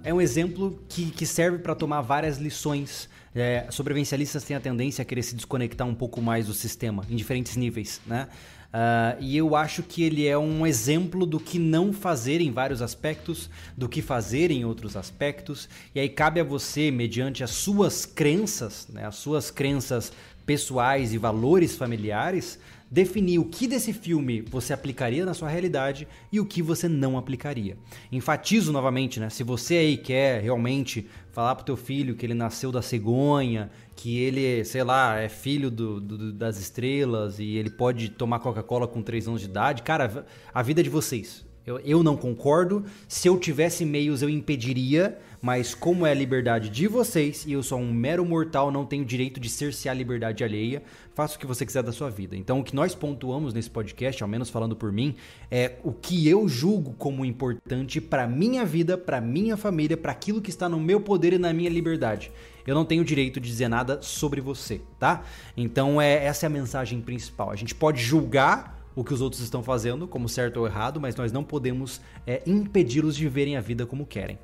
[0.05, 3.09] É um exemplo que, que serve para tomar várias lições.
[3.35, 7.15] É, sobrevivencialistas têm a tendência a querer se desconectar um pouco mais do sistema, em
[7.15, 8.29] diferentes níveis, né?
[8.73, 12.81] Uh, e eu acho que ele é um exemplo do que não fazer em vários
[12.81, 15.69] aspectos, do que fazer em outros aspectos.
[15.95, 20.11] E aí cabe a você, mediante as suas crenças, né, as suas crenças
[20.47, 22.59] pessoais e valores familiares,
[22.91, 27.17] definir o que desse filme você aplicaria na sua realidade e o que você não
[27.17, 27.77] aplicaria.
[28.11, 29.31] Enfatizo novamente, né?
[29.31, 34.19] Se você aí quer realmente falar pro teu filho que ele nasceu da cegonha, que
[34.19, 39.03] ele, sei lá, é filho do, do, das estrelas e ele pode tomar Coca-Cola com
[39.03, 41.45] 3 anos de idade, cara, a vida é de vocês.
[41.65, 42.85] Eu, eu não concordo.
[43.07, 45.19] Se eu tivesse meios, eu impediria.
[45.43, 49.05] Mas como é a liberdade de vocês e eu sou um mero mortal, não tenho
[49.05, 52.37] direito de cercear a liberdade alheia, faça o que você quiser da sua vida.
[52.37, 55.17] Então, o que nós pontuamos nesse podcast, ao menos falando por mim,
[55.51, 60.41] é o que eu julgo como importante para minha vida, para minha família, para aquilo
[60.41, 62.31] que está no meu poder e na minha liberdade.
[62.65, 65.25] Eu não tenho direito de dizer nada sobre você, tá?
[65.57, 67.51] Então, é essa é a mensagem principal.
[67.51, 71.17] A gente pode julgar o que os outros estão fazendo, como certo ou errado, mas
[71.17, 74.39] nós não podemos é, impedi-los de viverem a vida como querem.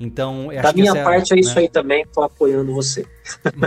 [0.00, 1.60] Então, da minha parte é, é isso né?
[1.60, 3.04] aí também, tô apoiando você.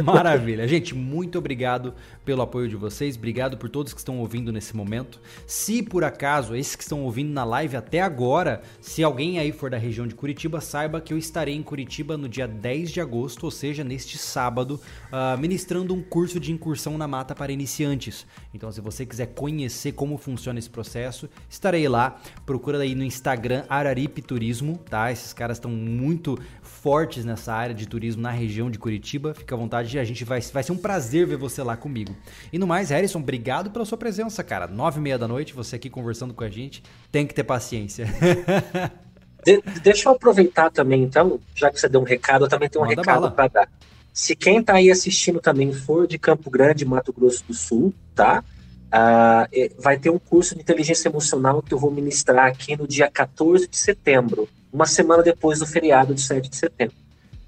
[0.04, 0.68] Maravilha.
[0.68, 1.94] Gente, muito obrigado
[2.26, 5.20] pelo apoio de vocês, obrigado por todos que estão ouvindo nesse momento.
[5.46, 9.70] Se por acaso, esses que estão ouvindo na live até agora, se alguém aí for
[9.70, 13.44] da região de Curitiba, saiba que eu estarei em Curitiba no dia 10 de agosto,
[13.44, 14.80] ou seja, neste sábado,
[15.12, 18.26] uh, ministrando um curso de incursão na mata para iniciantes.
[18.54, 22.22] Então, se você quiser conhecer como funciona esse processo, estarei lá.
[22.46, 25.12] Procura aí no Instagram Araripe Turismo, tá?
[25.12, 29.34] Esses caras estão muito fortes nessa área de turismo na região de Curitiba.
[29.34, 32.16] Fica à vontade, a gente vai, vai ser um prazer ver você lá comigo.
[32.52, 34.68] E no mais, Harrison, obrigado pela sua presença, cara.
[34.68, 36.84] Nove e meia da noite, você aqui conversando com a gente.
[37.12, 38.06] Tem que ter paciência.
[39.46, 42.84] De, deixa eu aproveitar também, então, já que você deu um recado, eu também tenho
[42.84, 43.70] um Manda recado para dar.
[44.14, 48.44] Se quem está aí assistindo também for de Campo Grande, Mato Grosso do Sul, tá?
[48.88, 53.10] Uh, vai ter um curso de inteligência emocional que eu vou ministrar aqui no dia
[53.12, 56.96] 14 de setembro uma semana depois do feriado de 7 de setembro.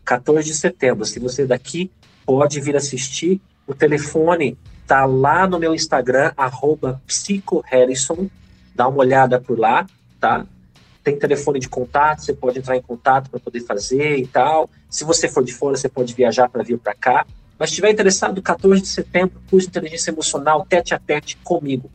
[0.05, 1.05] 14 de setembro.
[1.05, 1.91] Se você daqui
[2.25, 4.57] pode vir assistir, o telefone
[4.87, 8.29] tá lá no meu Instagram, arroba psicoharrison.
[8.73, 9.85] Dá uma olhada por lá,
[10.19, 10.45] tá?
[11.03, 14.69] Tem telefone de contato, você pode entrar em contato para poder fazer e tal.
[14.89, 17.25] Se você for de fora, você pode viajar para vir para cá.
[17.57, 21.89] Mas estiver interessado, 14 de setembro, curso de inteligência emocional, tete a tete comigo.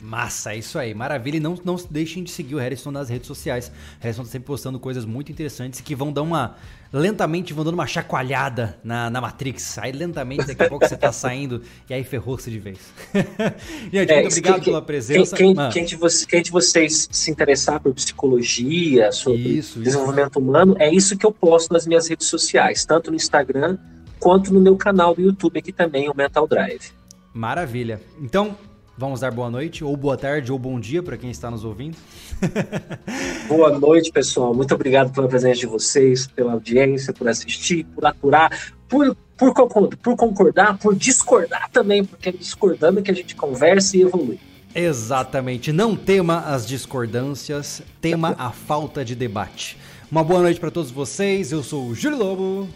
[0.00, 1.36] Massa, é isso aí, maravilha.
[1.36, 3.70] E não, não deixem de seguir o Harrison nas redes sociais.
[4.00, 6.56] O Harrison tá sempre postando coisas muito interessantes que vão dar uma.
[6.92, 9.78] Lentamente vão dando uma chacoalhada na, na Matrix.
[9.78, 12.78] Aí lentamente, daqui a pouco você tá saindo e aí ferrou-se de vez.
[13.92, 15.34] Gente, é, muito obrigado que, pela presença.
[15.34, 15.70] Quem, quem, ah.
[15.72, 20.40] quem, de você, quem, de vocês se interessar por psicologia, sobre isso, desenvolvimento isso.
[20.40, 23.78] humano, é isso que eu posto nas minhas redes sociais, tanto no Instagram
[24.22, 26.92] quanto no meu canal do YouTube aqui também, o Mental Drive.
[27.34, 28.00] Maravilha.
[28.20, 28.56] Então,
[28.96, 31.96] Vamos dar boa noite, ou boa tarde, ou bom dia para quem está nos ouvindo.
[33.48, 34.54] boa noite, pessoal.
[34.54, 38.50] Muito obrigado pela presença de vocês, pela audiência, por assistir, por aturar,
[38.88, 39.54] por, por,
[39.96, 44.38] por concordar, por discordar também, porque é discordando que a gente conversa e evolui.
[44.74, 45.72] Exatamente.
[45.72, 49.78] Não tema as discordâncias, tema a falta de debate.
[50.10, 51.50] Uma boa noite para todos vocês.
[51.50, 52.68] Eu sou o Júlio Lobo.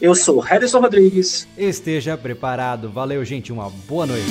[0.00, 1.48] Eu sou o Harrison Rodrigues.
[1.56, 2.88] Esteja preparado.
[2.90, 3.52] Valeu, gente.
[3.52, 4.26] Uma boa noite.